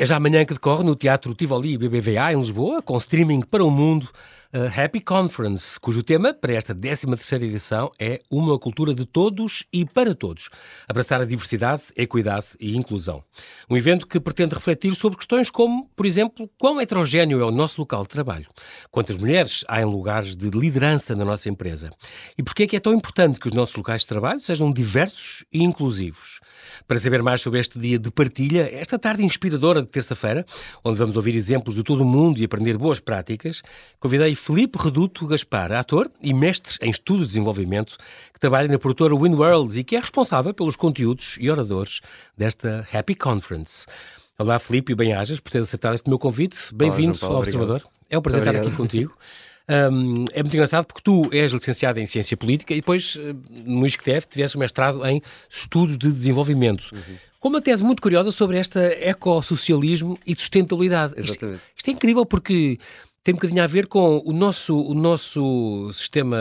É 0.00 0.06
já 0.06 0.14
amanhã 0.14 0.44
que 0.44 0.54
decorre 0.54 0.84
no 0.84 0.94
Teatro 0.94 1.34
Tivoli 1.34 1.76
BBVA, 1.76 2.32
em 2.32 2.38
Lisboa, 2.38 2.80
com 2.80 2.96
streaming 2.96 3.40
para 3.40 3.64
o 3.64 3.70
mundo, 3.70 4.08
a 4.52 4.84
Happy 4.84 5.00
Conference, 5.00 5.78
cujo 5.78 6.04
tema 6.04 6.32
para 6.32 6.54
esta 6.54 6.72
13ª 6.72 7.42
edição 7.42 7.90
é 7.98 8.20
Uma 8.30 8.56
cultura 8.60 8.94
de 8.94 9.04
todos 9.04 9.64
e 9.72 9.84
para 9.84 10.14
todos, 10.14 10.50
abraçar 10.88 11.20
a 11.20 11.24
diversidade, 11.24 11.82
equidade 11.96 12.46
e 12.60 12.76
inclusão. 12.76 13.24
Um 13.68 13.76
evento 13.76 14.06
que 14.06 14.20
pretende 14.20 14.54
refletir 14.54 14.94
sobre 14.94 15.18
questões 15.18 15.50
como, 15.50 15.90
por 15.96 16.06
exemplo, 16.06 16.48
quão 16.58 16.80
heterogéneo 16.80 17.40
é 17.40 17.44
o 17.44 17.50
nosso 17.50 17.80
local 17.80 18.02
de 18.04 18.08
trabalho, 18.08 18.46
quantas 18.92 19.16
mulheres 19.16 19.64
há 19.66 19.82
em 19.82 19.84
lugares 19.84 20.36
de 20.36 20.48
liderança 20.48 21.16
na 21.16 21.24
nossa 21.24 21.48
empresa 21.48 21.90
e 22.38 22.42
porquê 22.42 22.62
é 22.62 22.66
que 22.68 22.76
é 22.76 22.80
tão 22.80 22.94
importante 22.94 23.40
que 23.40 23.48
os 23.48 23.52
nossos 23.52 23.74
locais 23.74 24.02
de 24.02 24.06
trabalho 24.06 24.40
sejam 24.40 24.72
diversos 24.72 25.44
e 25.52 25.62
inclusivos. 25.62 26.38
Para 26.86 26.98
saber 26.98 27.22
mais 27.22 27.40
sobre 27.40 27.60
este 27.60 27.78
dia 27.78 27.98
de 27.98 28.10
partilha, 28.10 28.68
esta 28.72 28.98
tarde 28.98 29.24
inspiradora 29.24 29.82
de 29.82 29.88
terça-feira, 29.88 30.44
onde 30.84 30.98
vamos 30.98 31.16
ouvir 31.16 31.34
exemplos 31.34 31.74
de 31.74 31.82
todo 31.82 32.02
o 32.02 32.04
mundo 32.04 32.38
e 32.38 32.44
aprender 32.44 32.76
boas 32.76 33.00
práticas, 33.00 33.62
convidei 33.98 34.34
Felipe 34.34 34.78
Reduto 34.78 35.26
Gaspar, 35.26 35.72
ator 35.72 36.10
e 36.22 36.32
mestre 36.32 36.76
em 36.80 36.90
estudos 36.90 37.26
de 37.26 37.32
desenvolvimento, 37.32 37.96
que 38.32 38.40
trabalha 38.40 38.68
na 38.68 38.78
produtora 38.78 39.14
WinWorld 39.14 39.78
e 39.78 39.84
que 39.84 39.96
é 39.96 40.00
responsável 40.00 40.54
pelos 40.54 40.76
conteúdos 40.76 41.36
e 41.40 41.50
oradores 41.50 42.00
desta 42.36 42.86
Happy 42.92 43.14
Conference. 43.14 43.86
Olá, 44.38 44.58
Felipe, 44.58 44.92
e 44.92 44.94
bem-ajas 44.94 45.40
por 45.40 45.50
teres 45.50 45.66
aceitado 45.66 45.94
este 45.94 46.08
meu 46.08 46.18
convite. 46.18 46.72
Bem-vindo 46.72 47.18
ao 47.22 47.38
Observador. 47.38 47.82
É 48.08 48.16
um 48.16 48.22
prazer 48.22 48.46
estar 48.46 48.60
aqui 48.60 48.70
contigo. 48.70 49.16
Um, 49.68 50.24
é 50.32 50.42
muito 50.42 50.54
engraçado 50.54 50.86
porque 50.86 51.02
tu 51.02 51.28
és 51.30 51.52
licenciado 51.52 52.00
em 52.00 52.06
Ciência 52.06 52.36
Política 52.36 52.72
e 52.72 52.76
depois, 52.76 53.18
eh, 53.20 53.34
no 53.50 53.86
ISCTEF, 53.86 54.26
tiveste 54.26 54.56
um 54.56 54.60
mestrado 54.60 55.04
em 55.06 55.20
Estudos 55.48 55.98
de 55.98 56.10
Desenvolvimento. 56.10 56.90
Uhum. 56.92 57.16
Com 57.38 57.48
uma 57.50 57.60
tese 57.60 57.84
muito 57.84 58.00
curiosa 58.02 58.32
sobre 58.32 58.56
esta 58.56 58.80
ecossocialismo 58.80 60.18
e 60.26 60.34
sustentabilidade. 60.34 61.14
Exatamente. 61.16 61.56
Isto, 61.56 61.72
isto 61.76 61.88
é 61.88 61.92
incrível 61.92 62.24
porque 62.24 62.78
tem 63.22 63.34
um 63.34 63.36
bocadinho 63.36 63.62
a 63.62 63.66
ver 63.66 63.86
com 63.86 64.22
o 64.24 64.32
nosso, 64.32 64.80
o 64.80 64.94
nosso 64.94 65.90
sistema 65.92 66.38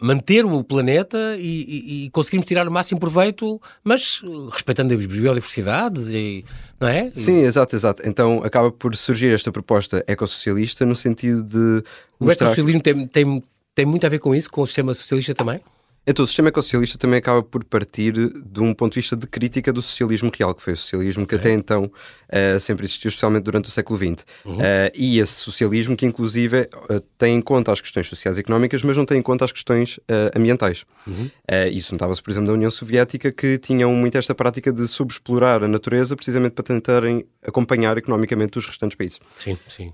manter 0.01 0.45
o 0.45 0.63
planeta 0.63 1.35
e, 1.37 1.45
e, 1.45 2.05
e, 2.05 2.09
conseguirmos 2.09 2.45
tirar 2.45 2.67
o 2.67 2.71
máximo 2.71 2.99
proveito, 2.99 3.61
mas 3.83 4.21
respeitando 4.51 4.93
as 4.93 5.05
biodiversidades 5.05 6.09
e 6.09 6.43
não 6.79 6.87
é? 6.87 7.11
Sim, 7.13 7.41
exato, 7.43 7.75
exato. 7.75 8.01
Então 8.05 8.41
acaba 8.43 8.71
por 8.71 8.95
surgir 8.95 9.33
esta 9.33 9.51
proposta 9.51 10.03
ecossocialista 10.07 10.85
no 10.85 10.95
sentido 10.95 11.43
de. 11.43 11.83
O 12.19 12.29
ecossocialismo 12.29 12.81
que... 12.81 12.93
tem, 12.93 13.07
tem, 13.07 13.43
tem 13.73 13.85
muito 13.85 14.05
a 14.05 14.09
ver 14.09 14.19
com 14.19 14.35
isso, 14.35 14.49
com 14.49 14.61
o 14.61 14.65
sistema 14.65 14.93
socialista 14.93 15.33
também? 15.33 15.61
Então, 16.05 16.25
o 16.25 16.27
sistema 16.27 16.49
ecossocialista 16.49 16.97
também 16.97 17.19
acaba 17.19 17.43
por 17.43 17.63
partir 17.63 18.13
de 18.13 18.59
um 18.59 18.73
ponto 18.73 18.93
de 18.93 18.99
vista 18.99 19.15
de 19.15 19.27
crítica 19.27 19.71
do 19.71 19.83
socialismo 19.83 20.31
real, 20.35 20.55
que 20.55 20.63
foi 20.63 20.73
o 20.73 20.77
socialismo 20.77 21.27
que 21.27 21.35
é. 21.35 21.37
até 21.37 21.51
então 21.53 21.91
uh, 22.31 22.59
sempre 22.59 22.85
existiu, 22.85 23.09
especialmente 23.09 23.43
durante 23.43 23.69
o 23.69 23.71
século 23.71 23.97
XX. 23.97 24.25
Uhum. 24.45 24.57
Uh, 24.57 24.61
e 24.95 25.19
esse 25.19 25.33
socialismo 25.33 25.95
que, 25.95 26.05
inclusive, 26.05 26.69
uh, 26.89 26.99
tem 27.17 27.35
em 27.35 27.41
conta 27.41 27.71
as 27.71 27.81
questões 27.81 28.07
sociais 28.07 28.37
e 28.37 28.41
económicas, 28.41 28.81
mas 28.83 28.97
não 28.97 29.05
tem 29.05 29.19
em 29.19 29.21
conta 29.21 29.45
as 29.45 29.51
questões 29.51 29.99
ambientais. 30.35 30.85
Uhum. 31.07 31.29
isso 31.71 31.93
notava-se, 31.93 32.21
por 32.21 32.31
exemplo, 32.31 32.47
da 32.47 32.53
União 32.53 32.69
Soviética, 32.69 33.31
que 33.31 33.57
tinham 33.57 33.93
muito 33.93 34.17
esta 34.17 34.33
prática 34.33 34.71
de 34.71 34.87
subexplorar 34.87 35.63
a 35.63 35.67
natureza 35.67 36.15
precisamente 36.15 36.53
para 36.53 36.63
tentarem 36.63 37.25
acompanhar 37.45 37.97
economicamente 37.97 38.57
os 38.57 38.65
restantes 38.65 38.95
países. 38.95 39.19
Sim, 39.37 39.57
sim. 39.67 39.89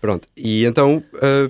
pronto. 0.00 0.26
E 0.36 0.64
então... 0.64 1.02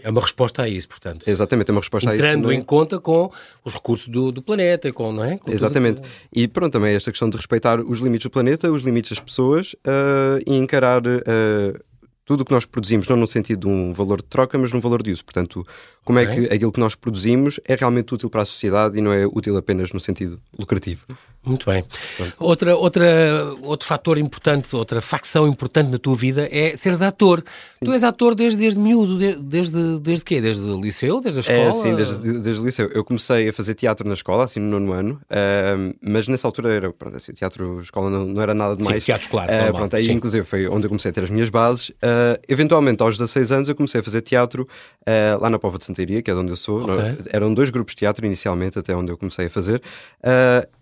é 0.02 0.10
uma 0.10 0.20
resposta 0.20 0.62
a 0.62 0.68
isso, 0.68 0.88
portanto. 0.88 1.28
Exatamente, 1.28 1.70
é 1.70 1.72
uma 1.72 1.80
resposta 1.80 2.14
Entrando 2.14 2.24
a 2.24 2.28
isso. 2.28 2.38
Entrando 2.38 2.52
em 2.52 2.62
conta 2.62 2.98
com 3.00 3.30
os 3.64 3.72
recursos 3.72 4.08
do, 4.08 4.30
do 4.30 4.42
planeta, 4.42 4.92
com, 4.92 5.12
não 5.12 5.24
é? 5.24 5.38
Com 5.38 5.50
Exatamente. 5.50 6.02
Tudo... 6.02 6.08
E 6.32 6.48
pronto, 6.48 6.72
também 6.72 6.94
esta 6.94 7.10
questão 7.10 7.28
de 7.30 7.36
respeitar 7.36 7.80
os 7.80 8.00
limites 8.00 8.24
do 8.24 8.30
planeta, 8.30 8.70
os 8.70 8.82
limites 8.82 9.10
das 9.10 9.20
pessoas 9.20 9.74
uh, 9.86 10.19
e 10.46 10.54
encarar 10.54 11.02
uh, 11.06 11.84
tudo 12.24 12.42
o 12.42 12.44
que 12.44 12.52
nós 12.52 12.64
produzimos, 12.64 13.08
não 13.08 13.16
no 13.16 13.26
sentido 13.26 13.60
de 13.60 13.66
um 13.66 13.92
valor 13.92 14.18
de 14.22 14.28
troca, 14.28 14.56
mas 14.56 14.72
num 14.72 14.78
valor 14.80 15.02
de 15.02 15.10
uso. 15.10 15.24
Portanto, 15.24 15.66
como 16.04 16.18
é 16.18 16.26
que 16.26 16.44
aquilo 16.52 16.70
que 16.70 16.78
nós 16.78 16.94
produzimos 16.94 17.58
é 17.64 17.74
realmente 17.74 18.14
útil 18.14 18.30
para 18.30 18.42
a 18.42 18.46
sociedade 18.46 18.96
e 18.96 19.00
não 19.00 19.12
é 19.12 19.26
útil 19.26 19.56
apenas 19.56 19.92
no 19.92 19.98
sentido 19.98 20.40
lucrativo. 20.58 21.06
Muito 21.42 21.64
bem. 21.64 21.82
Outra, 22.38 22.76
outra, 22.76 23.54
outro 23.62 23.88
fator 23.88 24.18
importante, 24.18 24.76
outra 24.76 25.00
facção 25.00 25.48
importante 25.48 25.88
na 25.88 25.98
tua 25.98 26.14
vida 26.14 26.46
é 26.50 26.76
seres 26.76 27.00
ator. 27.00 27.42
Sim. 27.78 27.86
Tu 27.86 27.92
és 27.92 28.04
ator 28.04 28.34
desde, 28.34 28.58
desde 28.58 28.78
miúdo, 28.78 29.16
desde, 29.16 29.42
desde, 29.42 29.98
desde 30.00 30.24
quê? 30.24 30.40
Desde 30.40 30.62
o 30.62 30.78
liceu? 30.78 31.18
Desde 31.18 31.38
a 31.38 31.40
escola? 31.40 31.68
É, 31.68 31.72
sim, 31.72 31.96
desde, 31.96 32.32
desde 32.40 32.60
o 32.60 32.64
liceu. 32.64 32.88
Eu 32.88 33.02
comecei 33.02 33.48
a 33.48 33.52
fazer 33.54 33.74
teatro 33.74 34.06
na 34.06 34.12
escola, 34.12 34.44
assim 34.44 34.60
no 34.60 34.78
nono 34.78 34.92
ano, 34.92 35.20
uh, 35.30 35.96
mas 36.02 36.28
nessa 36.28 36.46
altura 36.46 36.74
era, 36.74 36.92
pronto, 36.92 37.16
assim, 37.16 37.32
o 37.32 37.34
teatro, 37.34 37.80
escola 37.80 38.10
não, 38.10 38.26
não 38.26 38.42
era 38.42 38.52
nada 38.52 38.76
demais. 38.76 39.02
Sim, 39.02 39.06
teatro 39.06 39.26
escolar, 39.26 39.48
uh, 39.48 39.72
pronto, 39.72 39.96
aí 39.96 40.04
sim. 40.04 40.12
inclusive 40.12 40.44
foi 40.44 40.68
onde 40.68 40.84
eu 40.84 40.90
comecei 40.90 41.10
a 41.10 41.14
ter 41.14 41.24
as 41.24 41.30
minhas 41.30 41.48
bases. 41.48 41.88
Uh, 41.88 42.38
eventualmente, 42.46 43.02
aos 43.02 43.16
16 43.16 43.52
anos, 43.52 43.68
eu 43.70 43.74
comecei 43.74 44.02
a 44.02 44.04
fazer 44.04 44.20
teatro 44.20 44.68
uh, 45.02 45.40
lá 45.40 45.48
na 45.48 45.58
Pova 45.58 45.78
de 45.78 45.84
Santaria, 45.84 46.20
que 46.20 46.30
é 46.30 46.34
de 46.34 46.40
onde 46.40 46.52
eu 46.52 46.56
sou. 46.56 46.82
Okay. 46.82 47.16
Eram 47.32 47.54
dois 47.54 47.70
grupos 47.70 47.94
de 47.94 48.00
teatro 48.00 48.26
inicialmente, 48.26 48.78
até 48.78 48.94
onde 48.94 49.10
eu 49.10 49.16
comecei 49.16 49.46
a 49.46 49.50
fazer. 49.50 49.80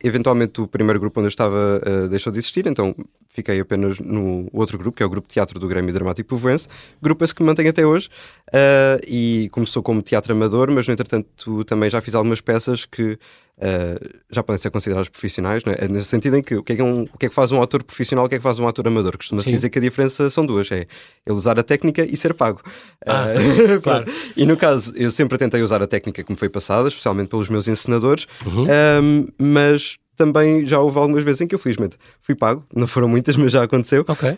eventualmente, 0.03 0.48
o 0.57 0.67
primeiro 0.67 0.99
grupo 0.99 1.21
onde 1.21 1.27
eu 1.27 1.31
estava 1.31 1.81
uh, 1.87 2.09
deixou 2.09 2.33
de 2.33 2.39
existir, 2.39 2.67
então 2.67 2.95
fiquei 3.29 3.61
apenas 3.61 3.99
no 4.01 4.49
outro 4.53 4.77
grupo, 4.77 4.97
que 4.97 5.03
é 5.03 5.07
o 5.07 5.09
Grupo 5.09 5.29
de 5.29 5.35
Teatro 5.35 5.61
do 5.61 5.69
Grêmio 5.69 5.93
Dramático 5.93 6.29
Povoense, 6.29 6.67
grupo 7.01 7.25
esse 7.25 7.35
que 7.35 7.43
me 7.43 7.47
mantém 7.47 7.69
até 7.69 7.87
hoje, 7.87 8.09
uh, 8.49 9.01
e 9.07 9.49
começou 9.51 9.83
como 9.83 10.03
teatro 10.03 10.33
amador, 10.33 10.71
mas 10.71 10.87
no 10.87 10.93
entretanto 10.93 11.65
também 11.65 11.89
já 11.89 12.01
fiz 12.01 12.15
algumas 12.15 12.41
peças 12.41 12.85
que 12.85 13.13
uh, 13.13 14.19
já 14.31 14.43
podem 14.43 14.59
ser 14.59 14.71
consideradas 14.71 15.09
profissionais, 15.09 15.63
é? 15.67 15.87
no 15.87 16.03
sentido 16.03 16.37
em 16.37 16.43
que 16.43 16.57
o 16.57 16.65
que, 16.65 16.73
é 16.73 16.77
que, 16.77 16.83
um, 16.83 17.03
o 17.03 17.19
que, 17.19 17.27
é 17.27 17.29
que 17.29 17.35
faz 17.35 17.53
um 17.53 17.63
ator 17.63 17.85
profissional, 17.85 18.27
o 18.27 18.29
que 18.29 18.35
é 18.35 18.39
que 18.39 18.43
faz 18.43 18.59
um 18.59 18.67
ator 18.67 18.89
amador? 18.89 19.17
Costuma-se 19.17 19.51
dizer 19.51 19.71
que 19.71 19.79
a 19.79 19.83
diferença 19.83 20.29
são 20.31 20.45
duas, 20.45 20.71
é 20.73 20.87
ele 21.27 21.37
usar 21.37 21.59
a 21.61 21.63
técnica 21.63 22.05
e 22.05 22.17
ser 22.17 22.35
pago. 22.35 22.61
Ah, 23.07 23.27
uh, 23.77 23.81
claro. 23.81 24.05
E 24.37 24.45
no 24.47 24.57
caso, 24.57 24.93
eu 24.97 25.11
sempre 25.11 25.39
tentei 25.39 25.63
usar 25.63 25.83
a 25.83 25.87
técnica 25.87 26.25
que 26.25 26.33
me 26.33 26.37
foi 26.37 26.49
passada, 26.49 26.89
especialmente 26.89 27.29
pelos 27.29 27.49
meus 27.49 27.69
encenadores, 27.69 28.27
uhum. 28.45 29.27
mas 29.39 29.99
também 30.19 30.67
já 30.67 30.81
houve 30.81 30.99
algumas 30.99 31.25
vezes 31.25 31.41
em 31.41 31.47
que 31.47 31.55
eu 31.55 31.59
felizmente 31.59 31.97
fui 32.21 32.35
pago, 32.35 32.65
não 32.75 32.87
foram 32.87 33.09
muitas, 33.09 33.37
mas 33.37 33.53
já 33.53 33.63
aconteceu. 33.63 34.05
Ok. 34.07 34.31
Uh, 34.31 34.37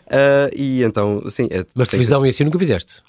e 0.55 0.83
então, 0.85 1.29
sim. 1.29 1.49
É, 1.51 1.65
mas 1.75 1.89
televisão 1.89 2.21
que... 2.21 2.27
e 2.27 2.31
assim 2.31 2.45
nunca 2.45 2.59
fizeste? 2.59 3.03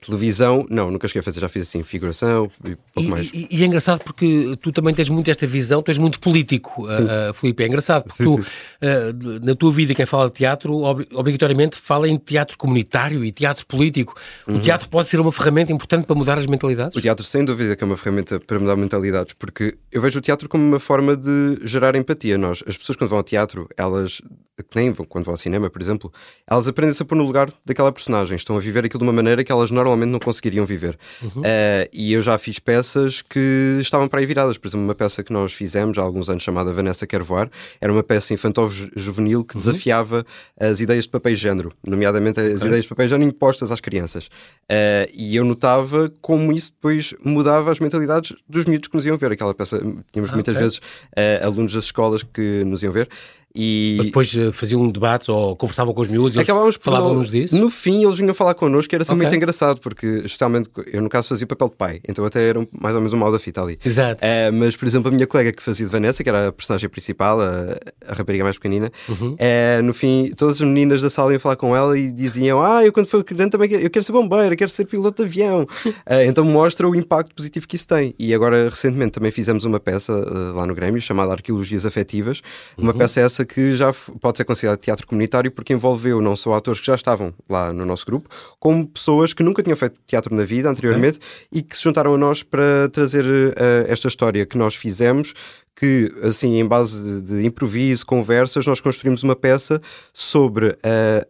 Televisão, 0.00 0.64
não, 0.70 0.92
nunca 0.92 1.08
cheguei 1.08 1.20
a 1.20 1.22
fazer, 1.24 1.40
já 1.40 1.48
fiz 1.48 1.62
assim, 1.62 1.82
figuração 1.82 2.48
e 2.64 2.76
pouco 2.94 3.08
e, 3.08 3.10
mais. 3.10 3.30
E, 3.34 3.48
e, 3.50 3.62
é 3.64 3.66
engraçado 3.66 4.00
porque 4.04 4.56
tu 4.62 4.70
também 4.70 4.94
tens 4.94 5.08
muito 5.08 5.28
esta 5.28 5.44
visão, 5.44 5.82
tu 5.82 5.88
és 5.88 5.98
muito 5.98 6.20
político, 6.20 6.84
uh, 6.84 7.34
Filipe. 7.34 7.64
É 7.64 7.66
engraçado 7.66 8.04
porque 8.04 8.22
sim, 8.22 8.36
tu, 8.36 8.44
sim. 8.44 8.48
Uh, 8.80 9.44
na 9.44 9.56
tua 9.56 9.72
vida, 9.72 9.94
quem 9.96 10.06
fala 10.06 10.26
de 10.26 10.34
teatro, 10.34 10.72
ob 10.82 11.04
obrigatoriamente 11.12 11.76
fala 11.76 12.08
em 12.08 12.16
teatro 12.16 12.56
comunitário 12.56 13.24
e 13.24 13.32
teatro 13.32 13.66
político. 13.66 14.14
Uhum. 14.46 14.56
O 14.56 14.60
teatro 14.60 14.88
pode 14.88 15.08
ser 15.08 15.18
uma 15.18 15.32
ferramenta 15.32 15.72
importante 15.72 16.06
para 16.06 16.14
mudar 16.14 16.38
as 16.38 16.46
mentalidades? 16.46 16.96
O 16.96 17.00
teatro, 17.00 17.24
sem 17.24 17.44
dúvida, 17.44 17.74
que 17.74 17.82
é 17.82 17.86
uma 17.86 17.96
ferramenta 17.96 18.38
para 18.38 18.56
mudar 18.60 18.76
mentalidades, 18.76 19.34
porque 19.34 19.76
eu 19.90 20.00
vejo 20.00 20.20
o 20.20 20.22
teatro 20.22 20.48
como 20.48 20.64
uma 20.64 20.78
forma 20.78 21.16
de 21.16 21.58
gerar 21.64 21.96
empatia. 21.96 22.38
Nós, 22.38 22.62
as 22.68 22.76
pessoas, 22.76 22.96
quando 22.96 23.10
vão 23.10 23.18
ao 23.18 23.24
teatro, 23.24 23.68
elas, 23.76 24.20
que 24.56 24.76
nem 24.76 24.92
vão, 24.92 25.04
quando 25.04 25.24
vão 25.24 25.32
ao 25.32 25.38
cinema, 25.38 25.68
por 25.68 25.82
exemplo, 25.82 26.12
elas 26.46 26.68
aprendem-se 26.68 27.02
a 27.02 27.04
pôr 27.04 27.16
no 27.16 27.24
lugar 27.24 27.52
daquela 27.66 27.90
personagem, 27.90 28.36
estão 28.36 28.56
a 28.56 28.60
viver 28.60 28.84
aquilo 28.84 29.00
de 29.00 29.04
uma 29.04 29.12
maneira 29.12 29.42
que 29.42 29.50
elas 29.50 29.72
normalmente 29.72 29.87
não 29.96 30.18
conseguiriam 30.18 30.64
viver. 30.64 30.98
Uhum. 31.22 31.42
Uh, 31.42 31.88
e 31.92 32.12
eu 32.12 32.22
já 32.22 32.36
fiz 32.38 32.58
peças 32.58 33.22
que 33.22 33.78
estavam 33.80 34.08
para 34.08 34.20
aí 34.20 34.26
viradas. 34.26 34.58
Por 34.58 34.68
exemplo, 34.68 34.84
uma 34.84 34.94
peça 34.94 35.22
que 35.22 35.32
nós 35.32 35.52
fizemos 35.52 35.98
há 35.98 36.02
alguns 36.02 36.28
anos 36.28 36.42
chamada 36.42 36.72
Vanessa 36.72 37.06
Quer 37.06 37.22
Voar 37.22 37.50
era 37.80 37.92
uma 37.92 38.02
peça 38.02 38.34
infantil-juvenil 38.34 39.44
que 39.44 39.54
uhum. 39.54 39.58
desafiava 39.58 40.24
as 40.58 40.80
ideias 40.80 41.04
de 41.04 41.10
papel 41.10 41.32
e 41.32 41.36
género, 41.36 41.72
nomeadamente 41.86 42.40
as 42.40 42.56
okay. 42.56 42.68
ideias 42.68 42.84
de 42.84 42.88
papel 42.88 43.06
e 43.06 43.08
género 43.08 43.28
impostas 43.30 43.70
às 43.70 43.80
crianças. 43.80 44.26
Uh, 44.26 45.08
e 45.14 45.36
eu 45.36 45.44
notava 45.44 46.12
como 46.20 46.52
isso 46.52 46.72
depois 46.72 47.14
mudava 47.24 47.70
as 47.70 47.80
mentalidades 47.80 48.34
dos 48.48 48.64
miúdos 48.64 48.88
que 48.88 48.96
nos 48.96 49.06
iam 49.06 49.16
ver. 49.16 49.32
Aquela 49.32 49.54
peça, 49.54 49.78
tínhamos 50.12 50.30
ah, 50.30 50.34
muitas 50.34 50.56
okay. 50.56 50.62
vezes 50.62 50.78
uh, 50.78 51.46
alunos 51.46 51.72
das 51.72 51.84
escolas 51.84 52.22
que 52.22 52.64
nos 52.64 52.82
iam 52.82 52.92
ver 52.92 53.08
e... 53.54 53.94
Mas 53.96 54.06
depois 54.06 54.34
uh, 54.34 54.52
faziam 54.52 54.82
um 54.82 54.90
debate 54.90 55.30
ou 55.30 55.56
conversavam 55.56 55.94
com 55.94 56.02
os 56.02 56.08
miúdos 56.08 56.36
e 56.36 56.44
falavam-nos 56.80 57.30
disso? 57.30 57.58
No 57.58 57.70
fim, 57.70 58.04
eles 58.04 58.18
vinham 58.18 58.34
falar 58.34 58.54
connosco, 58.54 58.88
que 58.88 58.94
era 58.94 59.02
assim 59.02 59.12
okay. 59.12 59.22
muito 59.24 59.36
engraçado, 59.36 59.80
porque 59.80 60.06
especialmente 60.24 60.68
eu, 60.86 61.02
no 61.02 61.08
caso, 61.08 61.28
fazia 61.28 61.44
o 61.44 61.48
papel 61.48 61.68
de 61.68 61.76
pai, 61.76 62.00
então 62.06 62.24
até 62.24 62.46
era 62.46 62.66
mais 62.78 62.94
ou 62.94 63.00
menos 63.00 63.12
um 63.12 63.16
mal 63.16 63.32
da 63.32 63.38
fita 63.38 63.62
ali. 63.62 63.78
Exato. 63.84 64.24
Uh, 64.24 64.52
mas, 64.52 64.76
por 64.76 64.86
exemplo, 64.86 65.08
a 65.08 65.10
minha 65.10 65.26
colega 65.26 65.50
que 65.52 65.62
fazia 65.62 65.86
de 65.86 65.90
Vanessa, 65.90 66.22
que 66.22 66.28
era 66.28 66.48
a 66.48 66.52
personagem 66.52 66.88
principal, 66.88 67.40
a, 67.40 67.78
a 68.06 68.14
rapariga 68.14 68.44
mais 68.44 68.56
pequenina, 68.56 68.92
uhum. 69.08 69.32
uh, 69.34 69.82
no 69.82 69.94
fim, 69.94 70.30
todas 70.36 70.56
as 70.56 70.60
meninas 70.60 71.00
da 71.00 71.10
sala 71.10 71.32
iam 71.32 71.40
falar 71.40 71.56
com 71.56 71.74
ela 71.74 71.98
e 71.98 72.12
diziam: 72.12 72.62
Ah, 72.62 72.84
eu 72.84 72.92
quando 72.92 73.06
for 73.06 73.24
criança 73.24 73.50
também 73.50 73.68
quero, 73.68 73.82
eu 73.82 73.90
quero 73.90 74.04
ser 74.04 74.12
bombeiro, 74.12 74.56
quero 74.56 74.70
ser 74.70 74.84
piloto 74.84 75.22
de 75.22 75.28
avião. 75.28 75.66
então 76.26 76.44
mostra 76.44 76.88
o 76.88 76.94
impacto 76.94 77.34
positivo 77.34 77.66
que 77.66 77.76
isso 77.76 77.88
tem. 77.88 78.14
E 78.18 78.34
agora, 78.34 78.68
recentemente, 78.68 79.12
também 79.12 79.30
fizemos 79.30 79.64
uma 79.64 79.80
peça 79.80 80.12
lá 80.54 80.66
no 80.66 80.74
Grêmio 80.74 81.00
chamada 81.00 81.32
Arqueologias 81.32 81.86
Afetivas, 81.86 82.42
uma 82.76 82.92
uhum. 82.92 82.98
peça 82.98 83.20
essa 83.20 83.37
que 83.44 83.74
já 83.74 83.92
pode 84.20 84.38
ser 84.38 84.44
considerado 84.44 84.78
teatro 84.78 85.06
comunitário 85.06 85.50
porque 85.50 85.72
envolveu 85.72 86.20
não 86.20 86.36
só 86.36 86.54
atores 86.54 86.80
que 86.80 86.86
já 86.86 86.94
estavam 86.94 87.34
lá 87.48 87.72
no 87.72 87.84
nosso 87.84 88.04
grupo, 88.06 88.28
como 88.58 88.86
pessoas 88.86 89.32
que 89.32 89.42
nunca 89.42 89.62
tinham 89.62 89.76
feito 89.76 89.98
teatro 90.06 90.34
na 90.34 90.44
vida 90.44 90.68
anteriormente 90.68 91.18
é. 91.18 91.58
e 91.58 91.62
que 91.62 91.76
se 91.76 91.82
juntaram 91.82 92.14
a 92.14 92.18
nós 92.18 92.42
para 92.42 92.88
trazer 92.92 93.24
uh, 93.24 93.54
esta 93.86 94.08
história 94.08 94.46
que 94.46 94.56
nós 94.56 94.74
fizemos 94.74 95.34
que, 95.74 96.12
assim, 96.24 96.58
em 96.58 96.66
base 96.66 97.22
de 97.22 97.46
improviso, 97.46 98.04
conversas, 98.04 98.66
nós 98.66 98.80
construímos 98.80 99.22
uma 99.22 99.36
peça 99.36 99.80
sobre 100.12 100.70
uh, 100.70 100.76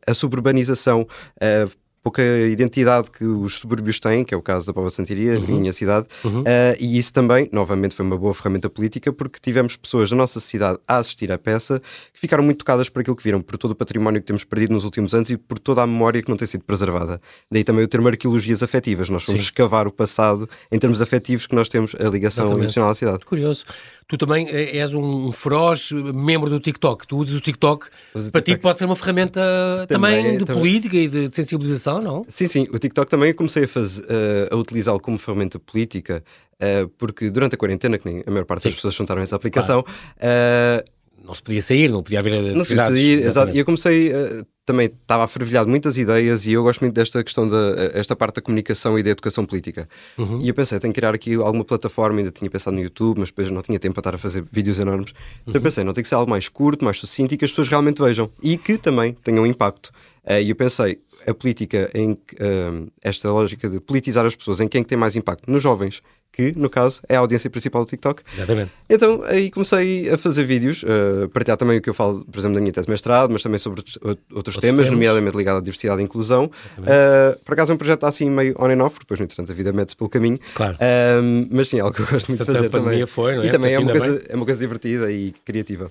a 0.06 0.14
suburbanização 0.14 1.02
uh, 1.02 1.70
pouca 2.02 2.22
identidade 2.22 3.10
que 3.10 3.24
os 3.24 3.56
subúrbios 3.56 4.00
têm, 4.00 4.24
que 4.24 4.34
é 4.34 4.36
o 4.36 4.42
caso 4.42 4.66
da 4.66 4.72
Pova 4.72 4.90
Santiria, 4.90 5.38
uhum. 5.38 5.60
minha 5.60 5.72
cidade, 5.72 6.06
uhum. 6.24 6.40
uh, 6.40 6.44
e 6.78 6.98
isso 6.98 7.12
também, 7.12 7.48
novamente, 7.52 7.94
foi 7.94 8.04
uma 8.04 8.16
boa 8.16 8.32
ferramenta 8.34 8.70
política, 8.70 9.12
porque 9.12 9.38
tivemos 9.40 9.76
pessoas 9.76 10.10
da 10.10 10.16
nossa 10.16 10.40
cidade 10.40 10.78
a 10.86 10.98
assistir 10.98 11.30
à 11.32 11.38
peça 11.38 11.80
que 12.12 12.20
ficaram 12.20 12.42
muito 12.42 12.58
tocadas 12.58 12.88
por 12.88 13.00
aquilo 13.00 13.16
que 13.16 13.22
viram, 13.22 13.40
por 13.40 13.58
todo 13.58 13.72
o 13.72 13.74
património 13.74 14.20
que 14.20 14.26
temos 14.26 14.44
perdido 14.44 14.72
nos 14.72 14.84
últimos 14.84 15.14
anos 15.14 15.30
e 15.30 15.36
por 15.36 15.58
toda 15.58 15.82
a 15.82 15.86
memória 15.86 16.22
que 16.22 16.28
não 16.28 16.36
tem 16.36 16.46
sido 16.46 16.64
preservada. 16.64 17.20
Daí 17.50 17.64
também 17.64 17.84
o 17.84 17.88
termo 17.88 18.08
arqueologias 18.08 18.62
afetivas. 18.62 19.08
Nós 19.08 19.24
fomos 19.24 19.42
Sim. 19.42 19.46
escavar 19.46 19.86
o 19.86 19.92
passado 19.92 20.48
em 20.70 20.78
termos 20.78 21.00
afetivos 21.00 21.46
que 21.46 21.54
nós 21.54 21.68
temos 21.68 21.94
a 21.94 22.08
ligação 22.08 22.44
Exatamente. 22.44 22.64
emocional 22.64 22.90
à 22.90 22.94
cidade. 22.94 23.24
Curioso. 23.24 23.64
Tu 24.08 24.16
também 24.16 24.48
eh, 24.48 24.78
és 24.78 24.94
um 24.94 25.30
feroz 25.30 25.92
membro 25.92 26.48
do 26.48 26.58
TikTok. 26.58 27.06
Tu 27.06 27.14
usas 27.14 27.36
o 27.36 27.40
TikTok. 27.40 27.88
Uso 28.14 28.32
para 28.32 28.40
TikTok. 28.40 28.58
ti 28.58 28.62
pode 28.62 28.78
ser 28.78 28.86
uma 28.86 28.96
ferramenta 28.96 29.40
também, 29.86 30.16
também 30.16 30.38
de 30.38 30.44
também. 30.46 30.62
política 30.62 30.96
e 30.96 31.08
de 31.08 31.34
sensibilização, 31.34 31.87
não? 31.94 32.24
Sim, 32.28 32.46
sim. 32.46 32.66
O 32.72 32.78
TikTok 32.78 33.10
também 33.10 33.32
comecei 33.32 33.64
a, 33.64 33.68
fazer, 33.68 34.02
uh, 34.02 34.54
a 34.54 34.56
utilizá-lo 34.56 35.00
como 35.00 35.16
ferramenta 35.16 35.58
política, 35.58 36.22
uh, 36.54 36.88
porque 36.98 37.30
durante 37.30 37.54
a 37.54 37.58
quarentena, 37.58 37.98
que 37.98 38.06
nem 38.10 38.22
a 38.26 38.30
maior 38.30 38.44
parte 38.44 38.62
sim. 38.62 38.68
das 38.68 38.74
pessoas 38.76 38.94
juntaram 38.94 39.22
essa 39.22 39.36
aplicação, 39.36 39.82
claro. 39.82 40.84
uh, 40.84 40.97
não 41.28 41.34
se 41.34 41.42
podia 41.42 41.60
sair, 41.60 41.90
não 41.90 42.02
podia 42.02 42.20
haver 42.20 42.40
Não 42.54 42.64
se 42.64 42.74
podia 42.74 42.88
sair, 42.88 43.18
exato. 43.22 43.54
E 43.54 43.58
eu 43.58 43.64
comecei, 43.66 44.08
uh, 44.08 44.46
também 44.64 44.86
estava 44.86 45.24
a 45.24 45.28
fervilhar 45.28 45.62
de 45.62 45.70
muitas 45.70 45.98
ideias 45.98 46.46
e 46.46 46.54
eu 46.54 46.62
gosto 46.62 46.80
muito 46.80 46.94
desta 46.94 47.22
questão, 47.22 47.46
da 47.46 47.90
esta 47.92 48.16
parte 48.16 48.36
da 48.36 48.40
comunicação 48.40 48.98
e 48.98 49.02
da 49.02 49.10
educação 49.10 49.44
política. 49.44 49.86
Uhum. 50.16 50.40
E 50.40 50.48
eu 50.48 50.54
pensei, 50.54 50.80
tenho 50.80 50.92
que 50.92 50.98
criar 50.98 51.14
aqui 51.14 51.34
alguma 51.34 51.66
plataforma, 51.66 52.18
ainda 52.18 52.30
tinha 52.30 52.50
pensado 52.50 52.76
no 52.76 52.82
YouTube, 52.82 53.18
mas 53.18 53.28
depois 53.28 53.50
não 53.50 53.60
tinha 53.60 53.78
tempo 53.78 53.94
para 53.94 54.00
estar 54.00 54.14
a 54.14 54.18
fazer 54.18 54.42
vídeos 54.50 54.78
enormes. 54.78 55.12
Então 55.42 55.52
eu 55.52 55.58
uhum. 55.58 55.62
pensei, 55.62 55.84
não 55.84 55.92
tem 55.92 56.02
que 56.02 56.08
ser 56.08 56.14
algo 56.14 56.30
mais 56.30 56.48
curto, 56.48 56.82
mais 56.82 56.98
sucinto 56.98 57.34
e 57.34 57.36
que 57.36 57.44
as 57.44 57.50
pessoas 57.50 57.68
realmente 57.68 58.02
vejam. 58.02 58.30
E 58.42 58.56
que 58.56 58.78
também 58.78 59.12
tenham 59.12 59.44
um 59.44 59.46
impacto. 59.46 59.88
Uh, 60.24 60.40
e 60.42 60.48
eu 60.48 60.56
pensei, 60.56 60.98
a 61.26 61.34
política, 61.34 61.90
em 61.94 62.12
uh, 62.12 62.90
esta 63.02 63.30
lógica 63.30 63.68
de 63.68 63.80
politizar 63.80 64.24
as 64.24 64.34
pessoas, 64.34 64.60
em 64.60 64.68
quem 64.68 64.80
é 64.80 64.84
tem 64.84 64.96
mais 64.96 65.14
impacto? 65.14 65.50
Nos 65.50 65.62
jovens 65.62 66.00
que, 66.38 66.56
no 66.56 66.70
caso, 66.70 67.02
é 67.08 67.16
a 67.16 67.18
audiência 67.18 67.50
principal 67.50 67.84
do 67.84 67.90
TikTok. 67.90 68.22
Exatamente. 68.32 68.70
Então, 68.88 69.24
aí 69.24 69.50
comecei 69.50 70.08
a 70.08 70.16
fazer 70.16 70.44
vídeos, 70.44 70.84
uh, 70.84 71.28
partilhar 71.30 71.56
também 71.56 71.78
o 71.78 71.82
que 71.82 71.90
eu 71.90 71.94
falo, 71.94 72.24
por 72.24 72.38
exemplo, 72.38 72.54
da 72.54 72.60
minha 72.60 72.72
tese 72.72 72.86
de 72.86 72.92
mestrado, 72.92 73.30
mas 73.32 73.42
também 73.42 73.58
sobre 73.58 73.80
outros, 73.80 73.98
outros 74.32 74.56
temas, 74.56 74.86
temas, 74.86 74.90
nomeadamente 74.90 75.36
ligado 75.36 75.56
à 75.56 75.60
diversidade 75.60 76.00
e 76.00 76.04
inclusão. 76.04 76.44
Uh, 76.78 77.36
por 77.44 77.54
acaso 77.54 77.72
é 77.72 77.74
um 77.74 77.78
projeto 77.78 78.06
assim 78.06 78.30
meio 78.30 78.54
on 78.56 78.66
and 78.66 78.84
off, 78.84 78.94
porque 78.94 79.04
depois, 79.04 79.18
no 79.18 79.24
entretanto, 79.24 79.50
a 79.50 79.54
vida 79.54 79.72
mete-se 79.72 79.96
pelo 79.96 80.08
caminho. 80.08 80.38
Claro. 80.54 80.74
Uh, 80.74 81.48
mas 81.50 81.68
sim, 81.68 81.78
é 81.78 81.80
algo 81.80 81.96
que 81.96 82.02
eu 82.02 82.06
gosto 82.06 82.28
muito 82.28 82.38
de 82.38 82.52
fazer 82.52 82.70
também. 82.70 83.04
Foi, 83.06 83.34
não 83.34 83.42
é? 83.42 83.46
E 83.46 83.50
também 83.50 83.74
é 83.74 83.78
uma, 83.80 83.90
coisa, 83.90 84.22
é 84.28 84.36
uma 84.36 84.44
coisa 84.44 84.60
divertida 84.60 85.10
e 85.10 85.32
criativa. 85.44 85.90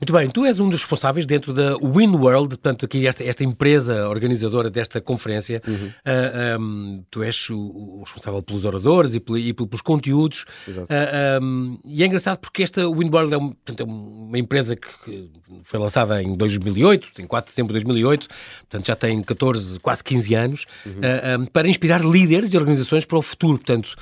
Muito 0.00 0.12
bem, 0.12 0.28
tu 0.28 0.44
és 0.44 0.60
um 0.60 0.68
dos 0.68 0.80
responsáveis 0.80 1.26
dentro 1.26 1.52
da 1.52 1.76
WinWorld, 1.76 2.48
portanto, 2.48 2.84
aqui 2.84 3.06
esta, 3.06 3.24
esta 3.24 3.44
empresa 3.44 4.08
organizadora 4.08 4.68
desta 4.70 5.00
conferência. 5.00 5.62
Uhum. 5.66 5.74
Uh, 5.74 5.92
ah, 6.04 6.58
um, 6.58 7.04
tu 7.10 7.22
és 7.22 7.48
o, 7.48 7.58
o, 7.58 8.02
responsável 8.02 8.42
pelos 8.42 8.64
oradores 8.64 9.14
e, 9.14 9.22
e 9.38 9.52
pelos 9.54 9.80
conteúdos. 9.80 10.44
Uh, 10.68 10.86
ah, 10.88 11.38
um, 11.42 11.78
e 11.84 12.02
é 12.02 12.06
engraçado 12.06 12.38
porque 12.38 12.62
esta 12.62 12.86
WinWorld 12.86 13.32
é, 13.32 13.38
um, 13.38 13.48
portanto, 13.48 13.80
é 13.80 13.84
uma 13.84 14.38
empresa 14.38 14.76
que, 14.76 15.30
foi 15.64 15.80
lançada 15.80 16.22
em 16.22 16.34
2008, 16.34 17.12
em 17.18 17.26
4 17.26 17.48
de 17.48 17.52
setembro 17.52 17.72
de 17.72 17.84
2008, 17.84 18.28
portanto 18.60 18.86
já 18.86 18.96
tem 18.96 19.22
14, 19.22 19.80
quase 19.80 20.04
15 20.04 20.34
anos, 20.34 20.66
uhum. 20.84 21.42
uh, 21.44 21.50
para 21.50 21.68
inspirar 21.68 22.04
líderes 22.04 22.52
e 22.52 22.56
organizações 22.56 23.04
para 23.04 23.18
o 23.18 23.22
futuro. 23.22 23.58
Portanto, 23.58 23.94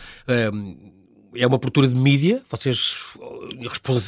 é 1.36 1.46
uma 1.46 1.56
abertura 1.56 1.88
de 1.88 1.94
mídia, 1.94 2.42
vocês 2.50 2.96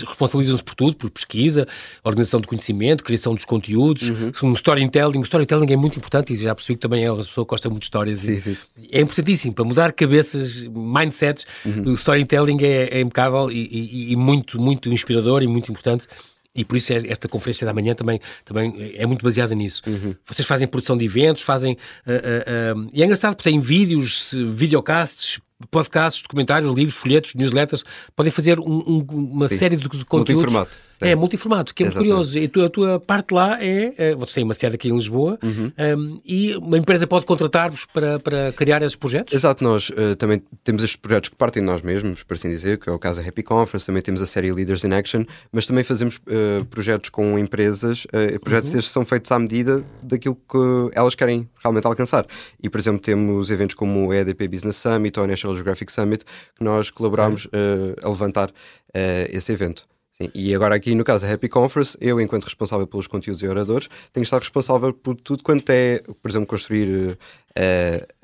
responsabilizam-se 0.08 0.62
por 0.62 0.74
tudo, 0.74 0.96
por 0.96 1.10
pesquisa, 1.10 1.66
organização 2.04 2.40
de 2.40 2.46
conhecimento, 2.46 3.04
criação 3.04 3.34
dos 3.34 3.44
conteúdos, 3.44 4.10
uhum. 4.10 4.32
um 4.44 4.52
storytelling. 4.54 5.18
O 5.18 5.22
storytelling 5.22 5.72
é 5.72 5.76
muito 5.76 5.98
importante 5.98 6.32
e 6.32 6.36
já 6.36 6.54
percebi 6.54 6.76
que 6.76 6.82
também 6.82 7.04
é 7.04 7.10
uma 7.10 7.22
pessoa 7.22 7.44
que 7.44 7.50
gosta 7.50 7.68
muito 7.68 7.82
de 7.82 7.86
histórias. 7.86 8.20
Sim, 8.20 8.40
sim. 8.40 8.56
É 8.90 9.00
importantíssimo 9.00 9.54
para 9.54 9.64
mudar 9.64 9.92
cabeças, 9.92 10.64
mindsets. 10.66 11.46
Uhum. 11.64 11.92
O 11.92 11.94
storytelling 11.94 12.58
é, 12.62 12.98
é 12.98 13.00
impecável 13.00 13.50
e, 13.50 13.66
e, 13.70 14.12
e 14.12 14.16
muito, 14.16 14.60
muito 14.60 14.92
inspirador 14.92 15.42
e 15.42 15.46
muito 15.46 15.70
importante 15.70 16.06
e 16.56 16.64
por 16.64 16.76
isso 16.76 16.92
esta 16.92 17.28
conferência 17.28 17.66
da 17.66 17.72
manhã 17.74 17.94
também, 17.94 18.18
também 18.44 18.94
é 18.96 19.04
muito 19.04 19.22
baseada 19.22 19.54
nisso. 19.54 19.82
Uhum. 19.86 20.14
Vocês 20.24 20.48
fazem 20.48 20.66
produção 20.66 20.96
de 20.96 21.04
eventos, 21.04 21.42
fazem. 21.42 21.74
Uh, 22.06 22.76
uh, 22.76 22.80
uh, 22.80 22.90
e 22.94 23.02
é 23.02 23.04
engraçado 23.04 23.36
porque 23.36 23.50
têm 23.50 23.60
vídeos, 23.60 24.32
videocasts, 24.32 25.38
podcasts, 25.70 26.22
documentários, 26.22 26.72
livros, 26.72 26.96
folhetos, 26.96 27.34
newsletters, 27.34 27.84
podem 28.14 28.30
fazer 28.30 28.60
um, 28.60 28.82
um, 28.86 29.06
uma 29.10 29.48
Sim. 29.48 29.58
série 29.58 29.76
de, 29.76 29.88
de 29.88 30.04
conteúdos. 30.04 30.52
Multiformato. 30.52 30.78
É, 31.00 31.10
é 31.10 31.14
multiformato, 31.14 31.74
que 31.74 31.82
é 31.82 31.86
muito 31.86 31.98
curioso. 31.98 32.38
E 32.38 32.44
a 32.44 32.48
tua, 32.48 32.66
a 32.66 32.70
tua, 32.70 33.00
parte 33.00 33.34
lá 33.34 33.62
é, 33.62 33.92
é 33.98 34.14
vocês 34.14 34.32
têm 34.32 34.44
uma 34.44 34.54
sede 34.54 34.76
aqui 34.76 34.88
em 34.88 34.94
Lisboa 34.94 35.38
uhum. 35.42 35.70
um, 35.78 36.18
e 36.24 36.56
uma 36.56 36.78
empresa 36.78 37.06
pode 37.06 37.26
contratar-vos 37.26 37.84
para, 37.84 38.18
para 38.18 38.52
criar 38.52 38.82
esses 38.82 38.96
projetos? 38.96 39.34
Exato, 39.34 39.62
nós 39.62 39.90
uh, 39.90 40.16
também 40.16 40.42
temos 40.64 40.82
estes 40.82 40.96
projetos 40.96 41.28
que 41.28 41.36
partem 41.36 41.62
de 41.62 41.66
nós 41.66 41.82
mesmos, 41.82 42.22
por 42.22 42.34
assim 42.34 42.48
dizer, 42.48 42.78
que 42.78 42.88
é 42.88 42.92
o 42.92 42.98
caso 42.98 43.20
da 43.20 43.28
Happy 43.28 43.42
Conference, 43.42 43.84
também 43.84 44.00
temos 44.00 44.22
a 44.22 44.26
série 44.26 44.50
Leaders 44.50 44.84
in 44.84 44.92
Action, 44.92 45.24
mas 45.52 45.66
também 45.66 45.84
fazemos 45.84 46.16
uh, 46.16 46.64
projetos 46.64 47.10
com 47.10 47.38
empresas, 47.38 48.06
uh, 48.06 48.40
projetos 48.40 48.72
uhum. 48.72 48.78
estes 48.78 48.92
são 48.92 49.04
feitos 49.04 49.30
à 49.30 49.38
medida 49.38 49.84
daquilo 50.02 50.34
que 50.34 50.96
elas 50.96 51.14
querem 51.14 51.46
realmente 51.62 51.86
alcançar. 51.86 52.26
E, 52.62 52.70
por 52.70 52.80
exemplo, 52.80 53.00
temos 53.00 53.50
eventos 53.50 53.74
como 53.74 54.08
o 54.08 54.14
EDP 54.14 54.48
Business 54.48 54.76
Summit 54.76 55.18
ou 55.18 55.26
o 55.26 55.28
National 55.28 55.45
Geographic 55.54 55.92
Summit, 55.92 56.24
que 56.56 56.64
nós 56.64 56.90
colaboramos 56.90 57.46
uhum. 57.46 57.94
a 58.02 58.08
levantar 58.08 58.50
esse 59.30 59.52
evento. 59.52 59.84
Sim, 60.10 60.30
e 60.34 60.54
agora 60.54 60.74
aqui 60.74 60.94
no 60.94 61.04
caso 61.04 61.26
da 61.26 61.32
Happy 61.34 61.46
Conference, 61.46 61.94
eu, 62.00 62.18
enquanto 62.18 62.44
responsável 62.44 62.86
pelos 62.86 63.06
conteúdos 63.06 63.42
e 63.42 63.46
oradores, 63.46 63.86
tenho 64.14 64.22
que 64.22 64.26
estar 64.26 64.38
responsável 64.38 64.94
por 64.94 65.14
tudo 65.14 65.42
quanto 65.42 65.68
é, 65.68 66.02
por 66.22 66.30
exemplo, 66.30 66.46
construir 66.46 67.18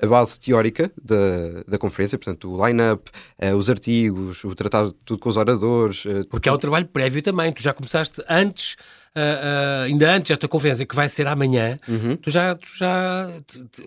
a 0.01 0.07
base 0.07 0.39
teórica 0.39 0.91
da, 1.01 1.63
da 1.67 1.77
conferência, 1.77 2.17
portanto, 2.17 2.53
o 2.53 2.67
line-up, 2.67 3.11
os 3.57 3.69
artigos, 3.69 4.43
o 4.43 4.53
tratar 4.55 4.91
tudo 5.03 5.19
com 5.19 5.29
os 5.29 5.37
oradores. 5.37 6.03
Porque 6.29 6.49
há 6.49 6.53
o 6.53 6.57
trabalho 6.57 6.85
prévio 6.85 7.21
também, 7.21 7.51
tu 7.51 7.61
já 7.61 7.73
começaste 7.73 8.23
antes 8.29 8.75
uh, 9.15 9.83
ainda 9.85 10.15
antes 10.15 10.29
desta 10.29 10.47
conferência, 10.47 10.85
que 10.85 10.95
vai 10.95 11.07
ser 11.07 11.27
amanhã, 11.27 11.79
uhum. 11.87 12.15
tu 12.17 12.29
já, 12.29 12.55
tu 12.55 12.67
já 12.77 13.41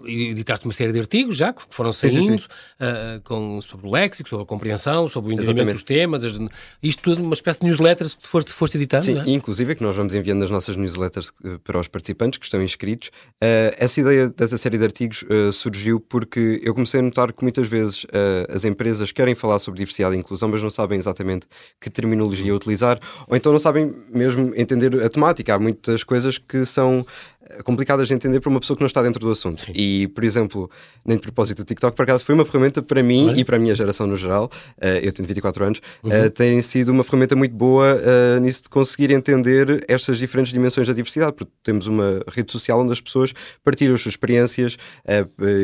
editaste 0.05 0.67
uma 0.67 0.73
série 0.73 0.93
de 0.93 1.01
artigos 1.01 1.37
já, 1.37 1.53
que 1.53 1.63
foram 1.69 1.93
saindo, 1.93 2.15
sim, 2.21 2.27
sim, 2.27 2.39
sim. 2.39 2.47
Uh, 2.47 3.21
com, 3.23 3.61
sobre 3.61 3.87
o 3.87 3.91
léxico, 3.91 4.29
sobre 4.29 4.45
a 4.45 4.47
compreensão, 4.47 5.09
sobre 5.09 5.31
o 5.31 5.33
entendimento 5.33 5.75
dos 5.75 5.83
temas, 5.83 6.25
as, 6.25 6.39
isto 6.83 7.03
tudo, 7.03 7.23
uma 7.23 7.35
espécie 7.35 7.61
de 7.61 7.67
newsletters 7.67 8.15
que 8.15 8.23
tu 8.23 8.29
foste, 8.29 8.53
foste 8.53 8.77
editando, 8.77 9.05
Sim, 9.05 9.19
é? 9.19 9.31
inclusive 9.31 9.73
é 9.73 9.75
que 9.75 9.83
nós 9.83 9.97
vamos 9.97 10.15
enviando 10.15 10.45
as 10.45 10.51
nossas 10.51 10.77
newsletters 10.77 11.33
para 11.65 11.79
os 11.79 11.89
participantes 11.89 12.39
que 12.39 12.45
estão 12.45 12.63
inscritos. 12.63 13.09
Uh, 13.43 13.75
essa 13.77 14.01
ideia 14.01 14.29
dessa 14.29 14.57
série 14.57 14.79
de 14.79 14.85
artigos 14.85 15.25
surgiu 15.53 16.01
porque 16.01 16.61
eu 16.63 16.75
comecei 16.75 17.01
a 17.01 17.03
notar 17.03 17.33
que 17.33 17.43
muitas 17.43 17.69
vezes 17.69 18.07
as 18.49 18.65
empresas 18.65 19.13
querem 19.13 19.35
falar 19.35 19.59
sobre 19.59 19.79
diversidade 19.79 20.17
e 20.17 20.19
inclusão, 20.19 20.49
mas 20.49 20.63
não 20.63 20.71
sabem 20.71 20.99
exatamente 20.99 21.47
que 21.81 21.91
terminologia 21.91 22.55
utilizar, 22.55 22.99
ou 23.29 23.37
então 23.37 23.53
não 23.53 23.59
sabem 23.59 23.93
mesmo 24.13 24.53
entender 24.57 25.03
a 25.03 25.09
temática. 25.09 25.55
Há 25.55 25.59
muitas 25.59 26.03
coisas 26.05 26.39
que 26.39 26.65
são 26.65 27.07
eh, 27.36 27.36
complicadas 27.65 28.09
de 28.09 28.15
entender 28.15 28.41
para 28.41 28.51
uma 28.51 28.61
pessoa 28.61 28.77
que 28.77 28.83
não 28.83 28.87
está 28.87 29.03
dentro 29.03 29.21
do 29.21 29.31
assunto. 29.31 29.63
Sim. 29.63 29.73
E, 29.75 30.09
por 30.09 30.25
exemplo, 30.25 30.71
nem 31.05 31.17
de 31.17 31.23
propósito, 31.23 31.63
o 31.63 31.65
TikTok, 31.65 31.97
por 31.97 32.03
acaso, 32.03 32.25
foi 32.25 32.35
uma 32.35 32.45
ferramenta 32.45 32.83
para 32.83 33.03
mim 33.03 33.29
Olha. 33.29 33.41
e 33.41 33.45
para 33.45 33.57
a 33.57 33.59
minha 33.59 33.75
geração 33.75 34.07
no 34.07 34.17
geral, 34.17 34.51
uh, 34.79 34.87
eu 35.03 35.13
tenho 35.13 35.27
24 35.27 35.65
anos, 35.65 35.81
uhum. 36.03 36.27
uh, 36.27 36.31
tem 36.31 36.61
sido 36.63 36.91
uma 36.91 37.05
ferramenta 37.05 37.37
muito 37.37 37.55
boa 37.55 37.97
uh, 37.97 38.41
nisso 38.41 38.65
de 38.65 38.69
conseguir 38.69 39.11
entender 39.11 39.85
estas 39.89 40.19
diferentes 40.19 40.53
dimensões 40.53 40.87
da 40.87 40.93
diversidade, 40.93 41.33
porque 41.33 41.53
temos 41.63 41.87
uma 41.87 42.23
rede 42.29 42.51
social 42.51 42.81
onde 42.81 42.93
as 42.93 43.01
pessoas 43.01 43.33
partilham 43.65 43.95
as 43.95 44.01
suas 44.01 44.13
experiências 44.13 44.77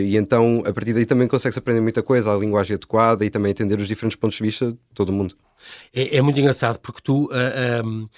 e 0.02 0.16
então, 0.16 0.62
a 0.66 0.72
partir 0.72 0.92
daí 0.92 1.06
também 1.06 1.26
consegue-se 1.26 1.58
aprender 1.58 1.80
muita 1.80 2.02
coisa, 2.02 2.32
a 2.32 2.36
linguagem 2.36 2.74
adequada 2.74 3.24
e 3.24 3.30
também 3.30 3.50
entender 3.50 3.78
os 3.78 3.88
diferentes 3.88 4.16
pontos 4.16 4.36
de 4.36 4.44
vista 4.44 4.72
de 4.72 4.78
todo 4.94 5.10
o 5.10 5.12
mundo. 5.12 5.34
É, 5.94 6.16
é 6.16 6.22
muito 6.22 6.38
engraçado 6.38 6.78
porque 6.78 7.00
tu... 7.02 7.28
Um 7.84 8.08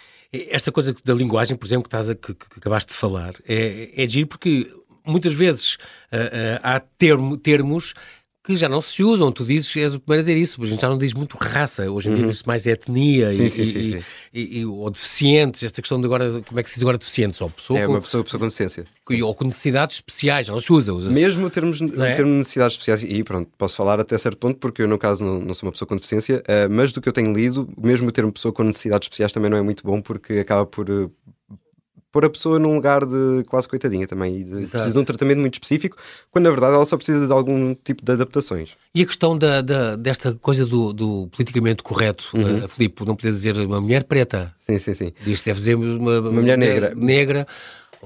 esta 0.51 0.73
coisa 0.73 0.95
da 1.05 1.15
linguagem, 1.15 1.57
por 1.57 1.67
exemplo, 1.67 1.85
que, 1.85 1.89
estás 1.89 2.11
a, 2.11 2.15
que, 2.15 2.35
que 2.35 2.59
acabaste 2.59 2.93
de 2.93 2.99
falar, 2.99 3.35
é, 3.47 3.91
é 3.97 4.07
giro 4.07 4.27
porque 4.27 4.69
muitas 5.05 5.33
vezes 5.33 5.75
uh, 6.13 6.17
uh, 6.17 6.61
há 6.63 6.81
termo, 6.81 7.37
termos 7.37 7.95
que 8.45 8.55
já 8.55 8.69
não 8.69 8.83
se 8.83 9.03
usam. 9.03 9.33
Tu 9.33 9.43
dizes, 9.45 9.75
és 9.75 9.95
o 9.95 10.01
primeiro 10.01 10.21
a 10.21 10.23
dizer 10.23 10.37
isso, 10.37 10.61
mas 10.61 10.69
a 10.69 10.73
gente 10.73 10.81
já 10.83 10.89
não 10.89 10.99
diz 10.99 11.15
muito 11.15 11.39
raça. 11.41 11.91
Hoje 11.91 12.11
em 12.11 12.13
uhum. 12.13 12.19
dia 12.19 12.29
diz 12.29 12.43
mais 12.43 12.67
etnia 12.67 13.35
sim, 13.35 13.47
e, 13.47 13.51
sim, 13.51 13.63
e, 13.63 13.67
sim, 13.67 14.03
e, 14.35 14.59
e, 14.61 14.67
ou 14.67 14.91
deficientes. 14.91 15.63
Esta 15.63 15.81
questão 15.81 15.99
de 15.99 16.05
agora, 16.05 16.43
como 16.43 16.61
é 16.61 16.63
que 16.63 16.69
se 16.69 16.77
diz 16.77 16.83
agora 16.83 16.99
deficientes? 16.99 17.41
Ou 17.41 17.49
pessoa 17.49 17.81
é, 17.81 17.87
com, 17.87 17.93
uma 17.93 18.03
pessoa, 18.03 18.23
pessoa 18.23 18.39
com 18.39 18.47
deficiência. 18.47 18.85
Ou 19.23 19.35
com 19.35 19.45
necessidades 19.45 19.97
especiais, 19.97 20.49
não 20.49 20.61
se 20.61 20.71
usa. 20.71 20.93
usa 20.93 21.09
-se. 21.09 21.15
Mesmo 21.15 21.49
termos, 21.49 21.81
é? 21.81 22.13
termo 22.13 22.33
necessidades 22.33 22.75
especiais, 22.75 23.03
e 23.03 23.25
pronto, 23.25 23.51
posso 23.57 23.77
falar 23.77 23.99
até 23.99 24.19
certo 24.19 24.37
ponto, 24.37 24.59
porque 24.59 24.83
eu, 24.83 24.89
no 24.89 24.99
caso, 24.99 25.25
não, 25.25 25.41
não 25.41 25.55
sou 25.55 25.67
uma 25.67 25.73
pessoa 25.73 25.89
com 25.89 25.97
deficiência, 25.97 26.43
uh, 26.43 26.71
mas 26.71 26.93
do 26.93 27.01
que 27.01 27.09
eu 27.09 27.13
tenho 27.15 27.33
lido, 27.33 27.67
mesmo 27.79 28.09
o 28.09 28.13
termo 28.13 28.31
pessoa 28.31 28.53
com 28.53 28.63
necessidades 28.63 29.07
especiais 29.07 29.33
também 29.33 29.51
não 29.51 29.57
é 29.57 29.63
muito 29.63 29.83
bom, 29.85 30.03
porque 30.03 30.35
acaba 30.35 30.67
por 30.67 30.91
uh, 30.91 31.11
pôr 32.15 32.25
a 32.25 32.31
pessoa 32.31 32.61
num 32.61 32.77
lugar 32.77 33.05
de 33.05 33.43
quase 33.49 33.67
coitadinha 33.67 34.07
também 34.07 34.37
e 34.37 34.45
de, 34.45 34.51
precisa 34.51 34.93
de 34.93 34.97
um 34.97 35.05
tratamento 35.05 35.41
muito 35.41 35.55
específico, 35.55 35.97
quando 36.31 36.45
na 36.45 36.51
verdade 36.51 36.75
ela 36.75 36.87
só 36.87 36.97
precisa 36.97 37.27
de 37.27 37.33
algum 37.33 37.75
tipo 37.75 38.05
de 38.05 38.13
adaptações. 38.13 38.71
E 38.95 39.03
a 39.03 39.07
questão 39.07 39.37
da, 39.37 39.61
da 39.61 39.97
desta 39.97 40.33
coisa 40.35 40.65
do, 40.65 40.93
do 40.93 41.27
politicamente 41.33 41.83
correto, 41.83 42.31
uhum. 42.33 42.65
uh, 42.65 42.69
Filipe, 42.69 43.05
não 43.05 43.17
podia 43.17 43.33
dizer 43.33 43.59
uma 43.59 43.81
mulher 43.81 44.05
preta. 44.05 44.55
Sim, 44.61 44.79
sim, 44.79 44.95
sim. 44.95 45.13
Diz 45.25 45.43
deve 45.43 45.59
dizer 45.59 45.75
uma, 45.75 46.21
uma 46.21 46.31
mulher 46.31 46.57
negra. 46.57 46.95
negra. 46.95 47.47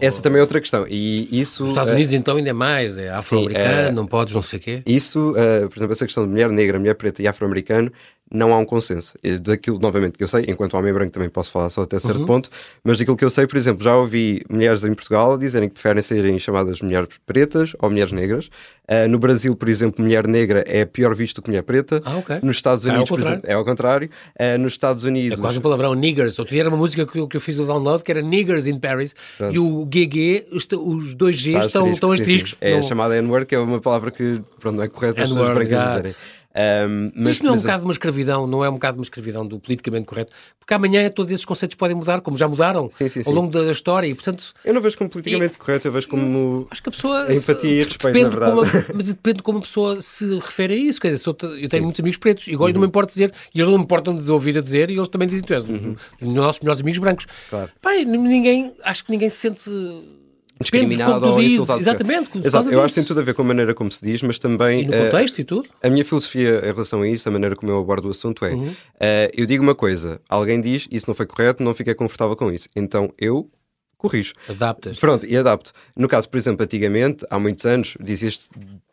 Essa 0.01 0.23
também 0.23 0.39
é 0.39 0.43
outra 0.43 0.61
questão. 0.61 0.87
E 0.89 1.29
isso, 1.31 1.65
Nos 1.65 1.73
Estados 1.73 1.93
Unidos, 1.93 2.13
uh, 2.13 2.17
então, 2.17 2.37
ainda 2.37 2.51
é 2.51 2.53
mais. 2.53 2.99
É 2.99 3.11
afro-americano, 3.11 3.91
uh, 3.91 3.93
não 3.93 4.07
podes, 4.07 4.33
não 4.33 4.43
sei 4.43 4.59
o 4.59 4.63
quê. 4.63 4.83
Isso, 4.87 5.33
uh, 5.33 5.69
por 5.69 5.77
exemplo, 5.77 5.93
essa 5.93 6.07
questão 6.07 6.25
de 6.25 6.31
mulher 6.31 6.49
negra, 6.51 6.79
mulher 6.79 6.95
preta 6.95 7.21
e 7.21 7.27
afro-americano 7.27 7.93
não 8.33 8.53
há 8.53 8.59
um 8.59 8.65
consenso. 8.65 9.15
Daquilo, 9.41 9.79
novamente, 9.79 10.19
que 10.19 10.25
eu 10.25 10.29
sei, 10.29 10.45
enquanto 10.49 10.75
homem 10.75 10.93
branco 10.93 11.13
também 11.13 11.29
posso 11.29 11.51
falar 11.51 11.71
só 11.71 11.83
até 11.83 11.99
certo 11.99 12.21
uhum. 12.21 12.27
ponto, 12.27 12.51
mas 12.85 12.99
daquilo 12.99 13.17
que 13.17 13.25
eu 13.25 13.31
sei, 13.31 13.47
por 13.47 13.57
exemplo, 13.57 13.83
já 13.83 13.97
ouvi 13.97 14.43
mulheres 14.49 14.85
em 14.85 14.95
Portugal 14.95 15.39
dizerem 15.39 15.69
que 15.69 15.75
preferem 15.75 16.03
serem 16.03 16.39
chamadas 16.39 16.81
mulheres 16.81 17.09
pretas 17.27 17.75
ou 17.81 17.91
mulheres 17.91 18.13
negras. 18.13 18.51
Uh, 18.91 19.07
no 19.07 19.19
Brasil, 19.19 19.55
por 19.55 19.69
exemplo, 19.69 20.03
mulher 20.03 20.27
negra 20.27 20.65
é 20.67 20.85
pior 20.87 21.15
visto 21.15 21.43
que 21.43 21.49
mulher 21.49 21.63
preta. 21.63 22.03
Ah. 22.07 22.23
Nos 22.43 22.57
Estados 22.57 22.87
é 22.87 22.89
Unidos, 22.89 23.11
é, 23.11 23.13
por 23.13 23.21
exemplo, 23.21 23.43
é 23.45 23.53
ao 23.53 23.65
contrário. 23.65 24.09
Uh, 24.41 24.59
nos 24.59 24.73
Estados 24.73 25.05
Unidos. 25.05 25.39
É 25.39 25.43
quase 25.43 25.59
um 25.59 25.61
palavrão, 25.61 25.95
niggers. 25.95 26.39
Outro 26.39 26.55
dia 26.55 26.63
era 26.63 26.71
uma 26.71 26.79
música 26.79 27.07
que 27.07 27.19
eu, 27.19 27.29
que 27.29 27.37
eu 27.37 27.41
fiz 27.41 27.59
o 27.59 27.67
download 27.67 28.03
que 28.03 28.11
era 28.11 28.23
Niggers 28.23 28.67
in 28.67 28.79
Paris 28.79 29.15
Pronto. 29.37 29.55
e 29.55 29.59
o 29.59 29.85
GG, 29.85 30.47
os 30.51 31.15
dois 31.15 31.37
Gs 31.37 31.67
estão, 31.67 31.91
estão 31.91 32.13
asteriscos. 32.13 32.57
É 32.61 32.77
não... 32.77 32.83
chamada 32.83 33.17
N-word, 33.17 33.47
que 33.47 33.55
é 33.55 33.59
uma 33.59 33.81
palavra 33.81 34.11
que 34.11 34.41
pronto, 34.59 34.77
não 34.77 34.85
é 34.85 34.89
correta 34.89 35.23
as 35.23 35.29
pessoas 35.29 35.49
brancas 35.49 35.69
dizerem. 35.69 36.15
Um, 36.59 37.13
mas, 37.15 37.35
Isto 37.35 37.45
não 37.45 37.51
é 37.51 37.53
um 37.53 37.55
mas... 37.55 37.63
bocado 37.63 37.79
de 37.79 37.85
uma 37.85 37.93
escravidão, 37.93 38.47
não 38.49 38.65
é 38.65 38.69
um 38.69 38.73
bocado 38.73 38.95
de 38.97 38.99
uma 38.99 39.05
escravidão 39.05 39.47
do 39.47 39.61
politicamente 39.61 40.07
correto, 40.07 40.33
porque 40.59 40.75
amanhã 40.75 41.09
todos 41.09 41.33
esses 41.33 41.45
conceitos 41.45 41.77
podem 41.77 41.97
mudar, 41.97 42.21
como 42.21 42.37
já 42.37 42.49
mudaram 42.49 42.91
sim, 42.91 43.07
sim, 43.07 43.23
sim. 43.23 43.31
ao 43.31 43.37
longo 43.37 43.53
da 43.53 43.71
história, 43.71 44.09
e 44.09 44.15
portanto... 44.15 44.53
Eu 44.65 44.75
não 44.75 44.81
vejo 44.81 44.99
como 44.99 45.09
politicamente 45.09 45.55
e... 45.55 45.57
correto, 45.59 45.87
eu 45.87 45.93
vejo 45.93 46.09
como 46.09 46.67
acho 46.69 46.83
que 46.83 46.89
a 46.89 46.93
pessoa 46.93 47.27
a 47.27 47.33
empatia 47.33 47.71
e 47.71 47.77
respeito, 47.77 48.07
depende 48.07 48.25
na 48.25 48.31
verdade. 48.31 48.53
Como, 48.87 48.97
mas 48.97 49.07
depende 49.07 49.37
de 49.37 49.43
como 49.45 49.59
a 49.59 49.61
pessoa 49.61 50.03
se 50.03 50.35
refere 50.35 50.75
a 50.75 50.77
isso, 50.77 51.01
quer 51.01 51.13
dizer, 51.13 51.25
eu 51.29 51.69
tenho 51.69 51.85
muitos 51.85 52.01
amigos 52.01 52.19
pretos, 52.19 52.49
e 52.49 52.55
agora 52.55 52.71
uhum. 52.71 52.75
não 52.75 52.81
me 52.81 52.89
importa 52.89 53.13
dizer, 53.13 53.33
e 53.55 53.59
eles 53.61 53.71
não 53.71 53.79
me 53.79 53.85
importam 53.85 54.17
de 54.17 54.33
ouvir 54.33 54.59
a 54.59 54.61
dizer, 54.61 54.91
e 54.91 54.95
eles 54.95 55.09
também 55.09 55.29
dizem, 55.29 55.45
tu 55.45 55.55
és 55.55 55.65
uhum. 55.65 55.95
dos 56.21 56.29
nossos 56.35 56.61
melhores 56.61 56.81
amigos 56.81 56.99
brancos. 56.99 57.27
Claro. 57.51 57.71
Pai, 57.81 58.05
ninguém, 58.05 58.75
acho 58.83 59.05
que 59.05 59.13
ninguém 59.13 59.31
se 59.31 59.37
sente 59.37 59.71
discriminado 60.61 61.27
ou 61.27 61.37
dizes, 61.37 61.53
insultado. 61.53 61.81
Exatamente. 61.81 62.31
Exato. 62.45 62.71
Eu 62.71 62.83
acho 62.83 62.95
que 62.95 63.01
tem 63.01 63.07
tudo 63.07 63.21
a 63.21 63.23
ver 63.23 63.35
com 63.35 63.43
a 63.43 63.45
maneira 63.45 63.75
como 63.75 63.91
se 63.91 64.05
diz, 64.05 64.23
mas 64.23 64.39
também. 64.39 64.83
E 64.83 64.87
no 64.87 64.93
contexto 64.93 65.39
uh, 65.39 65.41
e 65.41 65.45
tudo. 65.45 65.69
A 65.83 65.91
minha 65.91 66.05
filosofia 66.05 66.61
em 66.65 66.71
relação 66.71 67.03
a 67.03 67.09
isso, 67.09 67.29
a 67.29 67.33
maneira 67.33 67.57
como 67.57 67.71
eu 67.71 67.79
abordo 67.79 68.09
o 68.09 68.11
assunto 68.11 68.45
é: 68.45 68.55
uhum. 68.55 68.69
uh, 68.69 68.75
eu 69.35 69.47
digo 69.47 69.63
uma 69.63 69.75
coisa, 69.75 70.21
alguém 70.29 70.61
diz 70.61 70.89
isso 70.91 71.07
não 71.09 71.15
foi 71.15 71.27
correto, 71.27 71.63
não 71.63 71.75
fiquei 71.75 71.95
confortável 71.95 72.37
com 72.37 72.51
isso. 72.53 72.69
Então 72.77 73.13
eu 73.19 73.51
corrijo. 73.97 74.33
Adaptas. 74.49 74.99
Pronto, 74.99 75.27
e 75.27 75.37
adapto. 75.37 75.73
No 75.97 76.09
caso, 76.09 76.29
por 76.29 76.39
exemplo, 76.39 76.65
antigamente, 76.65 77.27
há 77.29 77.39
muitos 77.39 77.67
anos, 77.67 77.97
dizia-se 78.01 78.49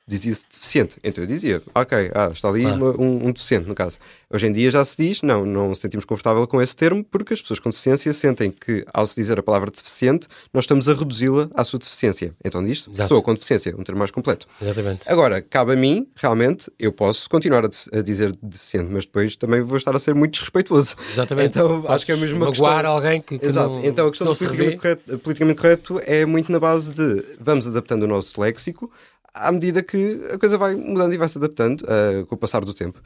dizia-se 0.08 0.46
deficiente. 0.52 0.98
Então 1.04 1.24
eu 1.24 1.28
dizia, 1.28 1.62
ok, 1.74 2.12
ah, 2.14 2.30
está 2.32 2.48
ali 2.48 2.66
um, 2.66 3.28
um, 3.28 3.32
deficiente, 3.32 3.68
no 3.68 3.74
caso. 3.74 3.98
Hoje 4.32 4.48
em 4.48 4.52
dia 4.52 4.70
já 4.70 4.86
se 4.86 4.98
diz, 4.98 5.22
não, 5.22 5.46
não 5.46 5.70
nos 5.70 5.80
sentimos 5.80 6.06
confortável 6.06 6.46
com 6.48 6.62
esse 6.62 6.76
termo, 6.76 7.04
porque 7.04 7.34
as 7.34 7.42
pessoas 7.42 7.60
com 7.60 7.70
deficiência 7.70 8.14
sentem 8.14 8.52
que, 8.52 8.86
ao 8.94 9.08
se 9.08 9.16
dizer 9.16 9.40
a 9.40 9.44
palavra 9.44 9.72
deficiente, 9.72 10.28
nós 10.54 10.66
estamos 10.66 10.88
a 10.88 10.94
reduzi-la 10.94 11.50
à 11.56 11.64
sua 11.64 11.80
deficiência. 11.80 12.36
Então 12.44 12.64
diz 12.64 12.88
pessoa 12.88 13.22
com 13.22 13.34
deficiência, 13.34 13.76
um 13.78 13.84
termo 13.84 14.00
mais 14.00 14.12
completo. 14.12 14.48
Exatamente. 14.62 15.02
Agora, 15.08 15.42
cabe 15.42 15.74
a 15.74 15.76
mim, 15.76 16.08
realmente, 16.16 16.72
eu 16.78 16.92
posso 16.92 17.28
continuar 17.30 17.66
a, 17.66 17.70
a 17.98 18.02
dizer 18.02 18.36
deficiente, 18.44 18.94
mas 18.94 19.06
depois 19.06 19.36
também 19.36 19.62
vou 19.62 19.78
estar 19.78 19.96
a 19.96 20.00
ser 20.00 20.14
muito 20.14 20.34
desrespeitoso. 20.34 20.96
Exatamente. 21.14 21.48
Então 21.48 21.82
Podes 21.82 21.96
acho 21.96 22.06
que 22.06 22.12
é 22.12 22.16
mesmo 22.16 22.38
uma 22.38 22.48
questão... 22.48 22.86
alguém 22.86 23.22
que, 23.22 23.40
que 23.40 23.46
Exato. 23.46 23.76
Não, 23.76 23.86
então 23.86 24.08
a 24.08 24.10
questão 24.10 24.28
do 24.28 24.36
politicamente 24.36 24.78
correto, 24.78 25.20
politicamente 25.20 25.62
correto 25.62 26.02
é 26.06 26.26
muito 26.26 26.52
na 26.52 26.60
base 26.60 26.94
de 26.94 27.26
vamos 27.40 27.68
adaptando 27.68 28.04
o 28.04 28.08
nosso 28.08 28.40
léxico, 28.40 28.92
à 29.36 29.52
medida 29.52 29.84
que 29.84 30.22
a 30.32 30.38
coisa 30.38 30.58
vai 30.58 30.76
mudando 30.76 31.14
e 31.14 31.18
vai 31.18 31.28
se 31.28 31.38
adaptando 31.38 31.82
uh, 31.82 32.26
com 32.26 32.36
o 32.36 32.38
passar 32.38 32.64
do 32.64 32.74
tempo. 32.74 33.02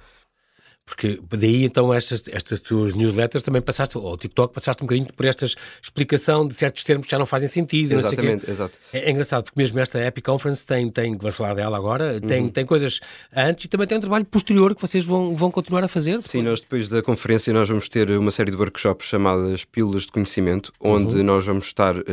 Porque 0.89 1.21
daí 1.29 1.65
então 1.65 1.93
estas, 1.93 2.24
estas 2.31 2.59
tuas 2.59 2.95
newsletters 2.95 3.43
também 3.43 3.62
passaste, 3.62 3.95
ou 3.95 4.12
o 4.12 4.17
TikTok, 4.17 4.51
passaste 4.51 4.81
um 4.81 4.88
bocadinho 4.88 5.07
por 5.13 5.24
esta 5.24 5.45
explicação 5.45 6.48
de 6.48 6.55
certos 6.55 6.83
termos 6.83 7.05
que 7.05 7.12
já 7.12 7.19
não 7.19 7.27
fazem 7.27 7.48
sentido. 7.48 7.93
Exatamente, 7.93 8.50
exato. 8.50 8.79
É, 8.91 9.07
é, 9.07 9.12
engraçado, 9.12 9.43
porque 9.43 9.59
mesmo 9.59 9.79
esta 9.79 10.03
Epic 10.03 10.25
Conference 10.25 10.65
tem, 10.65 10.89
tem 10.89 11.15
vamos 11.15 11.36
falar 11.36 11.53
dela 11.53 11.77
agora, 11.77 12.19
tem, 12.19 12.41
uhum. 12.41 12.50
tem 12.50 12.65
coisas 12.65 13.00
antes 13.36 13.65
e 13.65 13.67
também 13.67 13.86
tem 13.86 14.00
um 14.00 14.01
trabalho 14.01 14.25
posterior 14.25 14.74
que 14.74 14.81
vocês 14.81 15.05
vão, 15.05 15.36
vão 15.36 15.51
continuar 15.51 15.83
a 15.83 15.88
fazer. 15.88 16.24
Sim, 16.24 16.41
nós 16.41 16.59
depois 16.59 16.89
da 16.89 17.03
conferência 17.03 17.53
nós 17.53 17.69
vamos 17.69 17.88
ter 17.88 18.09
uma 18.09 18.31
série 18.31 18.50
de 18.50 18.57
workshops 18.57 19.07
chamadas 19.07 19.63
Pílulas 19.65 20.07
de 20.07 20.12
Conhecimento, 20.12 20.74
onde 20.79 21.17
uhum. 21.17 21.24
nós 21.24 21.45
vamos 21.45 21.67
estar 21.67 21.95
uh, 21.95 22.03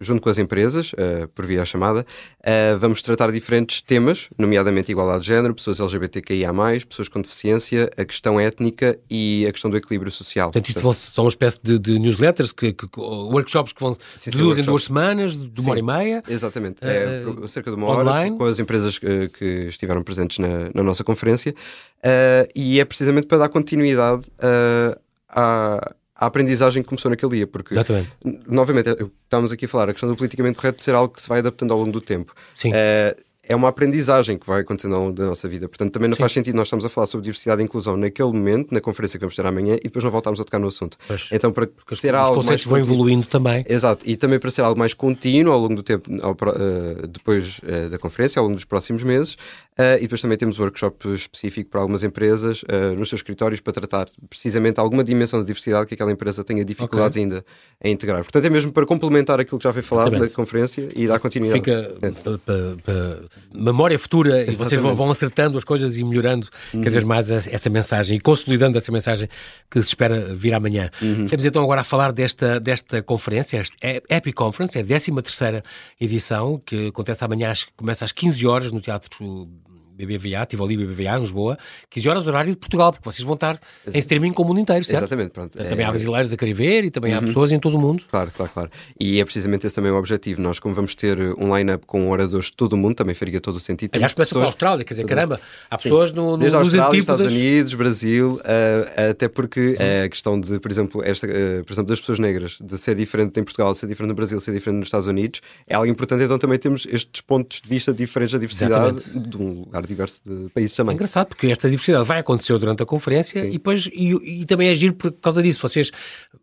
junto 0.00 0.22
com 0.22 0.30
as 0.30 0.38
empresas, 0.38 0.94
uh, 0.94 1.28
por 1.34 1.44
via 1.44 1.62
chamada, 1.66 2.06
uh, 2.44 2.78
vamos 2.78 3.02
tratar 3.02 3.32
diferentes 3.32 3.80
temas, 3.80 4.28
nomeadamente 4.38 4.92
igualdade 4.92 5.22
de 5.22 5.26
género, 5.28 5.54
pessoas 5.54 5.80
LGBTQIA+, 5.80 6.52
pessoas 6.88 7.08
com 7.08 7.20
deficiência, 7.20 7.90
a 7.96 8.04
questão 8.04 8.38
étnica 8.38 8.98
e 9.10 9.46
a 9.48 9.52
questão 9.52 9.70
do 9.70 9.76
equilíbrio 9.76 10.12
social. 10.12 10.48
Portanto, 10.48 10.68
isto 10.68 10.80
Portanto, 10.80 10.98
são 10.98 11.24
uma 11.24 11.30
espécie 11.30 11.58
de, 11.62 11.78
de 11.78 11.98
newsletters, 11.98 12.52
que, 12.52 12.72
que, 12.72 12.86
workshops 12.96 13.72
que 13.72 13.80
vão 13.80 13.96
sim, 14.14 14.30
de 14.30 14.36
duas 14.36 14.58
em 14.58 14.62
duas 14.62 14.84
semanas, 14.84 15.38
de 15.38 15.60
uma 15.60 15.70
hora 15.70 15.80
e 15.80 15.82
meia. 15.82 16.22
Exatamente, 16.28 16.78
uh, 16.84 17.44
é 17.44 17.48
cerca 17.48 17.70
de 17.70 17.76
uma 17.76 17.88
online. 17.88 18.30
hora, 18.30 18.38
com 18.38 18.44
as 18.44 18.58
empresas 18.58 18.98
que, 18.98 19.28
que 19.30 19.44
estiveram 19.68 20.02
presentes 20.02 20.38
na, 20.38 20.70
na 20.74 20.82
nossa 20.82 21.02
conferência, 21.02 21.54
uh, 21.98 22.48
e 22.54 22.80
é 22.80 22.84
precisamente 22.84 23.26
para 23.26 23.38
dar 23.38 23.48
continuidade 23.48 24.26
uh, 24.38 24.98
à 25.28 25.94
a 26.14 26.26
aprendizagem 26.26 26.82
que 26.82 26.88
começou 26.88 27.10
naquele 27.10 27.32
dia, 27.36 27.46
porque, 27.46 27.74
Exatamente. 27.74 28.10
novamente, 28.46 28.88
estamos 29.24 29.50
aqui 29.50 29.64
a 29.64 29.68
falar, 29.68 29.88
a 29.88 29.92
questão 29.92 30.08
do 30.08 30.16
politicamente 30.16 30.56
correto 30.56 30.80
ser 30.80 30.94
algo 30.94 31.12
que 31.12 31.20
se 31.20 31.28
vai 31.28 31.40
adaptando 31.40 31.72
ao 31.72 31.78
longo 31.80 31.92
do 31.92 32.00
tempo. 32.00 32.34
Sim. 32.54 32.70
Uh, 32.70 33.23
é 33.46 33.54
uma 33.54 33.68
aprendizagem 33.68 34.38
que 34.38 34.46
vai 34.46 34.60
acontecendo 34.60 34.94
ao 34.94 35.02
longo 35.02 35.12
da 35.12 35.26
nossa 35.26 35.48
vida. 35.48 35.68
Portanto, 35.68 35.92
também 35.92 36.08
não 36.08 36.16
Sim. 36.16 36.20
faz 36.20 36.32
sentido 36.32 36.54
nós 36.54 36.66
estamos 36.66 36.84
a 36.84 36.88
falar 36.88 37.06
sobre 37.06 37.24
diversidade 37.24 37.60
e 37.60 37.64
inclusão 37.64 37.96
naquele 37.96 38.32
momento, 38.32 38.72
na 38.72 38.80
conferência 38.80 39.18
que 39.18 39.24
vamos 39.24 39.36
ter 39.36 39.44
amanhã, 39.44 39.76
e 39.76 39.84
depois 39.84 40.04
não 40.04 40.10
voltarmos 40.10 40.40
a 40.40 40.44
tocar 40.44 40.58
no 40.58 40.68
assunto. 40.68 40.96
Pois, 41.06 41.28
então, 41.32 41.52
para 41.52 41.68
ser 41.92 42.14
os 42.14 42.20
algo 42.20 42.36
conceitos 42.36 42.64
vão 42.64 42.78
evoluindo 42.78 43.26
também. 43.26 43.64
Exato, 43.68 44.08
e 44.08 44.16
também 44.16 44.38
para 44.38 44.50
ser 44.50 44.62
algo 44.62 44.78
mais 44.78 44.94
contínuo 44.94 45.52
ao 45.52 45.60
longo 45.60 45.76
do 45.76 45.82
tempo, 45.82 46.10
ao, 46.22 46.32
uh, 46.32 47.06
depois 47.06 47.58
uh, 47.58 47.90
da 47.90 47.98
conferência, 47.98 48.40
ao 48.40 48.44
longo 48.44 48.56
dos 48.56 48.64
próximos 48.64 49.02
meses, 49.02 49.34
uh, 49.34 49.96
e 49.98 50.02
depois 50.02 50.20
também 50.20 50.38
temos 50.38 50.58
um 50.58 50.62
workshop 50.62 51.14
específico 51.14 51.70
para 51.70 51.80
algumas 51.80 52.02
empresas 52.02 52.64
nos 52.96 53.08
seus 53.08 53.20
escritórios 53.20 53.60
para 53.60 53.72
tratar 53.72 54.08
precisamente 54.28 54.80
alguma 54.80 55.04
dimensão 55.04 55.40
de 55.40 55.46
diversidade 55.46 55.86
que 55.86 55.94
aquela 55.94 56.10
empresa 56.10 56.42
tenha 56.42 56.64
dificuldades 56.64 57.16
okay. 57.16 57.22
ainda 57.22 57.44
a 57.82 57.88
integrar. 57.88 58.22
Portanto, 58.22 58.44
é 58.44 58.50
mesmo 58.50 58.72
para 58.72 58.86
complementar 58.86 59.40
aquilo 59.40 59.58
que 59.58 59.64
já 59.64 59.72
foi 59.72 59.82
falado 59.82 60.08
Exatamente. 60.08 60.30
da 60.30 60.36
conferência 60.36 60.88
e 60.94 61.06
dar 61.06 61.20
continuidade. 61.20 61.60
Fica 61.60 61.94
é. 62.02 62.10
para 62.38 63.20
memória 63.52 63.98
futura 63.98 64.42
Exatamente. 64.42 64.52
e 64.52 64.56
vocês 64.56 64.80
vão, 64.80 64.94
vão, 64.94 65.10
acertando 65.10 65.56
as 65.56 65.64
coisas 65.64 65.96
e 65.96 66.04
melhorando 66.04 66.48
uhum. 66.72 66.80
cada 66.80 66.90
vez 66.90 67.04
mais 67.04 67.30
essa 67.30 67.70
mensagem 67.70 68.18
e 68.18 68.20
consolidando 68.20 68.76
essa 68.76 68.90
mensagem 68.90 69.28
que 69.70 69.80
se 69.80 69.88
espera 69.88 70.34
vir 70.34 70.54
amanhã. 70.54 70.90
Uhum. 71.00 71.24
Estamos 71.24 71.44
então 71.46 71.62
agora 71.62 71.82
a 71.82 71.84
falar 71.84 72.12
desta, 72.12 72.58
desta 72.58 73.02
conferência, 73.02 73.58
esta 73.58 73.76
Epic 74.08 74.34
Conference, 74.34 74.76
é 74.78 74.82
a 74.82 74.84
13 74.84 75.12
terceira 75.22 75.62
edição, 76.00 76.60
que 76.64 76.88
acontece 76.88 77.24
amanhã, 77.24 77.52
começa 77.76 78.04
às 78.04 78.12
15 78.12 78.46
horas 78.46 78.72
no 78.72 78.80
Teatro 78.80 79.48
BBVA, 79.94 80.44
Tivoli 80.46 80.76
BBVA, 80.76 81.16
em 81.16 81.20
Lisboa, 81.20 81.58
15 81.90 82.08
horas 82.08 82.26
horário 82.26 82.50
de 82.50 82.58
Portugal, 82.58 82.92
porque 82.92 83.04
vocês 83.04 83.24
vão 83.24 83.34
estar 83.34 83.52
Exatamente. 83.52 83.96
em 83.96 83.98
streaming 83.98 84.32
com 84.32 84.42
o 84.42 84.46
mundo 84.46 84.60
inteiro, 84.60 84.84
certo? 84.84 85.02
Exatamente, 85.02 85.30
pronto. 85.30 85.56
Também 85.56 85.84
é... 85.84 85.88
há 85.88 85.90
brasileiros 85.90 86.32
a 86.32 86.36
querer 86.36 86.52
ver 86.52 86.84
e 86.84 86.90
também 86.90 87.12
uhum. 87.12 87.18
há 87.18 87.22
pessoas 87.22 87.52
em 87.52 87.58
todo 87.58 87.76
o 87.76 87.80
mundo. 87.80 88.04
Claro, 88.10 88.30
claro, 88.36 88.52
claro. 88.52 88.70
E 88.98 89.20
é 89.20 89.24
precisamente 89.24 89.66
esse 89.66 89.74
também 89.74 89.92
o 89.92 89.96
objetivo. 89.96 90.40
Nós, 90.40 90.58
como 90.58 90.74
vamos 90.74 90.94
ter 90.94 91.18
um 91.38 91.56
line-up 91.56 91.86
com 91.86 92.10
oradores 92.10 92.46
de 92.46 92.54
todo 92.54 92.72
o 92.72 92.76
mundo, 92.76 92.96
também 92.96 93.14
faria 93.14 93.40
todo 93.40 93.56
o 93.56 93.60
sentido. 93.60 93.94
Aliás, 93.94 94.12
começa 94.12 94.30
pessoas... 94.30 94.42
pela 94.42 94.48
Austrália, 94.48 94.84
quer 94.84 94.94
dizer, 94.94 95.06
caramba, 95.06 95.40
há 95.70 95.76
pessoas 95.76 96.12
no, 96.12 96.32
no, 96.32 96.38
Desde 96.38 96.58
nos 96.58 96.66
Austrália, 96.68 97.00
Estados 97.00 97.26
Unidos, 97.26 97.74
Brasil, 97.74 98.34
uh, 98.34 99.10
até 99.10 99.28
porque 99.28 99.76
uhum. 99.78 100.04
a 100.04 100.08
questão 100.08 100.40
de, 100.40 100.58
por 100.58 100.70
exemplo, 100.70 101.02
esta, 101.04 101.26
uh, 101.26 101.64
por 101.64 101.72
exemplo, 101.72 101.88
das 101.88 102.00
pessoas 102.00 102.18
negras, 102.18 102.58
de 102.60 102.78
ser 102.78 102.94
diferente 102.94 103.38
em 103.38 103.44
Portugal, 103.44 103.74
ser 103.74 103.86
diferente 103.86 104.08
no 104.08 104.14
Brasil, 104.14 104.38
ser 104.40 104.52
diferente 104.52 104.78
nos 104.78 104.88
Estados 104.88 105.06
Unidos, 105.06 105.40
é 105.66 105.74
algo 105.74 105.86
importante, 105.86 106.24
então 106.24 106.38
também 106.38 106.58
temos 106.58 106.86
estes 106.90 107.20
pontos 107.20 107.60
de 107.60 107.68
vista 107.68 107.92
diferentes 107.92 108.32
da 108.32 108.38
diversidade 108.38 108.98
Exatamente. 108.98 109.28
de 109.28 109.36
um 109.36 109.60
lugar 109.60 109.83
diverso 109.86 110.22
de 110.24 110.50
países 110.50 110.76
também. 110.76 110.92
É 110.92 110.94
engraçado, 110.94 111.28
porque 111.28 111.46
esta 111.46 111.68
diversidade 111.68 112.04
vai 112.06 112.20
acontecer 112.20 112.56
durante 112.58 112.82
a 112.82 112.86
conferência 112.86 113.42
Sim. 113.42 113.48
e 113.48 113.52
depois 113.52 113.88
e, 113.92 114.40
e, 114.42 114.44
também 114.46 114.68
é 114.68 114.74
giro 114.74 114.94
por 114.94 115.12
causa 115.12 115.42
disso. 115.42 115.60
Vocês 115.60 115.90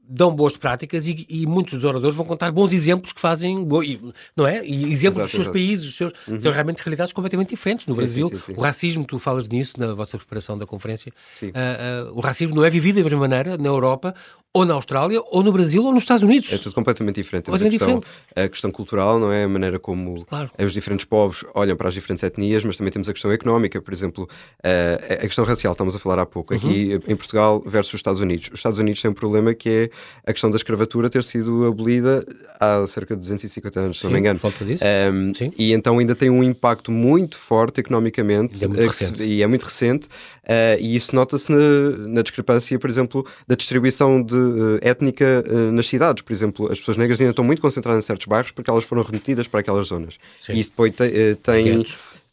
dão 0.08 0.36
boas 0.36 0.58
práticas 0.58 1.08
e, 1.08 1.26
e, 1.30 1.46
muitos 1.46 1.76
dos 1.76 1.86
oradores 1.86 2.16
vão 2.16 2.26
contar 2.26 2.52
bons 2.52 2.74
exemplos 2.74 3.14
que 3.14 3.22
fazem, 3.22 3.66
não 4.36 4.46
é? 4.46 4.66
E 4.66 4.92
exemplos 4.92 5.02
exato, 5.02 5.20
dos 5.20 5.32
seus 5.32 5.42
exato. 5.42 5.54
países, 5.54 5.88
os 5.88 5.96
seus, 5.96 6.14
uhum. 6.28 6.40
são 6.40 6.52
realmente 6.52 6.80
realidades 6.80 7.14
completamente 7.14 7.50
diferentes. 7.50 7.88
No 7.88 7.94
sim, 7.94 8.00
Brasil, 8.00 8.30
sim, 8.30 8.40
sim, 8.40 8.54
o 8.58 8.62
racismo, 8.62 9.06
tu 9.06 9.18
falas 9.18 9.48
nisso 9.48 9.80
na 9.80 9.94
vossa 9.94 10.18
preparação 10.18 10.58
da 10.58 10.66
conferência, 10.66 11.14
uh, 11.44 11.48
uh, 11.48 12.18
o 12.18 12.20
racismo 12.20 12.56
não 12.56 12.66
é 12.66 12.70
vivido 12.70 12.96
da 12.96 13.04
mesma 13.04 13.20
maneira 13.20 13.58
na 13.58 13.68
Europa, 13.68 14.14
ou 14.54 14.66
na 14.66 14.74
Austrália, 14.74 15.22
ou 15.32 15.44
no 15.44 15.52
Brasil, 15.52 15.84
ou 15.84 15.94
nos 15.94 16.04
Estados 16.04 16.24
Unidos. 16.24 16.52
É 16.52 16.58
tudo 16.58 16.74
completamente 16.74 17.16
diferente. 17.16 17.46
Completamente 17.46 17.76
a, 17.76 17.86
questão, 17.86 18.00
diferente. 18.00 18.32
a 18.36 18.50
questão 18.50 18.72
cultural, 18.72 19.18
não 19.18 19.32
é? 19.32 19.46
A 19.46 19.48
maneira 19.48 19.80
como 19.80 20.26
claro. 20.26 20.52
os 20.60 20.74
diferentes 20.74 21.06
povos 21.06 21.46
olham 21.56 21.78
para 21.78 21.88
as 21.88 21.94
diferentes 21.94 22.22
etnias, 22.24 22.64
mas 22.64 22.76
também 22.76 22.92
temos 22.92 23.08
a 23.08 23.14
questão 23.14 23.31
económica, 23.34 23.82
por 23.82 23.94
exemplo, 23.94 24.28
uh, 24.60 25.14
a 25.14 25.28
questão 25.28 25.44
racial, 25.46 25.74
estamos 25.74 25.96
a 25.96 26.00
falar 26.00 26.20
há 26.20 26.26
pouco, 26.26 26.54
aqui 26.54 26.96
uhum. 26.96 27.02
em 27.08 27.16
Portugal 27.16 27.62
versus 27.66 27.94
os 27.94 28.00
Estados 28.00 28.22
Unidos. 28.22 28.50
Os 28.52 28.60
Estados 28.60 28.80
Unidos 28.80 29.02
têm 29.02 29.12
um 29.12 29.14
problema 29.14 29.54
que 29.54 29.70
é 29.70 29.90
a 30.26 30.34
questão 30.34 30.50
da 30.50 30.58
escravatura 30.58 31.10
ter 31.10 31.24
sido 31.24 31.66
abolida 31.66 32.26
há 32.60 32.86
cerca 32.88 33.16
de 33.16 33.22
250 33.22 33.80
anos, 33.80 33.98
se 33.98 34.02
Sim, 34.02 34.08
não 34.08 34.14
me 34.14 34.20
engano. 34.20 34.40
Falta 34.40 34.64
disso. 34.64 34.84
Um, 34.84 35.32
e 35.58 35.74
então 35.74 36.00
ainda 36.00 36.16
tem 36.16 36.30
um 36.30 36.44
impacto 36.44 36.92
muito 36.92 37.38
forte 37.38 37.82
economicamente 37.82 38.62
e 38.62 38.66
é 38.66 38.68
muito 38.68 38.88
recente, 38.88 39.24
e, 39.24 39.42
é 39.42 39.48
muito 39.48 39.64
recente, 39.64 40.06
uh, 40.08 40.80
e 40.80 40.96
isso 40.96 41.16
nota-se 41.16 41.52
na, 41.52 41.58
na, 42.08 42.22
discrepância, 42.22 42.78
por 42.78 42.90
exemplo, 42.90 43.26
da 43.48 43.56
distribuição 43.56 44.22
de, 44.22 44.36
uh, 44.36 44.80
étnica 44.82 45.44
nas 45.72 45.88
cidades. 45.88 46.24
Por 46.24 46.34
exemplo, 46.34 46.72
as 46.72 46.80
pessoas 46.80 46.98
negras 46.98 47.20
ainda 47.20 47.32
estão 47.32 47.44
muito 47.44 47.62
concentradas 47.62 48.04
em 48.04 48.08
certos 48.08 48.28
bairros 48.28 48.52
porque 48.52 48.70
elas 48.70 48.84
foram 48.84 49.04
remetidas 49.04 49.48
para 49.48 49.60
aquelas 49.60 49.88
zonas. 49.88 50.18
Sim. 50.40 50.54
E 50.54 50.60
isso 50.60 50.70
depois 50.72 50.92
te, 50.92 51.36
tem 51.42 51.84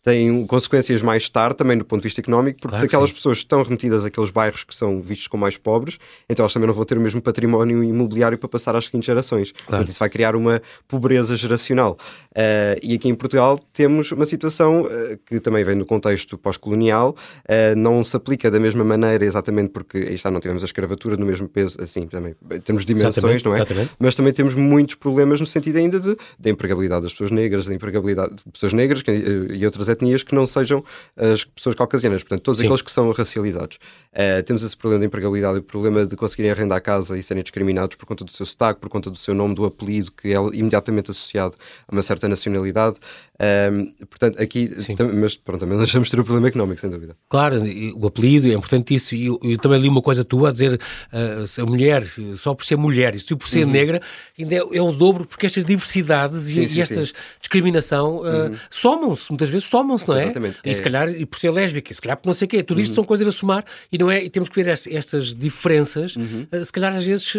tem 0.02 0.47
consequências 0.47 1.02
mais 1.02 1.28
tarde 1.28 1.57
também 1.57 1.76
do 1.76 1.85
ponto 1.85 2.00
de 2.00 2.09
vista 2.09 2.21
económico, 2.21 2.61
porque 2.61 2.69
claro, 2.69 2.83
se 2.83 2.87
aquelas 2.87 3.11
sim. 3.11 3.17
pessoas 3.17 3.38
estão 3.38 3.62
remetidas 3.62 4.05
àqueles 4.05 4.31
bairros 4.31 4.64
que 4.64 4.75
são 4.75 5.02
vistos 5.02 5.26
como 5.26 5.43
mais 5.43 5.57
pobres, 5.57 5.99
então 6.28 6.45
elas 6.45 6.52
também 6.52 6.67
não 6.67 6.75
vão 6.75 6.85
ter 6.85 6.97
o 6.97 7.00
mesmo 7.00 7.21
património 7.21 7.83
imobiliário 7.83 8.38
para 8.38 8.49
passar 8.49 8.76
às 8.76 8.85
seguintes 8.85 9.07
gerações. 9.07 9.52
Claro. 9.52 9.67
Portanto, 9.67 9.88
isso 9.88 9.99
vai 9.99 10.09
criar 10.09 10.37
uma 10.37 10.62
pobreza 10.87 11.37
geracional. 11.37 11.99
Uh, 12.31 12.79
e 12.83 12.94
aqui 12.94 13.09
em 13.09 13.14
Portugal 13.14 13.61
temos 13.73 14.12
uma 14.12 14.25
situação 14.25 14.83
uh, 14.83 15.18
que 15.27 15.40
também 15.40 15.64
vem 15.64 15.75
no 15.75 15.85
contexto 15.85 16.38
pós-colonial, 16.38 17.16
uh, 17.44 17.77
não 17.77 18.03
se 18.05 18.16
aplica 18.16 18.51
da 18.51 18.61
mesma 18.61 18.85
maneira 18.85 19.25
exatamente 19.25 19.70
porque 19.70 19.99
aí 19.99 20.14
está, 20.14 20.31
não 20.31 20.40
tivemos 20.40 20.62
a 20.62 20.66
escravatura 20.66 21.16
no 21.16 21.27
mesmo 21.27 21.49
peso, 21.49 21.81
assim, 21.81 22.07
também 22.07 22.35
temos 22.64 22.85
dimensões, 22.85 23.16
exatamente, 23.16 23.44
não 23.44 23.55
é? 23.55 23.59
Exatamente. 23.59 23.90
Mas 23.99 24.14
também 24.14 24.33
temos 24.33 24.55
muitos 24.55 24.94
problemas 24.94 25.40
no 25.40 25.46
sentido 25.46 25.77
ainda 25.77 25.99
de, 25.99 26.16
de 26.38 26.51
empregabilidade 26.51 27.03
das 27.03 27.12
pessoas 27.12 27.31
negras, 27.31 27.66
da 27.66 27.75
empregabilidade 27.75 28.35
de 28.37 28.53
pessoas 28.53 28.73
negras 28.73 29.03
e 29.51 29.64
outras 29.66 29.88
etnias 29.88 30.22
que 30.22 30.35
não 30.35 30.46
sejam 30.46 30.85
as 31.16 31.44
pessoas 31.44 31.74
caucasianas, 31.74 32.22
portanto, 32.22 32.42
todos 32.42 32.59
Sim. 32.61 32.66
aqueles 32.66 32.83
que 32.83 32.90
são 32.90 33.11
racializados. 33.11 33.79
Uh, 34.12 34.42
temos 34.44 34.62
esse 34.62 34.77
problema 34.77 35.01
de 35.01 35.07
empregabilidade, 35.07 35.59
o 35.59 35.62
problema 35.62 36.07
de 36.07 36.16
conseguirem 36.16 36.51
arrendar 36.51 36.79
a 36.79 36.81
casa 36.81 37.18
e 37.18 37.22
serem 37.22 37.42
discriminados 37.42 37.96
por 37.96 38.07
conta 38.07 38.24
do 38.24 38.31
seu 38.31 38.46
sotaque, 38.46 38.81
por 38.81 38.88
conta 38.88 39.11
do 39.11 39.16
seu 39.16 39.35
nome, 39.35 39.55
do 39.55 39.64
apelido, 39.64 40.11
que 40.12 40.29
é 40.29 40.37
imediatamente 40.55 41.11
associado 41.11 41.55
a 41.87 41.92
uma 41.92 42.03
certa 42.03 42.29
nacionalidade. 42.29 42.96
Um, 43.40 43.92
portanto, 44.07 44.42
aqui, 44.42 44.72
mas 45.14 45.37
pronto, 45.37 45.61
também 45.61 45.79
nós 45.79 45.92
vamos 45.92 46.11
ter 46.11 46.18
o 46.18 46.24
problema 46.24 46.48
económico, 46.48 46.81
sem 46.81 46.90
dúvida. 46.90 47.16
Claro, 47.29 47.62
o 47.94 48.07
apelido 48.07 48.48
é 48.48 48.55
importante 48.55 48.94
isso. 48.94 49.14
E 49.14 49.27
eu, 49.27 49.38
eu, 49.42 49.57
também 49.59 49.81
li 49.81 49.88
uma 49.88 50.03
coisa 50.03 50.24
tua 50.24 50.48
a 50.48 50.53
dizer 50.53 50.74
uh, 50.74 51.62
a 51.62 51.66
mulher, 51.66 52.05
só 52.35 52.53
por 52.53 52.66
ser 52.66 52.77
mulher 52.77 53.14
e 53.14 53.37
por 53.37 53.46
ser 53.46 53.64
uhum. 53.64 53.70
negra, 53.70 54.03
ainda 54.37 54.55
é, 54.57 54.59
é, 54.59 54.83
o 54.83 54.90
dobro, 54.90 55.24
porque 55.24 55.46
estas 55.46 55.64
diversidades 55.64 56.38
sim, 56.38 56.62
e, 56.62 56.68
sim, 56.68 56.79
e 56.79 56.83
estas 56.83 57.11
sim. 57.11 57.14
discriminação 57.40 58.18
uh, 58.18 58.22
uhum. 58.22 58.57
somam-se, 58.70 59.31
muitas 59.31 59.48
vezes 59.48 59.68
somam-se, 59.68 60.09
não 60.09 60.16
é? 60.16 60.24
Exatamente. 60.24 60.59
E 60.64 60.70
é. 60.70 60.72
se 60.72 60.83
calhar, 60.83 61.09
e 61.09 61.24
por 61.24 61.38
ser 61.38 61.51
lésbica, 61.51 61.92
e 61.92 61.94
se 61.94 62.03
calhar 62.03 62.16
por 62.16 62.27
não 62.27 62.35
sei 62.35 62.46
o 62.46 62.48
quê, 62.48 62.62
tudo 62.64 62.81
isto 62.81 62.90
uhum. 62.90 62.96
são 62.96 63.05
coisas 63.05 63.29
a 63.29 63.33
somar 63.33 63.64
e, 63.92 63.96
não 63.96 64.11
é, 64.11 64.24
e 64.24 64.29
temos 64.29 64.48
que 64.48 64.61
ver 64.61 64.68
estas 64.68 65.33
diferenças, 65.33 66.16
uhum. 66.16 66.46
uh, 66.53 66.64
se 66.64 66.72
calhar 66.72 66.94
às 66.96 67.07
vezes 67.07 67.35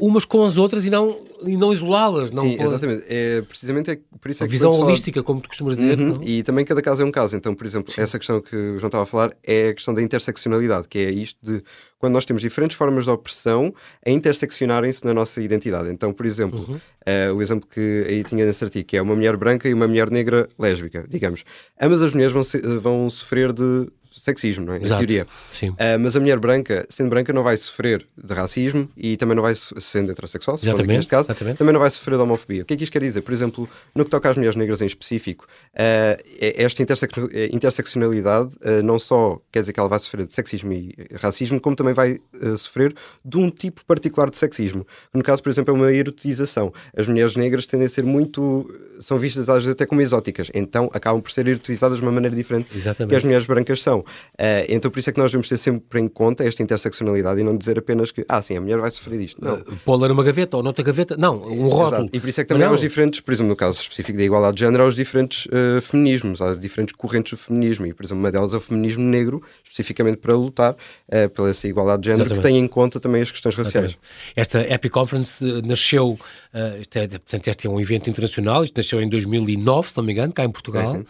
umas 0.00 0.24
com 0.24 0.44
as 0.44 0.56
outras 0.56 0.86
e 0.86 0.90
não, 0.90 1.14
e 1.42 1.58
não 1.58 1.74
isolá-las. 1.74 2.30
Sim, 2.30 2.56
exatamente. 2.58 3.04
É, 3.06 3.42
precisamente 3.42 3.90
é 3.90 3.98
por 4.20 4.30
isso 4.30 4.42
é 4.42 4.46
a 4.46 4.48
visão 4.48 4.70
holística, 4.70 5.22
como 5.26 5.40
tu 5.40 5.48
costumas 5.48 5.76
dizer. 5.76 5.98
Uhum. 5.98 6.18
E 6.22 6.42
também 6.42 6.64
cada 6.64 6.80
caso 6.80 7.02
é 7.02 7.04
um 7.04 7.10
caso. 7.10 7.36
Então, 7.36 7.54
por 7.54 7.66
exemplo, 7.66 7.92
Sim. 7.92 8.00
essa 8.00 8.18
questão 8.18 8.40
que 8.40 8.56
o 8.56 8.78
João 8.78 8.88
estava 8.88 9.02
a 9.02 9.06
falar 9.06 9.36
é 9.44 9.70
a 9.70 9.74
questão 9.74 9.92
da 9.92 10.00
interseccionalidade, 10.00 10.88
que 10.88 10.98
é 10.98 11.10
isto 11.10 11.38
de 11.44 11.62
quando 11.98 12.12
nós 12.12 12.24
temos 12.24 12.40
diferentes 12.40 12.76
formas 12.76 13.04
de 13.04 13.10
opressão 13.10 13.74
a 14.04 14.10
interseccionarem-se 14.10 15.04
na 15.04 15.12
nossa 15.12 15.42
identidade. 15.42 15.90
Então, 15.90 16.12
por 16.12 16.24
exemplo, 16.24 16.64
uhum. 16.68 16.76
uh, 16.76 17.34
o 17.34 17.42
exemplo 17.42 17.68
que 17.68 18.06
aí 18.08 18.24
tinha 18.24 18.46
nesse 18.46 18.64
artigo, 18.64 18.86
que 18.86 18.96
é 18.96 19.02
uma 19.02 19.14
mulher 19.14 19.36
branca 19.36 19.68
e 19.68 19.74
uma 19.74 19.88
mulher 19.88 20.10
negra 20.10 20.48
lésbica, 20.58 21.04
digamos. 21.08 21.44
Ambas 21.80 22.00
as 22.00 22.14
mulheres 22.14 22.32
vão, 22.32 22.42
vão 22.80 23.10
sofrer 23.10 23.52
de 23.52 23.88
sexismo, 24.20 24.66
não 24.66 24.74
é? 24.74 24.76
Exato. 24.78 25.02
Em 25.02 25.06
teoria. 25.06 25.26
Sim. 25.52 25.70
Uh, 25.70 25.76
mas 26.00 26.16
a 26.16 26.20
mulher 26.20 26.38
branca, 26.38 26.86
sendo 26.88 27.10
branca, 27.10 27.32
não 27.32 27.42
vai 27.42 27.56
sofrer 27.56 28.06
de 28.16 28.34
racismo 28.34 28.88
e 28.96 29.16
também 29.16 29.34
não 29.34 29.42
vai, 29.42 29.54
sendo 29.54 30.10
heterossexual, 30.10 30.56
se 30.56 30.64
exatamente, 30.64 30.96
neste 30.96 31.10
caso, 31.10 31.26
exatamente. 31.30 31.58
também 31.58 31.72
não 31.72 31.80
vai 31.80 31.90
sofrer 31.90 32.16
de 32.16 32.22
homofobia. 32.22 32.62
O 32.62 32.64
que 32.64 32.74
é 32.74 32.76
que 32.76 32.84
isto 32.84 32.92
quer 32.92 33.00
dizer? 33.00 33.22
Por 33.22 33.32
exemplo, 33.32 33.68
no 33.94 34.04
que 34.04 34.10
toca 34.10 34.30
às 34.30 34.36
mulheres 34.36 34.56
negras 34.56 34.80
em 34.80 34.86
específico, 34.86 35.46
uh, 35.74 36.22
esta 36.40 36.82
interseccionalidade 36.82 38.56
uh, 38.56 38.82
não 38.82 38.98
só 38.98 39.40
quer 39.52 39.60
dizer 39.60 39.72
que 39.72 39.80
ela 39.80 39.88
vai 39.88 39.98
sofrer 39.98 40.26
de 40.26 40.32
sexismo 40.32 40.72
e 40.72 40.94
racismo, 41.14 41.60
como 41.60 41.76
também 41.76 41.94
vai 41.94 42.20
sofrer 42.56 42.94
de 43.24 43.36
um 43.36 43.50
tipo 43.50 43.84
particular 43.84 44.30
de 44.30 44.36
sexismo. 44.36 44.86
No 45.12 45.22
caso, 45.22 45.42
por 45.42 45.50
exemplo, 45.50 45.74
é 45.74 45.76
uma 45.76 45.92
erotização. 45.92 46.72
As 46.96 47.08
mulheres 47.08 47.36
negras 47.36 47.66
tendem 47.66 47.86
a 47.86 47.88
ser 47.88 48.04
muito. 48.04 48.70
são 49.00 49.18
vistas 49.18 49.48
às 49.48 49.62
vezes 49.62 49.72
até 49.72 49.86
como 49.86 50.00
exóticas, 50.00 50.50
então 50.54 50.90
acabam 50.92 51.20
por 51.20 51.30
ser 51.30 51.46
erotizadas 51.48 51.98
de 51.98 52.02
uma 52.02 52.12
maneira 52.12 52.34
diferente 52.34 52.68
Exatamente. 52.74 53.10
que 53.10 53.16
as 53.16 53.24
mulheres 53.24 53.46
brancas 53.46 53.82
são. 53.82 54.04
Uh, 54.34 54.66
então 54.68 54.90
por 54.90 54.98
isso 54.98 55.10
é 55.10 55.12
que 55.12 55.18
nós 55.18 55.30
devemos 55.30 55.48
ter 55.48 55.56
sempre 55.56 56.00
em 56.00 56.08
conta 56.08 56.44
esta 56.44 56.62
interseccionalidade 56.62 57.40
e 57.40 57.44
não 57.44 57.56
dizer 57.56 57.78
apenas 57.78 58.10
que, 58.10 58.24
ah, 58.28 58.42
sim, 58.42 58.56
a 58.56 58.60
mulher 58.60 58.78
vai 58.78 58.90
sofrer 58.90 59.18
disto. 59.18 59.42
Não. 59.42 59.54
Uh, 59.54 59.76
Pô-la 59.84 60.08
numa 60.08 60.22
gaveta 60.22 60.56
ou 60.56 60.62
noutra 60.62 60.84
gaveta. 60.84 61.16
Não, 61.16 61.42
um 61.42 61.68
rótulo. 61.68 62.02
Exato. 62.02 62.16
E 62.16 62.20
por 62.20 62.28
isso 62.28 62.40
é 62.40 62.44
que 62.44 62.48
também 62.48 62.66
há 62.66 62.70
os 62.70 62.80
diferentes, 62.80 63.20
por 63.20 63.32
exemplo, 63.32 63.50
no 63.50 63.56
caso 63.56 63.80
específico 63.80 64.18
da 64.18 64.24
igualdade 64.24 64.56
de 64.56 64.60
género, 64.60 64.84
há 64.84 64.86
os 64.86 64.94
diferentes 64.94 65.46
uh, 65.46 65.80
feminismos, 65.80 66.40
há 66.40 66.50
as 66.50 66.60
diferentes 66.60 66.94
correntes 66.94 67.32
do 67.32 67.36
feminismo. 67.36 67.86
E, 67.86 67.94
por 67.94 68.04
exemplo, 68.04 68.22
uma 68.22 68.30
delas 68.30 68.54
é 68.54 68.56
o 68.56 68.60
feminismo 68.60 69.02
negro, 69.02 69.42
especificamente 69.64 70.18
para 70.18 70.34
lutar 70.34 70.72
uh, 70.72 71.28
pela 71.30 71.50
essa 71.50 71.66
igualdade 71.66 72.02
de 72.02 72.06
género, 72.06 72.26
Exatamente. 72.26 72.46
que 72.46 72.52
tem 72.52 72.64
em 72.64 72.68
conta 72.68 73.00
também 73.00 73.22
as 73.22 73.30
questões 73.30 73.54
raciais. 73.54 73.96
Esta 74.34 74.60
Epic 74.72 74.92
Conference 74.92 75.44
nasceu, 75.62 76.10
uh, 76.10 76.18
é, 76.52 77.08
portanto, 77.08 77.48
este 77.48 77.66
é 77.66 77.70
um 77.70 77.80
evento 77.80 78.10
internacional, 78.10 78.64
isto 78.64 78.76
nasceu 78.76 79.00
em 79.00 79.08
2009, 79.08 79.90
se 79.90 79.96
não 79.96 80.04
me 80.04 80.12
engano, 80.12 80.32
cá 80.32 80.44
em 80.44 80.50
Portugal, 80.50 81.04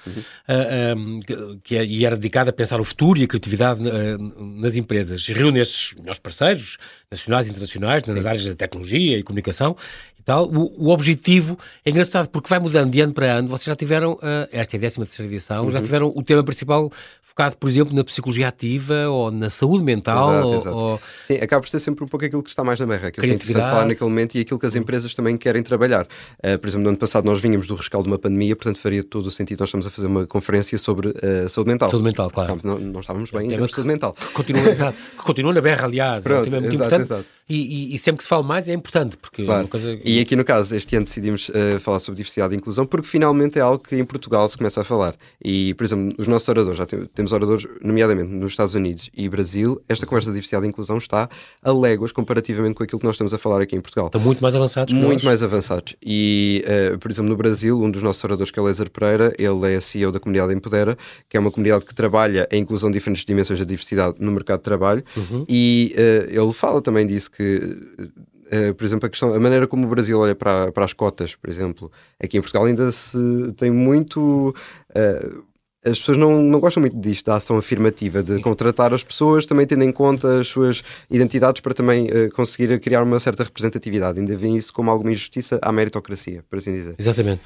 é, 0.48 0.94
uhum. 0.94 1.20
que 1.62 1.76
é, 1.76 1.84
e 1.84 2.04
era 2.04 2.16
dedicado 2.16 2.50
a 2.50 2.52
pensar 2.52 2.80
o 2.80 2.84
futuro 2.86 3.18
e 3.18 3.24
a 3.24 3.26
criatividade 3.26 3.82
uh, 3.82 4.18
nas 4.38 4.76
empresas. 4.76 5.26
Reúne 5.26 5.60
estes 5.60 5.94
melhores 5.94 6.18
parceiros, 6.18 6.78
nacionais 7.10 7.46
e 7.46 7.50
internacionais, 7.50 8.02
nas 8.04 8.22
Sim. 8.22 8.28
áreas 8.28 8.44
da 8.46 8.54
tecnologia 8.54 9.18
e 9.18 9.22
comunicação, 9.22 9.76
tal. 10.26 10.46
O, 10.48 10.88
o, 10.88 10.90
objetivo 10.90 11.56
é 11.84 11.90
engraçado 11.90 12.28
porque 12.28 12.48
vai 12.50 12.58
mudando 12.58 12.90
de 12.90 13.00
ano 13.00 13.14
para 13.14 13.38
ano. 13.38 13.48
Vocês 13.48 13.66
já 13.66 13.76
tiveram, 13.76 14.14
uh, 14.14 14.48
esta 14.50 14.76
é 14.76 14.78
a 14.78 14.80
13 14.80 14.96
terceira 14.96 15.32
edição, 15.32 15.64
uhum. 15.64 15.70
já 15.70 15.80
tiveram 15.80 16.12
o 16.14 16.22
tema 16.22 16.42
principal 16.42 16.90
focado, 17.22 17.56
por 17.56 17.70
exemplo, 17.70 17.94
na 17.94 18.02
psicologia 18.02 18.48
ativa 18.48 19.08
ou 19.08 19.30
na 19.30 19.48
saúde 19.48 19.84
mental. 19.84 20.32
Exato, 20.32 20.46
ou, 20.46 20.56
exato. 20.56 20.76
Ou... 20.76 21.00
Sim, 21.22 21.34
acaba 21.36 21.62
por 21.62 21.68
ser 21.68 21.78
sempre 21.78 22.04
um 22.04 22.08
pouco 22.08 22.26
aquilo 22.26 22.42
que 22.42 22.50
está 22.50 22.64
mais 22.64 22.80
na 22.80 22.86
berra, 22.86 23.08
aquilo 23.08 23.24
que 23.24 23.32
é 23.32 23.34
interessante 23.34 23.64
falar 23.64 23.86
naquele 23.86 24.10
momento 24.10 24.34
e 24.34 24.40
aquilo 24.40 24.58
que 24.58 24.66
as 24.66 24.74
uhum. 24.74 24.80
empresas 24.80 25.14
também 25.14 25.36
querem 25.38 25.62
trabalhar. 25.62 26.06
Uh, 26.42 26.58
por 26.58 26.66
exemplo, 26.66 26.82
no 26.82 26.88
ano 26.90 26.98
passado 26.98 27.24
nós 27.24 27.40
vínhamos 27.40 27.68
do 27.68 27.76
rescaldo 27.76 28.08
de 28.08 28.12
uma 28.12 28.18
pandemia, 28.18 28.56
portanto 28.56 28.78
faria 28.78 29.04
todo 29.04 29.26
o 29.26 29.30
sentido 29.30 29.60
nós 29.60 29.68
estamos 29.68 29.86
a 29.86 29.90
fazer 29.90 30.08
uma 30.08 30.26
conferência 30.26 30.76
sobre 30.76 31.08
uh, 31.08 31.48
saúde 31.48 31.70
mental. 31.70 31.88
Saúde 31.88 32.04
mental, 32.04 32.30
claro. 32.30 32.58
Não, 32.64 32.78
não 32.78 33.00
estávamos 33.00 33.30
bem 33.30 33.42
é 33.42 33.44
em 33.44 33.48
termos 33.50 33.68
de 33.68 33.76
saúde 33.76 33.88
mental. 33.88 34.16
Continua, 34.32 34.68
exato, 34.68 34.98
continua 35.16 35.54
na 35.54 35.60
berra, 35.60 35.84
aliás. 35.86 36.24
Pronto, 36.24 36.38
é 36.38 36.40
um 36.40 36.44
tema 36.44 36.60
muito 36.60 36.74
exato, 36.74 36.94
importante. 36.94 37.12
Exato. 37.12 37.35
E, 37.48 37.92
e, 37.92 37.94
e, 37.94 37.98
sempre 37.98 38.18
que 38.18 38.24
se 38.24 38.28
fala 38.28 38.42
mais 38.42 38.68
é 38.68 38.74
importante, 38.74 39.16
porque 39.16 39.44
claro. 39.44 39.60
é 39.60 39.62
uma 39.64 39.68
coisa... 39.68 39.98
E 40.04 40.18
aqui 40.18 40.34
no 40.34 40.44
caso, 40.44 40.74
este 40.74 40.96
ano 40.96 41.04
decidimos 41.04 41.48
uh, 41.48 41.78
falar 41.78 42.00
sobre 42.00 42.16
diversidade 42.16 42.54
e 42.54 42.56
inclusão, 42.56 42.84
porque 42.84 43.06
finalmente 43.06 43.56
é 43.56 43.62
algo 43.62 43.78
que 43.78 43.94
em 43.94 44.04
Portugal 44.04 44.48
se 44.48 44.58
começa 44.58 44.80
a 44.80 44.84
falar. 44.84 45.14
E, 45.44 45.72
por 45.74 45.84
exemplo, 45.84 46.12
os 46.18 46.26
nossos 46.26 46.48
oradores, 46.48 46.76
já 46.76 46.84
temos 46.86 47.30
oradores, 47.30 47.64
nomeadamente 47.80 48.34
nos 48.34 48.52
Estados 48.52 48.74
Unidos 48.74 49.10
e 49.16 49.28
Brasil, 49.28 49.80
esta 49.88 50.04
conversa 50.06 50.30
de 50.30 50.34
diversidade 50.34 50.66
e 50.66 50.68
inclusão 50.68 50.98
está 50.98 51.28
a 51.62 51.72
léguas 51.72 52.10
comparativamente 52.10 52.74
com 52.74 52.82
aquilo 52.82 52.98
que 52.98 53.06
nós 53.06 53.14
estamos 53.14 53.32
a 53.32 53.38
falar 53.38 53.62
aqui 53.62 53.76
em 53.76 53.80
Portugal. 53.80 54.06
Estão 54.06 54.20
muito 54.20 54.40
mais 54.40 54.56
avançados 54.56 54.92
Muito 54.92 55.12
nós. 55.12 55.24
mais 55.24 55.42
avançados. 55.44 55.94
E, 56.04 56.64
uh, 56.66 56.98
por 56.98 57.12
exemplo, 57.12 57.28
no 57.28 57.36
Brasil, 57.36 57.80
um 57.80 57.90
dos 57.90 58.02
nossos 58.02 58.24
oradores, 58.24 58.50
que 58.50 58.58
é 58.58 58.62
o 58.62 58.64
Lézer 58.64 58.90
Pereira, 58.90 59.32
ele 59.38 59.72
é 59.72 59.78
CEO 59.78 60.10
da 60.10 60.18
comunidade 60.18 60.52
Empodera, 60.52 60.98
que 61.28 61.36
é 61.36 61.40
uma 61.40 61.52
comunidade 61.52 61.84
que 61.84 61.94
trabalha 61.94 62.48
a 62.52 62.56
inclusão 62.56 62.90
de 62.90 62.94
diferentes 62.98 63.24
dimensões 63.24 63.60
da 63.60 63.64
diversidade 63.64 64.16
no 64.18 64.32
mercado 64.32 64.58
de 64.58 64.64
trabalho, 64.64 65.04
uhum. 65.16 65.44
e 65.48 65.94
uh, 65.96 66.42
ele 66.42 66.52
fala 66.52 66.82
também 66.82 67.06
disso 67.06 67.30
que 67.36 68.10
Uh, 68.46 68.72
por 68.74 68.84
exemplo, 68.84 69.06
a 69.06 69.10
questão, 69.10 69.34
a 69.34 69.40
maneira 69.40 69.66
como 69.66 69.86
o 69.86 69.90
Brasil 69.90 70.20
olha 70.20 70.34
para, 70.34 70.70
para 70.70 70.84
as 70.84 70.92
cotas, 70.92 71.34
por 71.34 71.50
exemplo, 71.50 71.90
aqui 72.22 72.38
em 72.38 72.40
Portugal 72.40 72.64
ainda 72.64 72.92
se 72.92 73.18
tem 73.56 73.72
muito. 73.72 74.54
Uh, 74.90 75.44
as 75.86 76.00
pessoas 76.00 76.18
não, 76.18 76.42
não 76.42 76.58
gostam 76.58 76.80
muito 76.80 76.98
disto, 76.98 77.26
da 77.26 77.36
ação 77.36 77.56
afirmativa, 77.56 78.20
de 78.20 78.40
contratar 78.40 78.92
as 78.92 79.04
pessoas, 79.04 79.46
também 79.46 79.64
tendo 79.66 79.84
em 79.84 79.92
conta 79.92 80.40
as 80.40 80.48
suas 80.48 80.82
identidades 81.08 81.60
para 81.60 81.72
também 81.72 82.06
uh, 82.06 82.30
conseguir 82.34 82.78
criar 82.80 83.04
uma 83.04 83.20
certa 83.20 83.44
representatividade. 83.44 84.18
Ainda 84.18 84.36
veem 84.36 84.56
isso 84.56 84.72
como 84.72 84.90
alguma 84.90 85.12
injustiça 85.12 85.60
à 85.62 85.70
meritocracia, 85.70 86.44
por 86.50 86.58
assim 86.58 86.72
dizer. 86.72 86.96
Exatamente. 86.98 87.42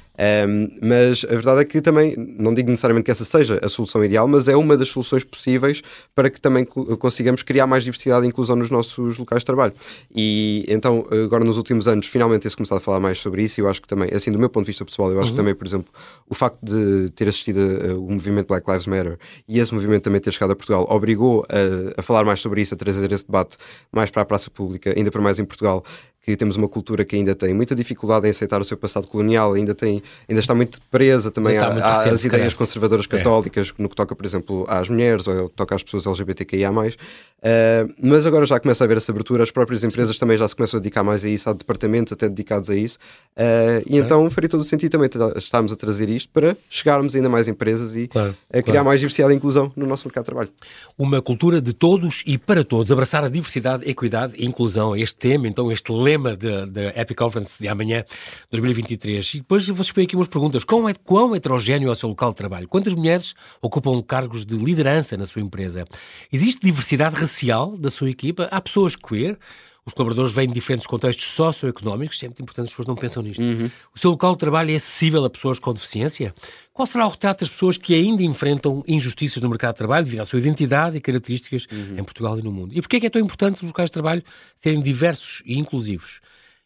Um, 0.47 0.69
mas 0.81 1.23
a 1.23 1.33
verdade 1.33 1.61
é 1.61 1.65
que 1.65 1.81
também, 1.81 2.15
não 2.17 2.51
digo 2.51 2.69
necessariamente 2.69 3.05
que 3.05 3.11
essa 3.11 3.23
seja 3.23 3.59
a 3.61 3.69
solução 3.69 4.03
ideal, 4.03 4.27
mas 4.27 4.47
é 4.47 4.55
uma 4.55 4.75
das 4.75 4.89
soluções 4.89 5.23
possíveis 5.23 5.83
para 6.15 6.29
que 6.29 6.41
também 6.41 6.65
consigamos 6.65 7.43
criar 7.43 7.67
mais 7.67 7.83
diversidade 7.83 8.25
e 8.25 8.29
inclusão 8.29 8.55
nos 8.55 8.71
nossos 8.71 9.19
locais 9.19 9.41
de 9.41 9.45
trabalho. 9.45 9.73
E 10.13 10.65
então, 10.67 11.05
agora 11.11 11.43
nos 11.43 11.57
últimos 11.57 11.87
anos, 11.87 12.07
finalmente 12.07 12.41
tem-se 12.41 12.57
começado 12.57 12.79
a 12.79 12.81
falar 12.81 12.99
mais 12.99 13.19
sobre 13.19 13.43
isso 13.43 13.59
e 13.59 13.61
eu 13.61 13.69
acho 13.69 13.81
que 13.81 13.87
também, 13.87 14.09
assim, 14.11 14.31
do 14.31 14.39
meu 14.39 14.49
ponto 14.49 14.65
de 14.65 14.71
vista 14.71 14.83
pessoal, 14.83 15.11
eu 15.11 15.19
acho 15.19 15.29
uhum. 15.29 15.35
que 15.35 15.37
também, 15.37 15.53
por 15.53 15.67
exemplo, 15.67 15.93
o 16.27 16.33
facto 16.33 16.57
de 16.63 17.11
ter 17.11 17.27
assistido 17.27 17.59
o 17.97 18.11
movimento 18.11 18.30
movimento 18.31 18.47
Black 18.47 18.69
Lives 18.69 18.87
Matter 18.87 19.17
e 19.47 19.59
esse 19.59 19.73
movimento 19.73 20.03
também 20.03 20.19
ter 20.19 20.31
chegado 20.31 20.51
a 20.51 20.55
Portugal 20.55 20.85
obrigou 20.89 21.45
a, 21.49 21.99
a 21.99 22.03
falar 22.03 22.23
mais 22.23 22.39
sobre 22.39 22.61
isso, 22.61 22.73
a 22.73 22.77
trazer 22.77 23.11
esse 23.11 23.25
debate 23.25 23.57
mais 23.91 24.09
para 24.09 24.21
a 24.21 24.25
praça 24.25 24.49
pública, 24.49 24.93
ainda 24.95 25.11
por 25.11 25.21
mais 25.21 25.39
em 25.39 25.45
Portugal, 25.45 25.83
que 26.21 26.35
temos 26.37 26.55
uma 26.55 26.67
cultura 26.67 27.03
que 27.03 27.15
ainda 27.15 27.33
tem 27.33 27.53
muita 27.53 27.73
dificuldade 27.73 28.27
em 28.27 28.29
aceitar 28.29 28.61
o 28.61 28.63
seu 28.63 28.77
passado 28.77 29.07
colonial, 29.07 29.53
ainda, 29.53 29.73
tem, 29.73 30.03
ainda 30.29 30.39
está 30.39 30.53
muito 30.53 30.79
presa 30.89 31.31
também 31.31 31.57
às 31.57 32.23
ideias 32.23 32.53
conservadoras 32.53 33.05
é. 33.05 33.17
católicas, 33.17 33.73
é. 33.77 33.81
no 33.81 33.89
que 33.89 33.95
toca, 33.95 34.15
por 34.15 34.25
exemplo, 34.25 34.65
às 34.67 34.87
mulheres 34.87 35.27
ou 35.27 35.49
toca 35.49 35.75
às 35.75 35.81
pessoas 35.81 36.05
LGBTQIA. 36.05 36.71
Uh, 36.71 37.91
mas 37.99 38.27
agora 38.27 38.45
já 38.45 38.59
começa 38.59 38.83
a 38.83 38.85
haver 38.85 38.97
essa 38.97 39.11
abertura, 39.11 39.41
as 39.41 39.49
próprias 39.49 39.83
empresas 39.83 40.15
também 40.19 40.37
já 40.37 40.47
se 40.47 40.55
começam 40.55 40.77
a 40.77 40.81
dedicar 40.81 41.03
mais 41.03 41.25
a 41.25 41.29
isso, 41.29 41.49
há 41.49 41.53
departamentos 41.53 42.13
até 42.13 42.29
dedicados 42.29 42.69
a 42.69 42.75
isso, 42.75 42.99
uh, 43.35 43.83
e 43.87 43.97
é. 43.97 43.99
então 43.99 44.29
faria 44.29 44.47
todo 44.47 44.61
o 44.61 44.63
sentido 44.63 44.91
também 44.91 45.09
estarmos 45.35 45.71
a 45.73 45.75
trazer 45.75 46.07
isto 46.07 46.29
para 46.31 46.55
chegarmos 46.69 47.15
ainda 47.15 47.29
mais 47.29 47.47
empresas 47.47 47.95
e 47.95 48.07
claro, 48.07 48.35
a 48.47 48.61
criar 48.61 48.63
claro. 48.63 48.85
mais 48.85 48.99
diversidade 48.99 49.33
e 49.33 49.37
inclusão 49.37 49.71
no 49.75 49.87
nosso 49.87 50.05
mercado 50.07 50.23
de 50.23 50.27
trabalho. 50.27 50.49
Uma 50.95 51.19
cultura 51.19 51.59
de 51.59 51.73
todos 51.73 52.21
e 52.27 52.37
para 52.37 52.63
todos, 52.63 52.91
abraçar 52.91 53.23
a 53.23 53.29
diversidade, 53.29 53.89
equidade 53.89 54.33
e 54.37 54.45
inclusão, 54.45 54.95
este 54.95 55.15
tema, 55.15 55.47
então 55.47 55.71
este 55.71 55.91
lema 55.91 56.10
da 56.17 57.01
Epic 57.01 57.17
Conference 57.17 57.57
de 57.59 57.67
amanhã, 57.67 58.03
2023. 58.49 59.35
E 59.35 59.37
depois 59.37 59.67
vou 59.67 59.81
expor 59.81 60.03
aqui 60.03 60.15
umas 60.15 60.27
perguntas. 60.27 60.63
Quão, 60.63 60.87
é, 60.87 60.93
quão 60.93 61.35
heterogéneo 61.35 61.89
é 61.89 61.91
o 61.91 61.95
seu 61.95 62.09
local 62.09 62.31
de 62.31 62.37
trabalho? 62.37 62.67
Quantas 62.67 62.95
mulheres 62.95 63.33
ocupam 63.61 64.01
cargos 64.01 64.45
de 64.45 64.55
liderança 64.55 65.17
na 65.17 65.25
sua 65.25 65.41
empresa? 65.41 65.85
Existe 66.31 66.61
diversidade 66.63 67.15
racial 67.15 67.77
da 67.77 67.89
sua 67.89 68.09
equipa? 68.09 68.47
Há 68.51 68.61
pessoas 68.61 68.95
queer? 68.95 69.37
Os 69.83 69.93
colaboradores 69.93 70.31
vêm 70.31 70.47
de 70.47 70.53
diferentes 70.53 70.85
contextos 70.85 71.31
socioeconómicos, 71.31 72.19
sempre 72.19 72.39
é 72.39 72.43
importante, 72.43 72.65
as 72.65 72.71
pessoas 72.71 72.87
não 72.87 72.95
pensam 72.95 73.23
nisto. 73.23 73.41
Uhum. 73.41 73.69
O 73.95 73.99
seu 73.99 74.11
local 74.11 74.33
de 74.33 74.37
trabalho 74.37 74.71
é 74.71 74.75
acessível 74.75 75.25
a 75.25 75.29
pessoas 75.29 75.57
com 75.57 75.73
deficiência? 75.73 76.35
Qual 76.73 76.85
será 76.85 77.05
o 77.05 77.09
retrato 77.09 77.41
das 77.41 77.49
pessoas 77.49 77.77
que 77.77 77.93
ainda 77.93 78.23
enfrentam 78.23 78.83
injustiças 78.87 79.41
no 79.41 79.49
mercado 79.49 79.73
de 79.73 79.77
trabalho 79.79 80.05
devido 80.05 80.21
à 80.21 80.25
sua 80.25 80.39
identidade 80.39 80.97
e 80.97 81.01
características 81.01 81.67
uhum. 81.71 81.99
em 81.99 82.03
Portugal 82.03 82.39
e 82.39 82.41
no 82.41 82.51
mundo? 82.51 82.73
E 82.73 82.81
porquê 82.81 82.95
é 82.95 82.99
que 83.01 83.07
é 83.07 83.09
tão 83.09 83.21
importante 83.21 83.57
os 83.57 83.67
locais 83.67 83.89
de 83.89 83.93
trabalho 83.93 84.23
serem 84.55 84.81
diversos 84.81 85.41
e 85.45 85.59
inclusivos? 85.59 86.21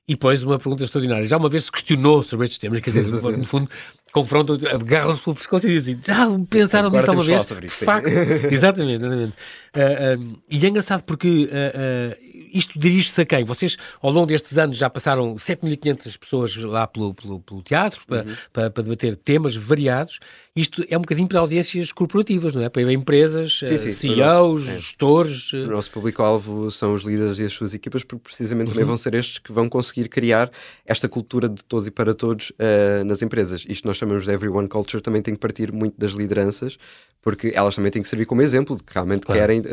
E 0.08 0.14
depois 0.14 0.44
uma 0.44 0.60
pergunta 0.60 0.84
extraordinária. 0.84 1.26
Já 1.26 1.38
uma 1.38 1.50
vez 1.50 1.66
se 1.66 1.72
questionou 1.72 2.22
sobre 2.22 2.46
estes 2.46 2.60
temas, 2.60 2.80
quer 2.82 2.92
dizer, 2.92 3.12
no 3.12 3.46
fundo, 3.46 3.68
confrontam, 4.16 4.58
agarram-se 4.72 5.22
pelo 5.22 5.36
pescoço 5.36 5.68
e 5.68 5.72
dizem 5.72 6.00
já 6.02 6.26
pensaram 6.50 6.90
nisto 6.90 7.10
alguma 7.10 7.26
vez? 7.26 7.46
De 7.48 7.68
facto, 7.68 8.08
exatamente, 8.50 9.04
exatamente. 9.04 9.34
Uh, 9.76 10.22
uh, 10.22 10.38
e 10.50 10.66
é 10.66 10.70
engraçado 10.70 11.04
porque 11.04 11.50
uh, 11.52 12.36
isto 12.58 12.80
dirige-se 12.80 13.20
a 13.20 13.26
quem? 13.26 13.44
Vocês, 13.44 13.76
ao 14.02 14.10
longo 14.10 14.28
destes 14.28 14.58
anos, 14.58 14.78
já 14.78 14.90
passaram 14.90 15.34
7.500 15.34 16.18
pessoas 16.18 16.56
lá 16.56 16.88
pelo, 16.88 17.14
pelo, 17.14 17.42
pelo 17.42 17.62
teatro 17.62 18.02
para, 18.08 18.24
uhum. 18.24 18.36
para, 18.54 18.70
para, 18.70 18.84
debater 18.84 19.18
temas 19.18 19.58
variados. 19.58 20.20
Isto 20.56 20.86
é 20.90 20.98
um 20.98 21.02
bocadinho 21.02 21.28
para 21.28 21.42
audiências 21.42 21.92
corporativas, 21.92 22.56
não 22.56 22.64
é? 22.64 22.70
Para 22.70 22.90
empresas, 22.94 23.60
sim, 23.60 23.76
sim, 23.76 23.90
CEOs, 23.90 24.70
é. 24.70 24.76
gestores. 24.78 25.52
O 25.52 25.68
nosso 25.68 25.92
público-alvo 25.92 26.72
são 26.72 26.94
os 26.94 27.04
líderes 27.04 27.40
e 27.40 27.44
as 27.44 27.52
suas 27.52 27.74
equipas, 27.74 28.06
porque 28.06 28.24
precisamente 28.24 28.70
também 28.70 28.84
uhum. 28.84 28.90
vão 28.90 28.98
ser 28.98 29.14
estes 29.14 29.40
que 29.40 29.52
vão 29.52 29.68
conseguir 29.68 30.08
criar 30.08 30.50
esta 30.86 31.10
cultura 31.10 31.50
de 31.50 31.62
todos 31.62 31.88
e 31.88 31.92
para 31.92 32.14
todos 32.14 32.52
uh, 32.52 33.04
nas 33.04 33.22
empresas. 33.22 33.66
Isto 33.68 33.86
nós 33.86 33.98
chamamos 34.06 34.26
de 34.26 34.32
Everyone 34.32 34.68
Culture, 34.68 35.02
também 35.02 35.22
tem 35.22 35.34
que 35.34 35.40
partir 35.40 35.72
muito 35.72 36.00
das 36.00 36.12
lideranças, 36.12 36.78
porque 37.22 37.52
elas 37.56 37.74
também 37.74 37.92
têm 37.92 38.04
que 38.04 38.08
servir 38.08 38.26
como 38.26 38.42
exemplo 38.44 38.78
de 38.78 38.84
que 38.84 38.94
realmente 38.94 39.26
claro. 39.26 39.42
querem 39.42 39.60
uh, 39.60 39.64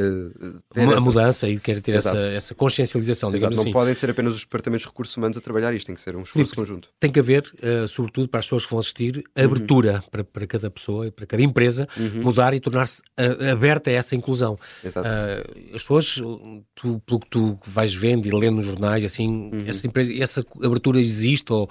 ter 0.73 0.81
a 0.81 0.93
essa... 0.93 1.01
mudança 1.01 1.49
e 1.49 1.61
querem 1.61 1.83
ter 1.83 1.93
essa, 1.93 2.19
essa 2.19 2.55
consciencialização, 2.55 3.33
Exato. 3.35 3.55
Não 3.55 3.63
assim. 3.63 3.71
podem 3.71 3.95
ser 3.95 4.11
apenas 4.11 4.35
os 4.35 4.41
departamentos 4.41 4.83
de 4.83 4.89
recursos 4.89 5.15
humanos 5.17 5.37
a 5.37 5.41
trabalhar 5.41 5.75
isto, 5.75 5.87
tem 5.87 5.95
que 5.95 6.01
ser 6.01 6.17
um 6.17 6.23
esforço 6.23 6.51
Sim, 6.51 6.57
conjunto. 6.57 6.89
Tem 6.99 7.13
que 7.13 7.21
haver, 7.21 7.43
uh, 7.43 7.87
sobretudo 7.87 8.29
para 8.29 8.41
as 8.41 8.47
pessoas 8.47 8.65
que 8.65 8.71
vão 8.71 8.81
assistir, 8.81 9.23
abertura 9.37 9.97
uhum. 9.97 10.11
para, 10.11 10.25
para 10.25 10.47
cada 10.47 10.71
pessoa 10.71 11.07
e 11.07 11.11
para 11.11 11.27
cada 11.27 11.43
empresa 11.43 11.87
uhum. 11.95 12.23
mudar 12.23 12.55
e 12.55 12.61
tornar-se 12.61 13.03
uh, 13.21 13.51
aberta 13.53 13.91
a 13.91 13.93
essa 13.93 14.17
inclusão. 14.17 14.59
As 15.75 15.83
pessoas, 15.83 16.15
tu, 16.75 17.03
pelo 17.05 17.21
que 17.21 17.29
tu 17.29 17.59
vais 17.67 17.93
vendo 17.93 18.27
e 18.27 18.31
lendo 18.31 18.57
nos 18.57 18.67
jornais, 18.67 19.05
assim, 19.05 19.51
uhum. 19.53 19.65
essa, 19.67 19.87
empresa, 19.87 20.13
essa 20.15 20.45
abertura 20.63 20.99
existe 20.99 21.53
ou 21.53 21.69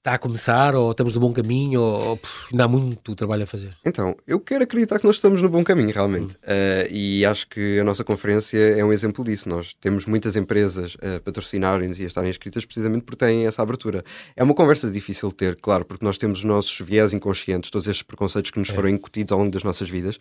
está 0.00 0.14
a 0.14 0.18
começar 0.18 0.74
ou 0.74 0.90
estamos 0.90 1.12
no 1.12 1.20
bom 1.20 1.30
caminho 1.30 1.82
ou, 1.82 2.08
ou 2.08 2.16
pff, 2.16 2.48
ainda 2.50 2.64
há 2.64 2.68
muito 2.68 3.14
trabalho 3.14 3.42
a 3.42 3.46
fazer? 3.46 3.76
Então, 3.84 4.16
eu 4.26 4.40
quero 4.40 4.64
acreditar 4.64 4.98
que 4.98 5.04
nós 5.04 5.16
estamos 5.16 5.42
no 5.42 5.48
bom 5.48 5.62
caminho, 5.62 5.92
realmente. 5.92 6.36
Uh, 6.36 6.90
e 6.90 7.24
acho 7.24 7.46
que 7.46 7.78
a 7.78 7.84
nossa 7.84 8.02
conferência 8.02 8.58
é 8.58 8.82
um 8.82 8.92
exemplo 8.92 9.22
disso. 9.22 9.46
Nós 9.48 9.74
temos 9.74 10.06
muitas 10.06 10.36
empresas 10.36 10.96
a 11.02 11.20
patrocinarem-nos 11.20 11.98
e 12.00 12.04
a 12.04 12.06
estarem 12.06 12.30
inscritas 12.30 12.64
precisamente 12.64 13.04
porque 13.04 13.26
têm 13.26 13.46
essa 13.46 13.60
abertura. 13.60 14.02
É 14.34 14.42
uma 14.42 14.54
conversa 14.54 14.90
difícil 14.90 15.28
de 15.28 15.34
ter, 15.34 15.56
claro, 15.56 15.84
porque 15.84 16.04
nós 16.04 16.16
temos 16.16 16.38
os 16.38 16.44
nossos 16.44 16.80
viés 16.80 17.12
inconscientes, 17.12 17.70
todos 17.70 17.86
estes 17.86 18.02
preconceitos 18.02 18.50
que 18.50 18.58
nos 18.58 18.70
é. 18.70 18.72
foram 18.72 18.88
incutidos 18.88 19.32
ao 19.32 19.38
longo 19.38 19.50
das 19.50 19.62
nossas 19.62 19.90
vidas 19.90 20.18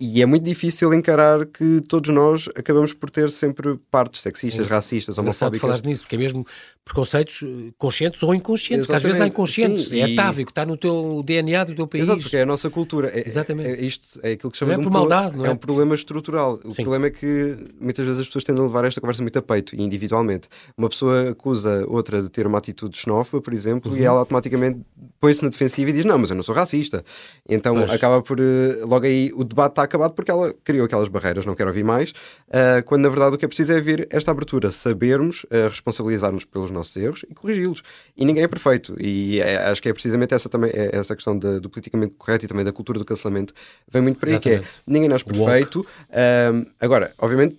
e 0.00 0.22
é 0.22 0.26
muito 0.26 0.44
difícil 0.44 0.94
encarar 0.94 1.44
que 1.44 1.82
todos 1.82 2.12
nós 2.12 2.48
acabamos 2.56 2.94
por 2.94 3.10
ter 3.10 3.30
sempre 3.30 3.76
partes 3.90 4.22
sexistas, 4.22 4.66
é. 4.66 4.70
racistas, 4.70 5.18
homofóbicas. 5.18 5.60
falar 5.60 5.82
nisso, 5.82 6.04
porque 6.04 6.16
é 6.16 6.18
mesmo 6.18 6.46
preconceitos 6.82 7.44
conscientes 7.76 8.22
ou 8.22 8.34
inconscientes, 8.34 8.86
que 8.86 8.94
às 8.94 9.02
vezes 9.02 9.19
há 9.24 9.26
inconscientes, 9.26 9.88
Sim, 9.88 10.00
é 10.00 10.08
e... 10.08 10.12
atávico, 10.12 10.50
está 10.50 10.64
no 10.64 10.76
teu 10.76 11.22
DNA 11.24 11.64
do 11.64 11.74
teu 11.74 11.86
país. 11.86 12.04
Exato, 12.04 12.22
porque 12.22 12.36
é 12.36 12.42
a 12.42 12.46
nossa 12.46 12.70
cultura. 12.70 13.08
É, 13.08 13.26
Exatamente. 13.26 13.80
É, 13.80 13.84
isto, 13.84 14.20
é 14.22 14.32
aquilo 14.32 14.50
que 14.50 14.58
chama 14.58 14.72
não 14.72 14.80
é 14.80 14.82
por 14.82 14.92
maldade, 14.92 15.36
não 15.36 15.44
é? 15.44 15.48
É 15.48 15.52
um 15.52 15.56
problema 15.56 15.94
estrutural. 15.94 16.60
O 16.64 16.72
Sim. 16.72 16.82
problema 16.82 17.06
é 17.06 17.10
que 17.10 17.56
muitas 17.80 18.04
vezes 18.04 18.20
as 18.20 18.26
pessoas 18.26 18.44
tendem 18.44 18.62
a 18.62 18.66
levar 18.66 18.84
esta 18.84 19.00
conversa 19.00 19.22
muito 19.22 19.38
a 19.38 19.42
peito 19.42 19.74
e 19.74 19.82
individualmente. 19.82 20.48
Uma 20.76 20.88
pessoa 20.88 21.30
acusa 21.30 21.84
outra 21.88 22.22
de 22.22 22.28
ter 22.28 22.46
uma 22.46 22.58
atitude 22.58 22.96
xenófoba, 22.96 23.42
por 23.42 23.52
exemplo, 23.52 23.90
uhum. 23.92 23.98
e 23.98 24.04
ela 24.04 24.18
automaticamente 24.20 24.80
põe-se 25.20 25.42
na 25.42 25.50
defensiva 25.50 25.90
e 25.90 25.92
diz: 25.92 26.04
Não, 26.04 26.18
mas 26.18 26.30
eu 26.30 26.36
não 26.36 26.42
sou 26.42 26.54
racista. 26.54 27.04
Então 27.48 27.74
pois. 27.74 27.90
acaba 27.90 28.22
por. 28.22 28.40
Eh, 28.40 28.78
logo 28.82 29.06
aí 29.06 29.30
o 29.34 29.44
debate 29.44 29.72
está 29.72 29.82
acabado 29.82 30.12
porque 30.14 30.30
ela 30.30 30.52
criou 30.64 30.86
aquelas 30.86 31.08
barreiras, 31.08 31.44
não 31.44 31.54
quero 31.54 31.68
ouvir 31.68 31.84
mais, 31.84 32.10
uh, 32.10 32.82
quando 32.86 33.02
na 33.02 33.08
verdade 33.08 33.34
o 33.34 33.38
que 33.38 33.44
é 33.44 33.48
preciso 33.48 33.72
é 33.72 33.80
ver 33.80 34.08
esta 34.10 34.30
abertura, 34.30 34.70
sabermos 34.70 35.44
uh, 35.44 35.68
responsabilizar-nos 35.68 36.44
pelos 36.44 36.70
nossos 36.70 36.96
erros 36.96 37.24
e 37.28 37.34
corrigi-los. 37.34 37.82
E 38.16 38.24
ninguém 38.24 38.42
é 38.42 38.48
perfeito. 38.48 38.96
E 38.98 39.09
é, 39.40 39.56
acho 39.70 39.82
que 39.82 39.88
é 39.88 39.92
precisamente 39.92 40.34
essa 40.34 40.48
também, 40.48 40.70
é 40.72 40.90
essa 40.96 41.14
questão 41.14 41.38
de, 41.38 41.60
do 41.60 41.68
politicamente 41.68 42.14
correto 42.16 42.44
e 42.44 42.48
também 42.48 42.64
da 42.64 42.72
cultura 42.72 42.98
do 42.98 43.04
cancelamento, 43.04 43.54
vem 43.90 44.02
muito 44.02 44.18
por 44.18 44.28
aí, 44.28 44.34
Exatamente. 44.34 44.62
que 44.62 44.66
é 44.66 44.72
ninguém 44.86 45.12
é 45.12 45.18
perfeito. 45.18 45.80
Uh, 45.80 46.70
agora, 46.80 47.12
obviamente, 47.18 47.58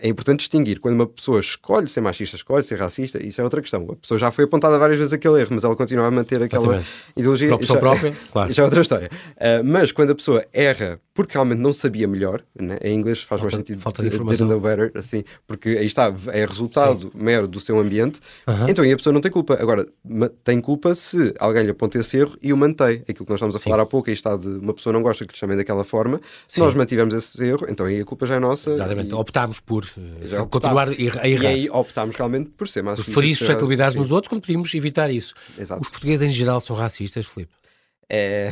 é 0.00 0.08
importante 0.08 0.40
distinguir 0.40 0.80
quando 0.80 0.94
uma 0.94 1.06
pessoa 1.06 1.40
escolhe 1.40 1.88
ser 1.88 2.00
machista, 2.00 2.36
escolhe 2.36 2.62
ser 2.62 2.78
racista, 2.78 3.22
isso 3.22 3.40
é 3.40 3.44
outra 3.44 3.60
questão. 3.60 3.86
A 3.90 3.96
pessoa 3.96 4.18
já 4.18 4.30
foi 4.30 4.44
apontada 4.44 4.78
várias 4.78 4.98
vezes 4.98 5.12
aquele 5.12 5.40
erro, 5.40 5.50
mas 5.52 5.64
ela 5.64 5.74
continua 5.74 6.06
a 6.06 6.10
manter 6.10 6.42
aquela 6.42 6.64
Exatamente. 6.64 6.90
ideologia. 7.16 7.58
Para 7.58 7.74
a 7.74 7.78
própria, 7.78 8.16
claro. 8.30 8.50
Isso 8.50 8.60
é 8.60 8.64
outra 8.64 8.80
história. 8.80 9.10
Uh, 9.36 9.64
mas 9.64 9.92
quando 9.92 10.10
a 10.10 10.14
pessoa 10.14 10.44
erra 10.52 11.00
porque 11.18 11.32
realmente 11.32 11.58
não 11.58 11.72
sabia 11.72 12.06
melhor, 12.06 12.44
né? 12.56 12.78
em 12.80 12.94
inglês 12.94 13.18
faz 13.18 13.40
falta, 13.40 13.42
mais 13.42 13.54
sentido 13.56 13.82
falta 13.82 14.02
de 14.02 14.08
informação. 14.08 14.46
know 14.46 14.60
better, 14.60 14.92
assim, 14.94 15.24
porque 15.48 15.70
aí 15.70 15.84
está, 15.84 16.14
é 16.28 16.46
resultado 16.46 17.00
Sim. 17.00 17.10
mero 17.12 17.48
do 17.48 17.58
seu 17.58 17.76
ambiente, 17.76 18.20
uh 18.46 18.52
-huh. 18.52 18.70
então 18.70 18.84
aí 18.84 18.92
a 18.92 18.96
pessoa 18.96 19.12
não 19.12 19.20
tem 19.20 19.28
culpa. 19.28 19.58
Agora, 19.60 19.84
tem 20.44 20.60
culpa 20.60 20.94
se 20.94 21.34
alguém 21.40 21.64
lhe 21.64 21.70
aponta 21.70 21.98
esse 21.98 22.18
erro 22.18 22.38
e 22.40 22.52
o 22.52 22.56
mantém. 22.56 23.02
Aquilo 23.02 23.24
que 23.24 23.30
nós 23.30 23.38
estamos 23.38 23.56
a 23.56 23.58
Sim. 23.58 23.68
falar 23.68 23.82
há 23.82 23.86
pouco, 23.86 24.08
aí 24.08 24.14
está 24.14 24.36
de 24.36 24.46
uma 24.46 24.72
pessoa 24.72 24.92
não 24.92 25.02
gosta 25.02 25.26
que 25.26 25.32
lhe 25.32 25.36
chamem 25.36 25.56
daquela 25.56 25.82
forma, 25.82 26.20
se 26.46 26.54
Sim. 26.54 26.60
nós 26.60 26.74
mantivemos 26.76 27.12
esse 27.12 27.42
erro, 27.42 27.66
então 27.68 27.84
aí 27.84 28.00
a 28.00 28.04
culpa 28.04 28.24
já 28.24 28.36
é 28.36 28.38
nossa. 28.38 28.70
Exatamente, 28.70 29.10
e... 29.10 29.14
optámos 29.14 29.58
por 29.58 29.84
uh, 29.84 30.46
continuar 30.46 30.88
a 30.88 30.92
errar. 30.92 31.26
E 31.26 31.46
aí 31.48 31.68
optámos 31.68 32.14
realmente 32.14 32.50
por 32.50 32.68
ser 32.68 32.82
mais... 32.82 33.00
Por 33.00 33.12
ferir 33.12 33.34
suscetibilidades 33.34 33.96
nos 33.96 34.12
outros 34.12 34.28
quando 34.28 34.42
podíamos 34.42 34.72
evitar 34.72 35.10
isso. 35.10 35.34
Exato. 35.58 35.82
Os 35.82 35.88
portugueses 35.88 36.30
em 36.30 36.32
geral 36.32 36.60
são 36.60 36.76
racistas, 36.76 37.26
Filipe? 37.26 37.50
É... 38.08 38.50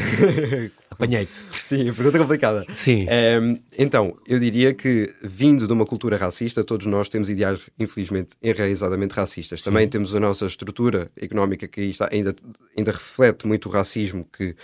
Apanhei-te. 0.91 1.43
Sim, 1.53 1.93
pergunta 1.93 2.19
complicada. 2.19 2.65
Sim. 2.75 3.07
É, 3.09 3.39
então, 3.79 4.17
eu 4.27 4.39
diria 4.39 4.73
que, 4.73 5.13
vindo 5.23 5.67
de 5.67 5.73
uma 5.73 5.85
cultura 5.85 6.17
racista, 6.17 6.65
todos 6.65 6.87
nós 6.87 7.09
temos 7.09 7.29
ideais, 7.29 7.61
infelizmente, 7.79 8.37
enraizadamente 8.43 9.15
racistas. 9.15 9.63
Também 9.63 9.85
Sim. 9.85 9.91
temos 9.91 10.15
a 10.15 10.21
nossa 10.21 10.47
estrutura 10.47 11.11
económica 11.21 11.67
que 11.69 11.83
está, 11.83 12.09
ainda, 12.11 12.35
ainda 12.77 12.93
reflete 12.93 13.47
muito 13.47 13.69
o 13.69 13.73
racismo 13.73 14.27
que 14.33 14.51
uh, 14.51 14.57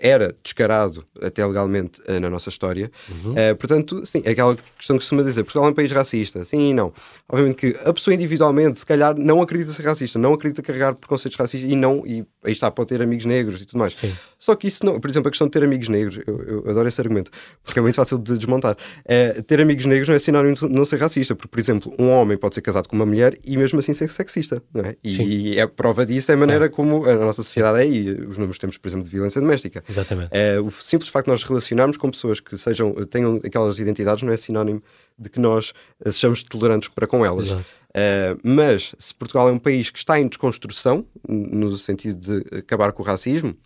era 0.00 0.36
descarado, 0.42 1.06
até 1.22 1.44
legalmente, 1.46 2.00
uh, 2.02 2.20
na 2.20 2.28
nossa 2.28 2.48
história. 2.48 2.90
Uhum. 3.08 3.32
Uh, 3.32 3.56
portanto, 3.56 4.04
sim, 4.04 4.22
é 4.24 4.32
aquela 4.32 4.56
questão 4.76 4.96
que 4.96 5.02
costuma 5.02 5.22
dizer: 5.22 5.44
Portugal 5.44 5.68
é 5.68 5.70
um 5.70 5.74
país 5.74 5.90
racista. 5.90 6.44
Sim 6.44 6.70
e 6.70 6.74
não. 6.74 6.92
Obviamente 7.28 7.56
que 7.56 7.88
a 7.88 7.92
pessoa 7.92 8.14
individualmente, 8.14 8.78
se 8.78 8.86
calhar, 8.86 9.16
não 9.16 9.40
acredita 9.40 9.72
ser 9.72 9.84
racista, 9.84 10.18
não 10.18 10.34
acredita 10.34 10.62
carregar 10.62 10.94
preconceitos 10.94 11.38
racistas 11.38 11.70
e 11.70 11.74
não, 11.74 12.06
e 12.06 12.24
aí 12.42 12.52
está, 12.52 12.70
pode 12.70 12.88
ter 12.88 13.02
amigos 13.02 13.24
negros 13.24 13.60
e 13.60 13.64
tudo 13.64 13.78
mais. 13.78 13.94
Sim. 13.94 14.12
Só 14.44 14.54
que 14.54 14.66
isso 14.66 14.84
não, 14.84 15.00
por 15.00 15.08
exemplo, 15.08 15.28
a 15.28 15.30
questão 15.30 15.46
de 15.46 15.52
ter 15.52 15.64
amigos 15.64 15.88
negros, 15.88 16.20
eu, 16.26 16.42
eu 16.42 16.70
adoro 16.70 16.86
esse 16.86 17.00
argumento, 17.00 17.30
porque 17.62 17.78
é 17.78 17.82
muito 17.82 17.94
fácil 17.94 18.18
de 18.18 18.36
desmontar. 18.36 18.76
É, 19.02 19.40
ter 19.40 19.58
amigos 19.58 19.86
negros 19.86 20.06
não 20.06 20.14
é 20.14 20.18
sinónimo 20.18 20.54
de 20.54 20.68
não 20.68 20.84
ser 20.84 21.00
racista, 21.00 21.34
porque, 21.34 21.48
por 21.48 21.58
exemplo, 21.58 21.94
um 21.98 22.10
homem 22.10 22.36
pode 22.36 22.54
ser 22.54 22.60
casado 22.60 22.86
com 22.86 22.94
uma 22.94 23.06
mulher 23.06 23.38
e 23.42 23.56
mesmo 23.56 23.80
assim 23.80 23.94
ser 23.94 24.10
sexista, 24.10 24.62
não 24.74 24.84
é? 24.84 24.96
E, 25.02 25.54
e 25.54 25.58
a 25.58 25.66
prova 25.66 26.04
disso 26.04 26.30
é 26.30 26.34
a 26.34 26.36
maneira 26.36 26.66
é. 26.66 26.68
como 26.68 27.06
a 27.06 27.14
nossa 27.14 27.42
sociedade 27.42 27.78
é 27.78 27.88
e 27.88 28.10
os 28.10 28.36
números 28.36 28.58
que 28.58 28.60
temos, 28.60 28.76
por 28.76 28.86
exemplo, 28.86 29.06
de 29.06 29.10
violência 29.10 29.40
doméstica. 29.40 29.82
Exatamente. 29.88 30.28
É, 30.30 30.60
o 30.60 30.70
simples 30.70 31.08
facto 31.08 31.24
de 31.24 31.30
nós 31.30 31.42
relacionarmos 31.42 31.96
com 31.96 32.10
pessoas 32.10 32.38
que 32.38 32.54
sejam, 32.58 32.92
tenham 33.06 33.40
aquelas 33.42 33.78
identidades 33.78 34.22
não 34.24 34.32
é 34.32 34.36
sinónimo 34.36 34.82
de 35.18 35.30
que 35.30 35.40
nós 35.40 35.72
eh, 36.04 36.12
sejamos 36.12 36.42
tolerantes 36.42 36.90
para 36.90 37.06
com 37.06 37.24
elas. 37.24 37.50
Uh, 37.50 37.64
mas 38.42 38.94
se 38.98 39.14
Portugal 39.14 39.48
é 39.48 39.52
um 39.52 39.58
país 39.58 39.88
que 39.88 39.98
está 39.98 40.20
em 40.20 40.26
desconstrução, 40.26 41.06
no 41.26 41.74
sentido 41.78 42.42
de 42.42 42.58
acabar 42.58 42.92
com 42.92 43.02
o 43.02 43.06
racismo, 43.06 43.56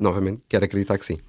novamente, 0.00 0.42
quero 0.48 0.64
acreditar 0.64 0.98
que 0.98 1.04
sim. 1.04 1.20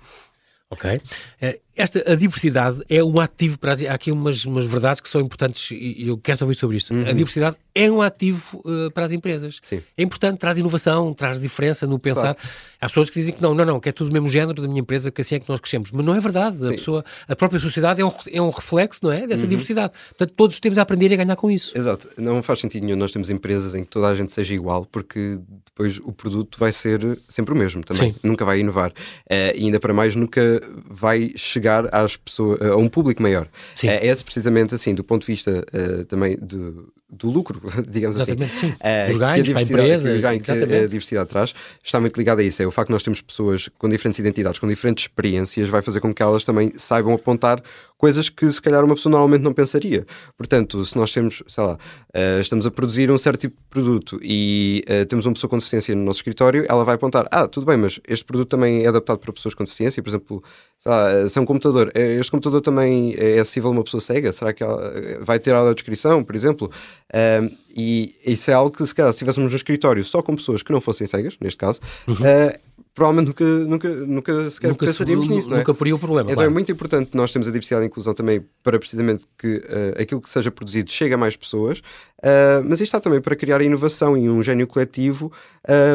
Ok. 0.69 1.01
Eh, 1.41 1.62
esta 1.75 2.12
a 2.12 2.15
diversidade 2.15 2.81
é 2.89 3.03
um 3.03 3.19
ativo 3.19 3.57
para 3.57 3.71
as, 3.71 3.81
há 3.84 3.93
aqui 3.93 4.12
umas, 4.12 4.45
umas 4.45 4.65
verdades 4.65 4.99
que 4.99 5.07
são 5.07 5.21
importantes 5.21 5.71
e 5.71 6.07
eu 6.07 6.17
quero 6.17 6.39
ouvir 6.41 6.55
sobre 6.55 6.77
isto. 6.77 6.93
Uhum. 6.93 7.07
A 7.07 7.12
diversidade 7.12 7.55
é 7.73 7.89
um 7.89 8.01
ativo 8.01 8.62
uh, 8.65 8.91
para 8.91 9.05
as 9.05 9.12
empresas. 9.12 9.60
Sim. 9.62 9.81
É 9.97 10.03
importante, 10.03 10.38
traz 10.39 10.57
inovação, 10.57 11.13
traz 11.13 11.39
diferença 11.39 11.88
no 11.88 11.97
pensar. 11.97 12.36
Claro. 12.36 12.49
Há 12.81 12.88
pessoas 12.88 13.10
que 13.10 13.19
dizem 13.19 13.34
que 13.34 13.41
não, 13.41 13.53
não, 13.53 13.63
não, 13.63 13.79
que 13.79 13.89
é 13.89 13.91
tudo 13.91 14.10
do 14.10 14.13
mesmo 14.13 14.27
género 14.27 14.62
da 14.62 14.67
minha 14.67 14.81
empresa, 14.81 15.12
que 15.12 15.21
assim 15.21 15.36
é 15.36 15.39
que 15.39 15.47
nós 15.47 15.60
crescemos. 15.60 15.91
Mas 15.91 16.03
não 16.03 16.15
é 16.15 16.19
verdade. 16.19 16.57
A, 16.65 16.71
pessoa, 16.71 17.05
a 17.27 17.36
própria 17.36 17.60
sociedade 17.60 18.01
é 18.01 18.05
um, 18.05 18.12
é 18.29 18.41
um 18.41 18.49
reflexo, 18.49 18.99
não 19.03 19.12
é? 19.12 19.25
Dessa 19.25 19.43
uhum. 19.43 19.49
diversidade. 19.49 19.93
Portanto, 20.10 20.34
todos 20.36 20.60
temos 20.60 20.77
a 20.77 20.81
aprender 20.81 21.12
e 21.12 21.13
a 21.13 21.17
ganhar 21.17 21.36
com 21.36 21.49
isso. 21.49 21.71
Exato. 21.77 22.10
Não 22.17 22.41
faz 22.43 22.60
sentido 22.60 22.84
nenhum 22.86 22.97
nós 22.97 23.12
temos 23.12 23.29
empresas 23.29 23.73
em 23.75 23.84
que 23.84 23.89
toda 23.89 24.07
a 24.07 24.15
gente 24.15 24.31
seja 24.31 24.53
igual, 24.53 24.86
porque 24.86 25.39
depois 25.65 25.99
o 25.99 26.12
produto 26.12 26.60
vai 26.60 26.71
ser 26.71 27.19
sempre 27.29 27.53
o 27.53 27.57
mesmo 27.57 27.84
também. 27.84 28.13
Sim. 28.13 28.19
Nunca 28.23 28.43
vai 28.43 28.60
inovar. 28.60 28.91
Uh, 28.91 29.55
e 29.55 29.65
ainda 29.65 29.79
para 29.79 29.93
mais, 29.93 30.15
nunca 30.15 30.62
vai 30.89 31.31
chegar 31.36 31.61
às 31.69 32.15
pessoas, 32.17 32.62
a 32.62 32.76
um 32.76 32.88
público 32.88 33.21
maior. 33.21 33.47
Sim. 33.76 33.88
Uh, 33.88 34.00
esse 34.02 34.24
precisamente 34.24 34.76
assim, 34.76 34.93
do 34.93 35.04
ponto 35.04 35.21
de 35.21 35.28
vista 35.28 35.65
uh, 35.74 36.06
também 36.06 36.38
do, 36.38 36.91
do 37.10 37.30
lucro, 37.30 37.62
digamos 37.88 38.17
assim. 38.17 38.32
exatamente, 38.32 38.52
assim. 38.52 38.67
Sim. 38.67 38.74
Uh, 38.74 39.12
Os 39.12 39.17
ganhos 39.17 39.50
a 39.50 39.62
empresa. 39.62 40.13
Que, 40.13 40.21
ganho 40.21 40.41
que 40.41 40.52
a 40.52 40.88
diversidade 40.88 41.30
traz 41.30 41.54
está 41.84 42.00
muito 42.00 42.17
ligado 42.17 42.39
a 42.39 42.43
isso. 42.43 42.63
É 42.63 42.65
o 42.65 42.71
facto 42.71 42.88
de 42.88 42.93
nós 42.93 43.04
termos 43.04 43.21
pessoas 43.21 43.69
com 43.78 43.89
diferentes 43.89 44.19
identidades, 44.19 44.60
com 44.60 44.67
diferentes 44.67 45.04
experiências, 45.04 45.67
vai 45.67 45.82
fazer 45.82 46.00
com 46.00 46.13
que 46.13 46.24
elas 46.24 46.43
também 46.43 46.74
saibam 46.78 47.13
apontar 47.13 47.62
coisas 48.02 48.30
que 48.30 48.52
se 48.52 48.60
calhar 48.60 48.84
uma 48.84 48.95
pessoa 48.95 49.12
normalmente 49.12 49.43
não 49.43 49.54
pensaria. 49.54 50.08
Portanto, 50.36 50.84
se 50.84 50.97
nós 50.97 51.13
temos, 51.13 51.43
sei 51.47 51.63
lá, 51.63 51.74
uh, 51.76 52.41
estamos 52.41 52.65
a 52.65 52.71
produzir 52.71 53.12
um 53.12 53.17
certo 53.17 53.41
tipo 53.41 53.56
de 53.56 53.67
produto 53.69 54.19
e 54.24 54.84
uh, 54.89 55.06
temos 55.06 55.28
uma 55.28 55.34
pessoa 55.34 55.47
com 55.47 55.58
deficiência 55.58 55.93
no 55.93 56.04
nosso 56.04 56.17
escritório, 56.17 56.65
ela 56.67 56.84
vai 56.84 56.95
apontar, 56.95 57.28
ah, 57.30 57.47
tudo 57.47 57.67
bem, 57.67 57.78
mas 57.78 58.00
este 58.08 58.26
produto 58.26 58.50
também 58.50 58.86
é 58.86 58.88
adaptado 58.88 59.19
para 59.19 59.32
pessoas 59.32 59.54
com 59.54 59.63
deficiência, 59.63 60.02
por 60.02 60.10
exemplo, 60.10 60.43
lá, 60.84 61.12
é 61.12 61.39
um 61.39 61.45
computador, 61.52 61.92
este 61.96 62.32
computador 62.32 62.62
também 62.62 63.14
é 63.18 63.40
acessível 63.40 63.70
a 63.70 63.74
uma 63.74 63.84
pessoa 63.84 64.00
cega, 64.00 64.32
será 64.32 64.54
que 64.54 64.64
ela 64.64 64.94
vai 65.22 65.40
ter 65.40 65.54
a 65.54 65.74
descrição, 65.74 66.24
por 66.24 66.36
exemplo? 66.36 66.72
Uh, 67.14 67.56
e 67.76 68.16
isso 68.26 68.50
é 68.52 68.54
algo 68.54 68.72
que, 68.72 68.86
se 68.86 68.94
calhar, 68.94 69.12
se 69.12 69.18
estivéssemos 69.18 69.52
no 69.52 69.56
escritório 69.56 70.04
só 70.04 70.22
com 70.22 70.36
pessoas 70.36 70.64
que 70.64 70.72
não 70.72 70.82
fossem 70.82 71.08
cegas, 71.08 71.36
neste 71.42 71.58
caso, 71.58 71.80
uhum. 72.08 72.16
uh, 72.16 72.60
provavelmente 72.94 73.28
nunca, 73.28 73.46
nunca, 73.46 73.90
nunca 73.90 74.52
sequer 74.52 74.70
nunca 74.70 74.86
pensaríamos 74.86 75.28
nisso. 75.28 75.50
Não 75.50 75.58
é? 75.58 75.60
Nunca 75.60 75.74
poria 75.74 75.96
o 75.96 76.00
problema. 76.00 76.32
Então 76.32 76.34
é 76.34 76.36
claro. 76.36 76.52
é 76.52 76.54
muito 76.54 76.72
importante 76.72 77.12
nós 77.14 77.32
termos 77.32 77.48
a 77.48 77.52
diversidade 77.52 77.84
e 77.84 77.86
a 77.86 77.88
inclusão 77.88 78.14
também 78.14 78.46
para 78.64 78.78
precisamente 78.80 79.26
que 79.38 79.58
uh, 79.58 80.02
aquilo 80.02 80.22
que 80.22 80.30
seja 80.30 80.52
produzido 80.52 80.92
chegue 80.92 81.14
a 81.14 81.18
mais 81.18 81.36
pessoas, 81.36 81.80
uh, 81.80 82.64
mas 82.64 82.82
isto 82.82 82.84
está 82.84 83.00
também 83.00 83.22
para 83.22 83.36
criar 83.36 83.62
inovação 83.62 84.18
e 84.18 84.30
um 84.30 84.44
gênio 84.44 84.68
coletivo 84.68 85.32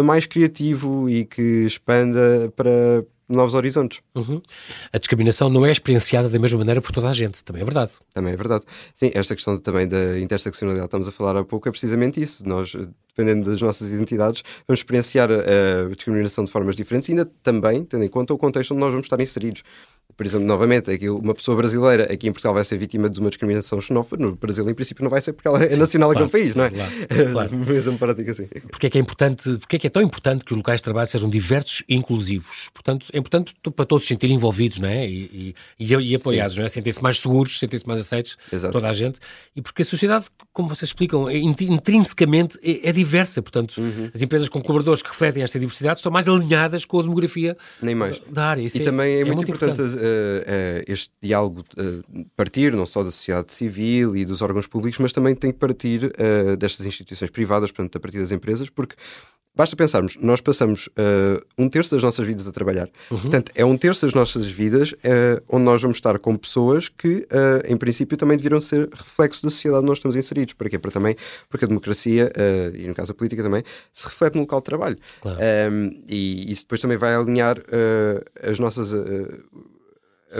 mais 0.04 0.26
criativo 0.26 1.10
e 1.10 1.24
que 1.24 1.66
expanda 1.66 2.52
para 2.56 3.04
novos 3.28 3.54
horizontes. 3.54 4.00
Uhum. 4.14 4.40
A 4.92 4.98
discriminação 4.98 5.48
não 5.48 5.66
é 5.66 5.72
experienciada 5.72 6.28
da 6.28 6.38
mesma 6.38 6.58
maneira 6.58 6.80
por 6.80 6.92
toda 6.92 7.08
a 7.08 7.12
gente, 7.12 7.42
também 7.42 7.62
é 7.62 7.64
verdade. 7.64 7.92
Também 8.14 8.32
é 8.32 8.36
verdade. 8.36 8.64
Sim, 8.94 9.10
esta 9.14 9.34
questão 9.34 9.58
também 9.58 9.86
da 9.88 10.18
interseccionalidade, 10.20 10.86
estamos 10.86 11.08
a 11.08 11.12
falar 11.12 11.36
há 11.36 11.44
pouco, 11.44 11.68
é 11.68 11.70
precisamente 11.70 12.20
isso. 12.20 12.46
Nós, 12.46 12.72
dependendo 13.16 13.50
das 13.50 13.60
nossas 13.60 13.88
identidades, 13.88 14.42
vamos 14.66 14.80
experienciar 14.80 15.28
a 15.30 15.88
discriminação 15.94 16.44
de 16.44 16.50
formas 16.50 16.76
diferentes, 16.76 17.10
ainda 17.10 17.24
também 17.42 17.84
tendo 17.84 18.04
em 18.04 18.08
conta 18.08 18.32
o 18.32 18.38
contexto 18.38 18.72
onde 18.72 18.80
nós 18.80 18.90
vamos 18.90 19.06
estar 19.06 19.20
inseridos 19.20 19.62
por 20.16 20.24
exemplo, 20.24 20.46
novamente, 20.46 20.90
aquilo, 20.90 21.18
uma 21.18 21.34
pessoa 21.34 21.56
brasileira 21.56 22.10
aqui 22.10 22.26
em 22.26 22.32
Portugal 22.32 22.54
vai 22.54 22.64
ser 22.64 22.78
vítima 22.78 23.08
de 23.08 23.20
uma 23.20 23.28
discriminação 23.28 23.78
xenófoba, 23.80 24.24
no 24.24 24.34
Brasil, 24.34 24.66
em 24.66 24.72
princípio, 24.72 25.04
não 25.04 25.10
vai 25.10 25.20
ser 25.20 25.34
porque 25.34 25.46
ela 25.46 25.62
é 25.62 25.68
Sim, 25.68 25.76
nacional 25.76 26.10
claro, 26.10 26.26
daquele 26.26 26.44
país, 26.44 26.56
não 26.56 26.64
é? 26.64 26.70
Claro, 26.70 27.32
claro. 27.32 27.56
Mesmo 27.58 27.98
prática 27.98 28.30
assim. 28.30 28.46
Porque 28.70 28.86
é 28.86 28.90
que 28.90 28.96
é 28.96 29.00
importante, 29.00 29.58
porque 29.58 29.76
é 29.76 29.78
que 29.78 29.86
é 29.86 29.90
tão 29.90 30.00
importante 30.00 30.44
que 30.44 30.52
os 30.52 30.56
locais 30.56 30.80
de 30.80 30.84
trabalho 30.84 31.06
sejam 31.06 31.28
diversos 31.28 31.82
e 31.86 31.94
inclusivos? 31.94 32.70
Portanto, 32.72 33.06
é 33.12 33.18
importante 33.18 33.52
para 33.74 33.84
todos 33.84 34.06
se 34.06 34.08
sentirem 34.08 34.36
envolvidos, 34.36 34.78
não 34.78 34.88
é? 34.88 35.06
E, 35.06 35.54
e, 35.78 35.94
e 35.94 36.14
apoiados, 36.14 36.54
Sim. 36.54 36.60
não 36.60 36.66
é? 36.66 36.68
Sentem-se 36.70 37.02
mais 37.02 37.18
seguros, 37.18 37.58
sentem-se 37.58 37.86
mais 37.86 38.00
aceitos, 38.00 38.38
Exato. 38.50 38.72
toda 38.72 38.88
a 38.88 38.92
gente. 38.94 39.18
E 39.54 39.60
porque 39.60 39.82
a 39.82 39.84
sociedade, 39.84 40.26
como 40.50 40.68
vocês 40.68 40.88
explicam, 40.88 41.28
é, 41.28 41.36
intrinsecamente 41.36 42.58
é, 42.62 42.88
é 42.88 42.92
diversa. 42.92 43.42
Portanto, 43.42 43.76
uhum. 43.78 44.10
as 44.14 44.22
empresas 44.22 44.48
com 44.48 44.62
colaboradores 44.62 45.02
que 45.02 45.10
refletem 45.10 45.42
esta 45.42 45.58
diversidade 45.58 45.98
estão 45.98 46.10
mais 46.10 46.26
alinhadas 46.26 46.86
com 46.86 47.00
a 47.00 47.02
demografia 47.02 47.54
da 48.30 48.46
área. 48.46 48.62
Isso 48.62 48.78
e 48.78 48.80
é, 48.80 48.84
também 48.84 49.12
é, 49.12 49.24
muito, 49.24 49.36
muito 49.36 49.50
importante, 49.50 49.80
importante 49.82 49.95
este 50.86 51.12
diálogo 51.20 51.64
uh, 51.76 52.26
partir 52.36 52.72
não 52.72 52.86
só 52.86 53.02
da 53.02 53.10
sociedade 53.10 53.52
civil 53.52 54.16
e 54.16 54.24
dos 54.24 54.42
órgãos 54.42 54.66
públicos, 54.66 54.98
mas 54.98 55.12
também 55.12 55.34
tem 55.34 55.52
que 55.52 55.58
partir 55.58 56.12
destas 56.58 56.86
instituições 56.86 57.30
privadas, 57.30 57.70
portanto, 57.70 57.96
a 57.96 58.00
partir 58.00 58.18
das 58.18 58.32
empresas, 58.32 58.68
porque 58.70 58.96
Basta 59.56 59.74
pensarmos, 59.74 60.16
nós 60.20 60.42
passamos 60.42 60.86
uh, 60.88 61.42
um 61.56 61.66
terço 61.66 61.90
das 61.92 62.02
nossas 62.02 62.26
vidas 62.26 62.46
a 62.46 62.52
trabalhar. 62.52 62.90
Uhum. 63.10 63.18
Portanto, 63.18 63.52
é 63.54 63.64
um 63.64 63.74
terço 63.74 64.04
das 64.04 64.12
nossas 64.12 64.44
vidas 64.44 64.92
uh, 64.92 65.42
onde 65.48 65.64
nós 65.64 65.80
vamos 65.80 65.96
estar 65.96 66.18
com 66.18 66.36
pessoas 66.36 66.90
que, 66.90 67.26
uh, 67.32 67.64
em 67.66 67.74
princípio, 67.74 68.18
também 68.18 68.36
deveriam 68.36 68.60
ser 68.60 68.86
reflexos 68.92 69.42
da 69.42 69.48
sociedade 69.48 69.78
onde 69.78 69.88
nós 69.88 69.96
estamos 69.96 70.14
inseridos. 70.14 70.52
Para 70.52 70.68
quê? 70.68 70.78
Para 70.78 70.90
também, 70.90 71.16
porque 71.48 71.64
a 71.64 71.68
democracia, 71.68 72.30
e 72.74 72.86
no 72.86 72.94
caso 72.94 73.12
a 73.12 73.14
política 73.14 73.42
também, 73.42 73.62
se 73.92 74.04
reflete 74.04 74.34
no 74.34 74.42
local 74.42 74.60
de 74.60 74.64
trabalho. 74.64 74.96
Claro. 75.22 75.38
Um, 75.38 75.42
ehm, 75.42 75.90
e 76.06 76.52
isso 76.52 76.62
depois 76.62 76.80
também 76.80 76.98
vai 76.98 77.14
alinhar 77.14 77.56
as 78.42 78.58
nossas 78.58 78.92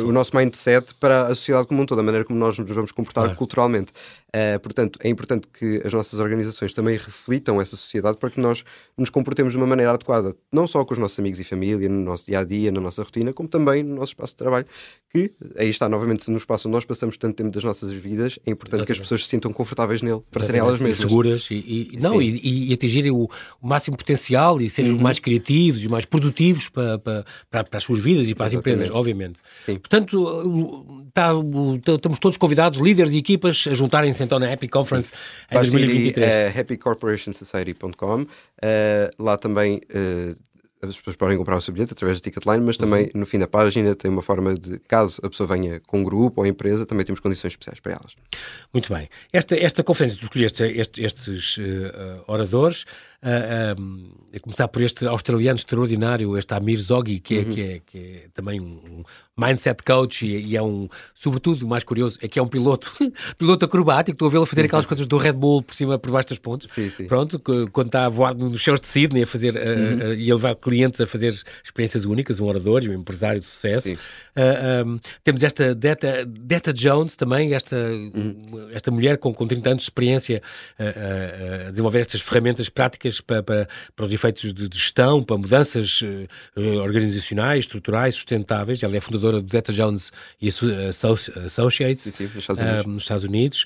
o 0.00 0.12
nosso 0.12 0.36
mindset 0.36 0.94
para 0.94 1.24
a 1.24 1.34
sociedade 1.34 1.66
como 1.66 1.82
um 1.82 1.86
todo, 1.86 1.98
a 1.98 2.02
maneira 2.02 2.24
como 2.24 2.38
nós 2.38 2.58
nos 2.58 2.70
vamos 2.70 2.92
comportar 2.92 3.24
claro. 3.24 3.38
culturalmente. 3.38 3.92
Uh, 4.28 4.60
portanto, 4.60 4.98
é 5.02 5.08
importante 5.08 5.46
que 5.46 5.80
as 5.84 5.92
nossas 5.92 6.18
organizações 6.18 6.74
também 6.74 6.96
reflitam 6.96 7.60
essa 7.60 7.76
sociedade 7.76 8.18
para 8.18 8.28
que 8.30 8.38
nós 8.38 8.64
nos 8.96 9.08
comportemos 9.08 9.54
de 9.54 9.56
uma 9.56 9.66
maneira 9.66 9.92
adequada, 9.92 10.36
não 10.52 10.66
só 10.66 10.84
com 10.84 10.92
os 10.92 10.98
nossos 10.98 11.18
amigos 11.18 11.40
e 11.40 11.44
família, 11.44 11.88
no 11.88 12.04
nosso 12.04 12.26
dia 12.26 12.40
a 12.40 12.44
dia, 12.44 12.70
na 12.70 12.80
nossa 12.80 13.02
rotina, 13.02 13.32
como 13.32 13.48
também 13.48 13.82
no 13.82 13.94
nosso 13.94 14.10
espaço 14.10 14.34
de 14.34 14.36
trabalho, 14.36 14.66
que 15.10 15.32
aí 15.56 15.70
está 15.70 15.88
novamente 15.88 16.30
no 16.30 16.36
espaço 16.36 16.68
onde 16.68 16.74
nós 16.74 16.84
passamos 16.84 17.16
tanto 17.16 17.36
tempo 17.36 17.50
das 17.50 17.64
nossas 17.64 17.90
vidas, 17.92 18.38
é 18.44 18.50
importante 18.50 18.80
Exatamente. 18.80 18.86
que 18.86 18.92
as 18.92 18.98
pessoas 18.98 19.24
se 19.24 19.28
sintam 19.28 19.52
confortáveis 19.52 20.02
nele 20.02 20.20
para 20.30 20.42
Exatamente. 20.42 20.46
serem 20.46 20.60
elas 20.60 20.80
mesmas. 20.80 20.98
E 20.98 21.00
seguras 21.00 21.50
e, 21.50 21.90
e 21.92 21.98
não, 22.00 22.20
e, 22.20 22.68
e, 22.70 22.74
atingirem 22.74 23.10
o, 23.10 23.30
o, 23.60 23.66
máximo 23.66 23.96
potencial 23.96 24.60
e 24.60 24.68
serem 24.68 24.92
uhum. 24.92 25.00
mais 25.00 25.18
criativos 25.18 25.82
e 25.82 25.88
mais 25.88 26.04
produtivos 26.04 26.68
para, 26.68 26.98
para, 26.98 27.24
para, 27.50 27.64
para, 27.64 27.76
as 27.78 27.84
suas 27.84 28.00
vidas 28.00 28.28
e 28.28 28.34
para 28.34 28.46
Exatamente. 28.46 28.68
as 28.68 28.74
empresas, 28.76 28.90
obviamente. 28.94 29.38
Sim. 29.60 29.78
Portanto, 29.88 31.08
tá, 31.14 31.30
estamos 31.94 32.18
todos 32.18 32.36
convidados, 32.36 32.78
líderes 32.78 33.12
e 33.14 33.18
equipas, 33.18 33.66
a 33.70 33.74
juntarem-se 33.74 34.22
então 34.22 34.38
na 34.38 34.52
Happy 34.52 34.68
Conference 34.68 35.10
Sim. 35.10 35.14
em 35.52 35.54
2023. 35.54 36.32
É 36.32 36.48
uh, 36.48 36.60
happycorporationsociety.com. 36.60 38.22
Uh, 38.22 38.26
lá 39.18 39.36
também 39.36 39.80
uh, 39.94 40.36
as 40.82 40.96
pessoas 40.96 41.16
podem 41.16 41.38
comprar 41.38 41.56
o 41.56 41.60
seu 41.60 41.72
bilhete 41.72 41.92
através 41.92 42.20
da 42.20 42.24
Ticketline, 42.24 42.64
mas 42.64 42.76
também 42.76 43.04
uhum. 43.04 43.20
no 43.20 43.26
fim 43.26 43.38
da 43.38 43.46
página 43.46 43.94
tem 43.94 44.10
uma 44.10 44.22
forma 44.22 44.54
de, 44.54 44.78
caso 44.80 45.20
a 45.22 45.30
pessoa 45.30 45.46
venha 45.46 45.80
com 45.86 46.00
um 46.00 46.04
grupo 46.04 46.40
ou 46.40 46.46
empresa, 46.46 46.84
também 46.84 47.04
temos 47.04 47.20
condições 47.20 47.52
especiais 47.52 47.80
para 47.80 47.92
elas. 47.92 48.14
Muito 48.72 48.92
bem. 48.92 49.08
Esta, 49.32 49.56
esta 49.56 49.82
conferência, 49.82 50.18
tu 50.18 50.24
escolheste 50.24 50.62
estes, 50.64 51.04
estes 51.04 51.56
uh, 51.58 52.24
oradores, 52.26 52.84
uh, 53.26 54.16
a 54.34 54.40
começar 54.40 54.68
por 54.68 54.82
este 54.82 55.06
australiano 55.06 55.56
extraordinário, 55.56 56.36
este 56.38 56.54
Amir 56.54 56.78
Zoghi, 56.78 57.20
que, 57.20 57.36
é, 57.36 57.38
uhum. 57.38 57.44
que, 57.52 57.60
é, 57.62 57.80
que 57.84 57.98
é 57.98 58.28
também 58.34 58.60
um 58.60 59.02
mindset 59.36 59.82
coach 59.82 60.26
e, 60.26 60.52
e, 60.52 60.56
é 60.56 60.62
um, 60.62 60.88
sobretudo, 61.14 61.64
o 61.64 61.68
mais 61.68 61.84
curioso, 61.84 62.18
é 62.22 62.28
que 62.28 62.38
é 62.38 62.42
um 62.42 62.46
piloto, 62.46 62.92
piloto 63.38 63.64
acrobático, 63.64 64.14
estou 64.14 64.28
a 64.28 64.30
vê-lo 64.30 64.46
fazer 64.46 64.64
aquelas 64.64 64.86
coisas 64.86 65.06
do 65.06 65.16
Red 65.16 65.32
Bull 65.32 65.62
por 65.62 65.74
cima, 65.74 65.98
por 65.98 66.10
baixo 66.10 66.28
das 66.28 66.38
pontes. 66.38 66.70
Sim, 66.70 66.88
sim. 66.88 67.06
Pronto, 67.06 67.40
quando 67.72 67.88
está 67.88 68.06
a 68.06 68.08
voar 68.08 68.34
nos 68.34 68.62
céus 68.62 68.80
de 68.80 68.86
Sydney 68.88 69.24
a 69.24 69.26
fazer, 69.26 69.54
uhum. 69.54 70.14
e 70.14 70.30
a 70.30 70.34
levar 70.34 70.54
clientes 70.56 71.00
a 71.00 71.06
fazer 71.06 71.34
experiências 71.64 72.04
únicas, 72.04 72.38
um 72.40 72.46
orador 72.46 72.82
e 72.84 72.88
um 72.88 72.94
empresário 72.94 73.40
de 73.40 73.46
sucesso. 73.46 73.94
Uh, 73.94 74.86
um, 74.86 75.00
temos 75.24 75.42
esta 75.42 75.74
Deta, 75.74 76.26
Deta 76.26 76.72
Jones 76.72 77.16
também, 77.16 77.54
esta, 77.54 77.76
uhum. 77.76 78.68
esta 78.72 78.90
mulher 78.90 79.18
com, 79.18 79.32
com 79.32 79.46
30 79.46 79.70
anos 79.70 79.82
de 79.82 79.86
experiência 79.86 80.42
a 80.78 81.70
desenvolver 81.70 82.00
estas 82.00 82.20
ferramentas 82.20 82.68
práticas 82.68 83.15
para, 83.20 83.42
para, 83.42 83.68
para 83.94 84.04
os 84.04 84.12
efeitos 84.12 84.52
de 84.52 84.68
gestão, 84.72 85.22
para 85.22 85.36
mudanças 85.36 86.02
uh, 86.02 86.60
organizacionais, 86.80 87.60
estruturais, 87.60 88.14
sustentáveis. 88.14 88.82
Ela 88.82 88.96
é 88.96 89.00
fundadora 89.00 89.40
do 89.40 89.46
Deta 89.46 89.72
Jones 89.72 90.12
e 90.40 90.48
Associates 90.48 92.02
sim, 92.02 92.10
sim, 92.10 92.24
nos 92.24 92.36
Estados 92.36 92.60
Unidos, 92.60 92.84
uh, 92.84 92.88
nos 92.88 93.02
Estados 93.02 93.24
Unidos 93.24 93.64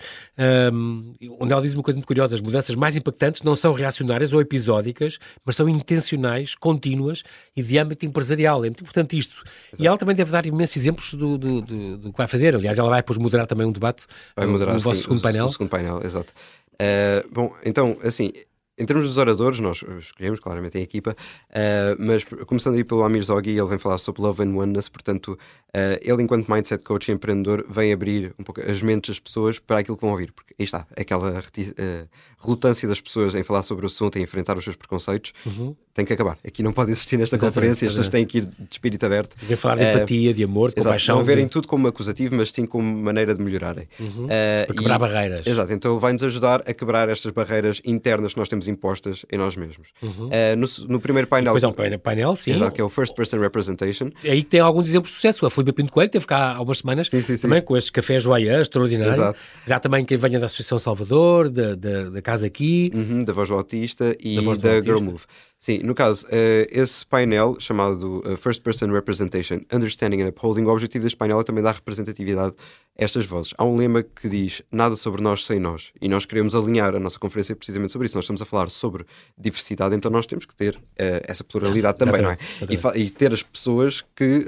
um, 0.72 1.14
onde 1.38 1.52
ela 1.52 1.62
diz 1.62 1.74
uma 1.74 1.82
coisa 1.82 1.96
muito 1.96 2.06
curiosa: 2.06 2.34
as 2.34 2.40
mudanças 2.40 2.74
mais 2.74 2.96
impactantes 2.96 3.42
não 3.42 3.54
são 3.54 3.72
reacionárias 3.72 4.32
ou 4.32 4.40
episódicas, 4.40 5.18
mas 5.44 5.56
são 5.56 5.68
intencionais, 5.68 6.54
contínuas 6.54 7.22
e 7.56 7.62
de 7.62 7.78
âmbito 7.78 8.06
empresarial. 8.06 8.64
É 8.64 8.68
muito 8.68 8.82
importante 8.82 9.18
isto. 9.18 9.42
Exato. 9.68 9.82
E 9.82 9.86
ela 9.86 9.98
também 9.98 10.14
deve 10.14 10.30
dar 10.30 10.46
imensos 10.46 10.76
exemplos 10.76 11.14
do, 11.14 11.36
do, 11.36 11.60
do, 11.60 11.98
do, 11.98 12.12
que 12.12 12.18
vai 12.18 12.26
fazer. 12.26 12.54
Aliás, 12.54 12.78
ela 12.78 12.88
vai 12.88 13.00
depois 13.00 13.18
moderar 13.18 13.46
também 13.46 13.66
um 13.66 13.72
debate 13.72 14.06
vai 14.34 14.46
moderar, 14.46 14.74
no, 14.74 14.80
vosso 14.80 14.96
sim, 14.96 15.02
segundo 15.02 15.20
painel. 15.20 15.44
O, 15.44 15.48
o 15.48 15.52
segundo 15.52 15.68
painel, 15.68 16.00
exato. 16.04 16.32
Uh, 16.74 17.28
bom, 17.30 17.54
então, 17.64 17.98
assim, 18.02 18.32
em 18.80 18.86
termos 18.86 19.06
dos 19.06 19.18
oradores, 19.18 19.58
nós 19.60 19.84
escolhemos 19.98 20.40
claramente 20.40 20.78
em 20.78 20.80
equipa, 20.80 21.14
uh, 21.50 21.96
mas 21.98 22.24
começando 22.46 22.76
aí 22.76 22.82
pelo 22.82 23.04
Amir 23.04 23.22
Zoghi, 23.22 23.50
ele 23.50 23.66
vem 23.66 23.78
falar 23.78 23.98
sobre 23.98 24.22
Love 24.22 24.42
and 24.42 24.56
Oneness, 24.56 24.88
portanto, 24.88 25.38
uh, 25.68 25.98
ele, 26.00 26.22
enquanto 26.22 26.50
mindset 26.50 26.82
coach 26.82 27.10
e 27.10 27.12
empreendedor, 27.12 27.66
vem 27.68 27.92
abrir 27.92 28.34
um 28.38 28.42
pouco 28.42 28.62
as 28.62 28.80
mentes 28.80 29.10
das 29.10 29.18
pessoas 29.18 29.58
para 29.58 29.80
aquilo 29.80 29.98
que 29.98 30.00
vão 30.00 30.12
ouvir, 30.12 30.32
porque 30.32 30.54
aí 30.58 30.64
está, 30.64 30.86
aquela 30.96 31.40
uh, 31.40 32.08
relutância 32.42 32.88
das 32.88 33.02
pessoas 33.02 33.34
em 33.34 33.42
falar 33.42 33.62
sobre 33.62 33.84
o 33.84 33.86
assunto, 33.86 34.18
em 34.18 34.22
enfrentar 34.22 34.56
os 34.56 34.64
seus 34.64 34.76
preconceitos, 34.76 35.34
uhum. 35.44 35.76
Tem 35.92 36.04
que 36.04 36.12
acabar. 36.12 36.38
Aqui 36.46 36.62
não 36.62 36.72
pode 36.72 36.92
existir 36.92 37.16
nesta 37.16 37.36
Exatamente, 37.36 37.54
conferência, 37.54 37.86
as 37.86 37.92
pessoas 37.92 38.08
têm 38.08 38.24
que 38.24 38.38
ir 38.38 38.46
de 38.46 38.54
espírito 38.70 39.04
aberto. 39.04 39.36
Tem 39.46 39.56
falar 39.56 39.76
de 39.76 39.84
empatia, 39.84 40.32
de 40.32 40.44
amor, 40.44 40.70
de 40.70 40.74
exato, 40.74 40.84
compaixão. 40.84 41.16
Não 41.16 41.24
verem 41.24 41.44
de... 41.44 41.50
tudo 41.50 41.66
como 41.66 41.88
acusativo, 41.88 42.34
mas 42.34 42.52
sim 42.52 42.64
como 42.64 42.84
maneira 43.02 43.34
de 43.34 43.42
melhorarem. 43.42 43.88
Uhum. 43.98 44.26
para 44.66 44.74
quebrar 44.74 44.96
e, 44.96 44.98
barreiras. 44.98 45.46
Exato, 45.46 45.72
então 45.72 45.98
vai-nos 45.98 46.22
ajudar 46.22 46.62
a 46.66 46.72
quebrar 46.72 47.08
estas 47.08 47.32
barreiras 47.32 47.80
internas 47.84 48.32
que 48.34 48.38
nós 48.38 48.48
temos 48.48 48.68
impostas 48.68 49.26
em 49.30 49.36
nós 49.36 49.56
mesmos. 49.56 49.88
Uhum. 50.02 50.26
Uh, 50.26 50.56
no, 50.56 50.92
no, 50.94 51.00
primeiro 51.00 51.26
painel. 51.26 51.54
Depois 51.54 51.64
é 51.64 51.68
um 51.68 51.98
painel, 51.98 52.36
sim. 52.36 52.52
Exato, 52.52 52.74
que 52.74 52.80
é 52.80 52.84
o 52.84 52.88
First 52.88 53.14
Person 53.14 53.40
Representation. 53.40 54.10
É 54.24 54.32
aí 54.32 54.42
que 54.42 54.50
tem 54.50 54.60
alguns 54.60 54.88
exemplos 54.88 55.10
de 55.10 55.16
sucesso. 55.16 55.44
A 55.44 55.50
Filipe 55.50 55.72
Pinto 55.72 55.92
Coelho 55.92 56.10
teve 56.10 56.26
cá 56.26 56.54
há 56.54 56.60
umas 56.60 56.78
semanas 56.78 57.08
sim, 57.08 57.22
sim, 57.22 57.36
também 57.36 57.60
sim. 57.60 57.64
com 57.64 57.76
estes 57.76 57.90
cafés 57.90 58.22
Joia 58.22 58.60
extraordinário. 58.60 59.14
Exato. 59.14 59.38
Já 59.66 59.80
também 59.80 60.04
quem 60.04 60.16
venha 60.16 60.38
da 60.38 60.46
Associação 60.46 60.78
Salvador, 60.78 61.50
da, 61.50 61.74
da, 61.74 62.10
da 62.10 62.22
Casa 62.22 62.46
Aqui, 62.46 62.90
uhum, 62.94 63.24
da 63.24 63.32
Voz 63.32 63.48
do 63.48 63.54
Autista 63.54 64.14
e 64.20 64.36
da, 64.36 64.54
da 64.54 64.80
Girl 64.80 65.00
Move. 65.00 65.24
Sim, 65.62 65.80
no 65.80 65.94
caso, 65.94 66.24
uh, 66.28 66.66
esse 66.70 67.04
painel 67.04 67.60
chamado 67.60 68.22
uh, 68.26 68.34
First 68.34 68.62
Person 68.62 68.90
Representation, 68.92 69.60
Understanding 69.70 70.22
and 70.22 70.28
Upholding, 70.28 70.64
o 70.64 70.70
objetivo 70.70 71.02
deste 71.02 71.18
painel 71.18 71.38
é 71.38 71.44
também 71.44 71.62
dar 71.62 71.74
representatividade 71.74 72.54
estas 73.00 73.26
vozes. 73.26 73.52
Há 73.58 73.64
um 73.64 73.76
lema 73.76 74.02
que 74.02 74.28
diz 74.28 74.62
nada 74.70 74.96
sobre 74.96 75.22
nós 75.22 75.44
sem 75.44 75.58
nós, 75.58 75.92
e 76.00 76.08
nós 76.08 76.24
queremos 76.24 76.54
alinhar 76.54 76.94
a 76.94 77.00
nossa 77.00 77.18
conferência 77.18 77.56
precisamente 77.56 77.92
sobre 77.92 78.06
isso. 78.06 78.16
Nós 78.16 78.24
estamos 78.24 78.40
a 78.42 78.44
falar 78.44 78.70
sobre 78.70 79.04
diversidade, 79.36 79.94
então 79.94 80.10
nós 80.10 80.26
temos 80.26 80.46
que 80.46 80.54
ter 80.54 80.76
uh, 80.76 80.80
essa 81.24 81.42
pluralidade 81.42 81.98
também, 81.98 82.22
não 82.22 82.30
é? 82.30 82.38
E, 82.68 83.02
e, 83.02 83.10
ter 83.10 83.32
as 83.32 83.42
pessoas 83.42 84.02
que 84.14 84.44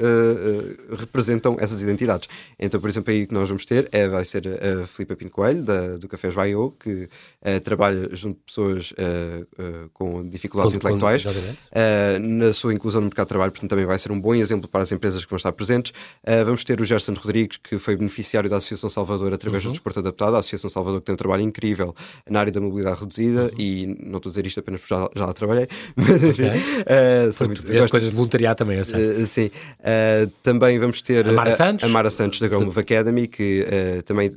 representam 0.99 1.57
essas 1.59 1.83
identidades. 1.83 2.29
Então, 2.59 2.81
por 2.81 2.89
exemplo, 2.89 3.13
aí 3.13 3.27
que 3.27 3.35
nós 3.35 3.49
vamos 3.49 3.65
ter 3.65 3.89
é, 3.93 4.09
vai 4.09 4.25
ser 4.25 4.47
a 4.47 4.87
Filipe 4.87 5.17
Pinto 5.17 5.33
Coelho, 5.33 5.63
da, 5.63 5.97
do 5.97 6.09
Café 6.09 6.31
Joaio, 6.31 6.75
que 6.79 7.09
trabalha 7.65 8.09
junto 8.15 8.39
de 8.39 8.45
pessoas 8.45 8.93
com 9.93 10.29
dificuldades 10.29 10.75
intelectuais 10.75 10.93
intelectuais 10.93 11.25
uh, 11.25 12.19
na 12.21 12.53
sua 12.53 12.73
inclusão 12.75 13.01
no 13.01 13.07
mercado 13.07 13.27
de 13.27 13.29
trabalho, 13.31 13.53
portanto 13.53 13.71
também 13.71 13.87
vai 13.87 13.99
ser 13.99 14.13
um 14.13 14.21
bom 14.21 14.35
exemplo 14.35 14.69
para 14.69 14.83
as 14.83 14.93
empresas 14.93 15.25
que 15.25 15.31
vão 15.31 15.37
estar 15.37 15.53
presentes. 15.53 15.93
Uh, 16.23 16.45
vamos 16.45 16.65
ter 16.65 16.81
o 16.81 16.85
Gerson 16.85 17.15
Rodrigues, 17.15 17.57
que 17.57 17.79
foi 17.79 17.97
beneficiário 17.97 18.42
da 18.49 18.57
Associação 18.57 18.89
Salvador 18.89 19.33
através 19.33 19.65
uhum. 19.65 19.71
do 19.71 19.75
Desporto 19.75 19.99
Adaptado, 20.01 20.37
a 20.37 20.39
Associação 20.39 20.71
Salvador 20.71 21.01
que 21.01 21.07
tem 21.07 21.13
um 21.15 21.17
trabalho 21.17 21.43
incrível 21.43 21.95
na 22.29 22.41
área 22.41 22.53
da 22.53 22.61
mobilidade 22.61 23.01
reduzida 23.01 23.45
uhum. 23.45 23.51
e 23.61 23.87
não 24.01 24.17
estou 24.19 24.31
a 24.31 24.33
dizer 24.33 24.47
isto 24.47 24.61
apenas 24.61 24.81
porque 24.81 24.95
já, 24.95 25.09
já 25.15 25.27
lá 25.27 25.33
trabalhei, 25.33 25.69
mas 25.97 26.25
okay. 26.25 26.47
uh, 26.49 27.33
são 27.33 27.47
muito, 27.47 27.63
gosto, 27.67 27.91
coisas 27.91 28.11
de 28.11 28.17
voluntariado 28.17 28.59
também, 28.59 28.79
eu 28.79 28.85
sei. 28.85 29.13
Uh, 29.13 29.27
sim. 29.27 29.51
também 30.43 30.79
vamos 30.79 31.03
ter 31.03 31.29
a 31.29 31.33
Mara 31.33 31.53
Santos, 31.53 31.89
a, 31.89 31.89
Mara 31.89 32.11
Santos 32.11 32.41
da 32.41 32.49
Grove 32.49 32.79
Academy, 32.79 33.27
que 33.27 33.67
também 34.05 34.33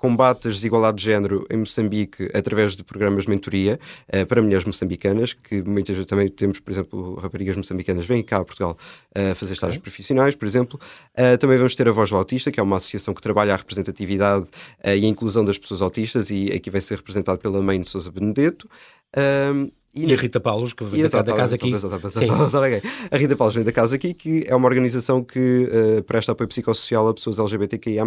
combate 0.00 0.48
a 0.48 0.50
desigualdade 0.50 0.96
de 0.96 1.04
género 1.04 1.46
em 1.50 1.58
Moçambique 1.58 2.30
através 2.32 2.74
de 2.74 2.82
programas 2.82 3.24
de 3.24 3.30
mentoria 3.30 3.78
uh, 4.08 4.24
para 4.24 4.40
mulheres 4.40 4.64
moçambicanas, 4.64 5.34
que 5.34 5.60
muitas 5.62 5.94
vezes 5.94 6.08
também 6.08 6.26
temos, 6.28 6.58
por 6.58 6.70
exemplo, 6.70 7.16
raparigas 7.16 7.54
moçambicanas 7.54 8.06
vêm 8.06 8.22
cá 8.22 8.38
a 8.38 8.44
Portugal 8.44 8.78
uh, 9.10 9.34
fazer 9.34 9.52
estágios 9.52 9.76
okay. 9.76 9.82
profissionais, 9.82 10.34
por 10.34 10.46
exemplo. 10.46 10.80
Uh, 11.12 11.36
também 11.36 11.58
vamos 11.58 11.74
ter 11.74 11.86
a 11.86 11.92
Voz 11.92 12.08
do 12.08 12.16
Autista, 12.16 12.50
que 12.50 12.58
é 12.58 12.62
uma 12.62 12.78
associação 12.78 13.12
que 13.12 13.20
trabalha 13.20 13.52
a 13.52 13.56
representatividade 13.56 14.46
e 14.82 15.04
a 15.04 15.08
inclusão 15.08 15.44
das 15.44 15.58
pessoas 15.58 15.82
autistas 15.82 16.30
e 16.30 16.50
aqui 16.50 16.70
vai 16.70 16.80
ser 16.80 16.96
representado 16.96 17.38
pela 17.38 17.60
mãe 17.60 17.78
de 17.78 17.88
Sousa 17.88 18.10
Benedetto. 18.10 18.68
E, 19.94 20.06
e, 20.06 20.12
a 20.12 20.16
Rita 20.16 20.40
Paulos, 20.40 20.72
que 20.72 20.84
vem 20.84 21.02
da 21.02 21.22
casa 21.34 21.56
aqui. 21.56 21.72
A 23.10 23.16
Rita 23.16 23.36
Paulos 23.36 23.54
vem 23.54 23.64
da 23.64 23.72
casa 23.72 23.96
aqui, 23.96 24.14
que 24.14 24.44
é 24.46 24.54
uma 24.54 24.66
organização 24.66 25.22
que 25.22 25.68
uh, 25.98 26.02
presta 26.04 26.32
apoio 26.32 26.48
psicossocial 26.48 27.08
a 27.08 27.14
pessoas 27.14 27.38
LGBTQIA. 27.38 28.04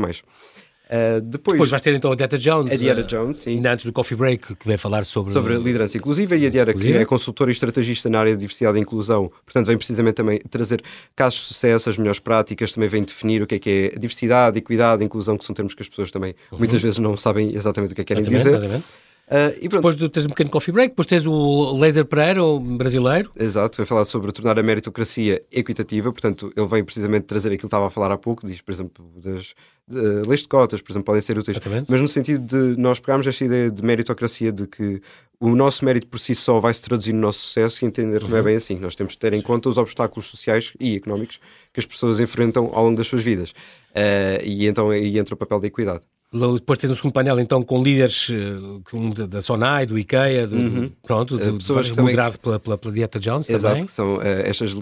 Uh, 0.94 1.22
depois, 1.22 1.56
depois 1.56 1.70
vais 1.72 1.82
ter 1.82 1.96
então 1.96 2.12
a 2.12 2.16
Dieta 2.16 2.38
Jones. 2.38 2.72
A 2.72 2.76
Dieta 2.76 3.02
uh, 3.02 3.04
Jones, 3.04 3.38
sim. 3.38 3.56
Ainda 3.56 3.74
antes 3.74 3.84
do 3.84 3.92
Coffee 3.92 4.16
Break, 4.16 4.56
que 4.56 4.68
vem 4.68 4.78
falar 4.78 5.04
sobre. 5.06 5.34
Sobre 5.34 5.56
liderança 5.56 5.98
inclusiva 5.98 6.36
e 6.36 6.46
a 6.46 6.50
Dieta, 6.52 6.72
que 6.72 6.94
é 6.94 7.04
consultora 7.04 7.50
e 7.50 7.54
estrategista 7.54 8.10
na 8.12 8.20
área 8.20 8.34
de 8.34 8.38
diversidade 8.38 8.78
e 8.78 8.82
inclusão. 8.82 9.32
Portanto, 9.44 9.66
vem 9.66 9.78
precisamente 9.78 10.14
também 10.14 10.38
trazer 10.52 10.84
casos 11.16 11.40
de 11.40 11.48
sucesso, 11.48 11.90
as 11.90 11.98
melhores 11.98 12.20
práticas, 12.20 12.72
também 12.72 12.88
vem 12.90 13.04
definir 13.04 13.42
o 13.42 13.48
que 13.48 13.56
é 13.56 13.60
que 13.60 13.92
é 13.92 13.98
diversidade, 13.98 14.60
equidade, 14.60 15.04
inclusão, 15.04 15.36
que 15.36 15.46
são 15.46 15.56
termos 15.56 15.74
que 15.74 15.82
as 15.82 15.90
pessoas 15.90 16.12
também 16.12 16.36
uhum. 16.52 16.60
muitas 16.60 16.80
vezes 16.80 17.00
não 17.00 17.18
sabem 17.18 17.56
exatamente 17.56 17.94
o 17.94 17.96
que 17.96 18.02
é 18.02 18.04
que 18.04 18.14
querem 18.14 18.24
dizer. 18.24 18.50
Exatamente. 18.50 18.86
Uh, 19.34 19.58
e 19.60 19.68
depois 19.68 19.96
de, 19.96 20.08
tens 20.10 20.28
um 20.28 20.30
pequeno 20.30 20.52
coffee 20.52 20.72
break, 20.72 20.90
depois 20.90 21.08
tens 21.08 21.26
o 21.26 21.76
Laser 21.76 22.06
Pereira, 22.06 22.44
o 22.44 22.60
brasileiro. 22.60 23.32
Exato, 23.36 23.78
vai 23.78 23.86
falar 23.86 24.06
sobre 24.06 24.32
tornar 24.32 24.60
a 24.60 24.62
meritocracia 24.62 25.42
equitativa, 25.52 26.12
portanto, 26.12 26.54
ele 26.56 26.68
vem 26.68 26.84
precisamente 26.84 27.24
trazer 27.24 27.48
aquilo 27.48 27.62
que 27.62 27.66
estava 27.66 27.88
a 27.88 27.90
falar 27.90 28.12
há 28.12 28.18
pouco, 28.18 28.46
diz, 28.46 28.62
por 28.62 28.72
exemplo, 28.72 29.12
das 29.16 29.56
de, 29.88 30.28
leis 30.28 30.42
de 30.42 30.48
cotas, 30.48 30.82
por 30.82 30.92
exemplo, 30.92 31.06
podem 31.06 31.22
ser 31.22 31.36
úteis, 31.38 31.58
Exatamente. 31.58 31.92
mas 31.92 32.00
no 32.00 32.08
sentido 32.08 32.46
de 32.46 32.80
nós 32.80 33.00
pegarmos 33.00 33.26
esta 33.26 33.44
ideia 33.44 33.72
de 33.72 33.84
meritocracia, 33.84 34.52
de 34.52 34.68
que 34.68 35.02
o 35.40 35.56
nosso 35.56 35.84
mérito 35.84 36.08
por 36.08 36.20
si 36.20 36.34
só 36.36 36.60
vai 36.60 36.74
se 36.74 36.82
traduzir 36.82 37.12
no 37.12 37.20
nosso 37.20 37.40
sucesso 37.40 37.84
e 37.84 37.88
entender 37.88 38.22
uhum. 38.22 38.26
que 38.26 38.30
não 38.30 38.38
é 38.38 38.40
uhum. 38.40 38.46
bem 38.46 38.56
assim. 38.56 38.80
Nós 38.80 38.96
temos 38.96 39.14
de 39.14 39.20
ter 39.20 39.34
em 39.34 39.38
Sim. 39.38 39.44
conta 39.44 39.68
os 39.68 39.78
obstáculos 39.78 40.28
sociais 40.28 40.74
e 40.80 40.96
económicos 40.96 41.40
que 41.74 41.80
as 41.80 41.86
pessoas 41.86 42.20
enfrentam 42.20 42.70
ao 42.72 42.86
longo 42.86 42.96
das 42.96 43.08
suas 43.08 43.24
vidas. 43.24 43.50
Uh, 43.50 44.40
e 44.46 44.68
então 44.68 44.90
aí 44.90 45.18
entra 45.18 45.34
o 45.36 45.38
papel 45.38 45.60
da 45.60 45.68
equidade. 45.68 46.02
Depois 46.34 46.80
tens 46.80 46.90
um 46.90 46.96
segundo 46.96 47.14
painel 47.14 47.40
então 47.40 47.62
com 47.62 47.82
líderes 47.82 48.30
uh, 48.30 49.28
da 49.28 49.40
Sonai, 49.40 49.86
do 49.86 50.00
IKEA, 50.00 50.48
de, 50.48 50.56
uhum. 50.56 50.92
pronto, 51.04 51.38
de, 51.38 51.48
uh, 51.48 51.58
pessoas 51.58 51.86
de, 51.86 52.02
moderado 52.02 52.40
pela, 52.40 52.60
pela, 52.60 52.76
pela, 52.76 52.94
Dieta 52.94 53.20
Jones 53.20 53.48
Exato, 53.48 53.76
também. 53.76 53.86
que 53.86 53.94
são 53.94 54.16
uh, 54.16 54.22
estas 54.44 54.74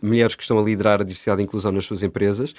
mulheres 0.00 0.36
que 0.36 0.42
estão 0.42 0.56
a 0.58 0.62
liderar 0.62 1.00
a 1.00 1.04
diversidade 1.04 1.40
e 1.40 1.44
inclusão 1.44 1.72
nas 1.72 1.84
suas 1.84 2.02
empresas, 2.02 2.54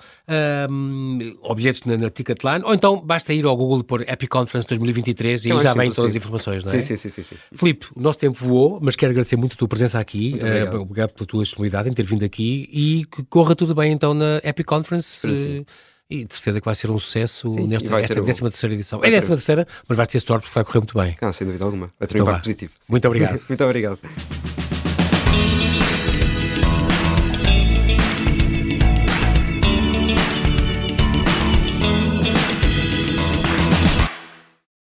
um, 0.72 1.38
ou 1.42 1.54
bilhetes 1.54 1.84
na, 1.84 1.98
na, 1.98 2.10
Ticketline, 2.10 2.64
ou 2.64 2.74
então 2.74 3.02
basta 3.02 3.34
ir 3.34 3.44
ao 3.44 3.58
Google 3.58 3.84
por 3.84 4.02
Epic 4.04 4.30
Conference 4.30 4.66
2023 4.70 5.44
e 5.44 5.52
aí 5.52 5.60
já 5.60 5.74
vêm 5.74 5.92
todas 5.92 6.12
as 6.12 6.16
informações, 6.16 6.64
não 6.64 6.72
é? 6.72 6.82
Sim, 6.82 6.96
sim, 6.96 7.10
sim, 7.10 7.22
sim. 7.22 7.36
Filipe, 7.54 7.88
o 7.94 8.00
nosso 8.00 8.20
tempo 8.20 8.40
voou, 8.40 8.80
mas 8.82 8.96
quero 8.96 9.12
agradecer 9.12 9.36
muito 9.36 9.56
a 9.56 9.58
tua 9.58 9.68
presença 9.68 10.00
aqui, 10.00 10.30
muito 10.30 10.46
obrigado. 10.46 10.76
Uh, 10.76 10.82
obrigado 10.82 11.10
pela 11.10 11.28
tua 11.28 11.44
disponibilidade 11.44 11.90
em 11.90 11.94
ter 11.94 12.06
vindo 12.06 12.24
aqui 12.24 12.70
e 12.72 13.06
que 13.12 13.22
corra 13.24 13.54
tudo 13.54 13.76
bem 13.76 13.92
então 13.92 14.14
na 14.14 14.40
Epic 14.46 14.66
Conference. 14.66 15.36
Sim, 15.36 15.60
uh, 15.60 15.66
e 16.10 16.26
de 16.26 16.34
certeza 16.34 16.60
que 16.60 16.66
vai 16.66 16.74
ser 16.74 16.90
um 16.90 16.98
sucesso 16.98 17.50
Sim, 17.50 17.68
nesta 17.68 18.00
esta 18.00 18.16
13 18.16 18.42
terceira 18.42 18.74
edição. 18.74 19.00
É 19.04 19.10
13 19.10 19.28
terceira, 19.28 19.68
mas 19.88 19.96
vai 19.96 20.08
ter 20.08 20.20
sorte 20.20 20.44
porque 20.44 20.56
vai 20.56 20.64
correr 20.64 20.80
muito 20.80 20.98
bem. 20.98 21.16
Ah, 21.22 21.32
sem 21.32 21.46
dúvida 21.46 21.66
alguma. 21.66 21.92
Vai 22.00 22.08
ter 22.08 22.16
um 22.16 22.22
então 22.22 22.32
impacto 22.32 22.46
positivo. 22.46 22.74
Muito 22.90 23.08
obrigado. 23.08 23.40
muito 23.48 23.64
obrigado. 23.64 24.00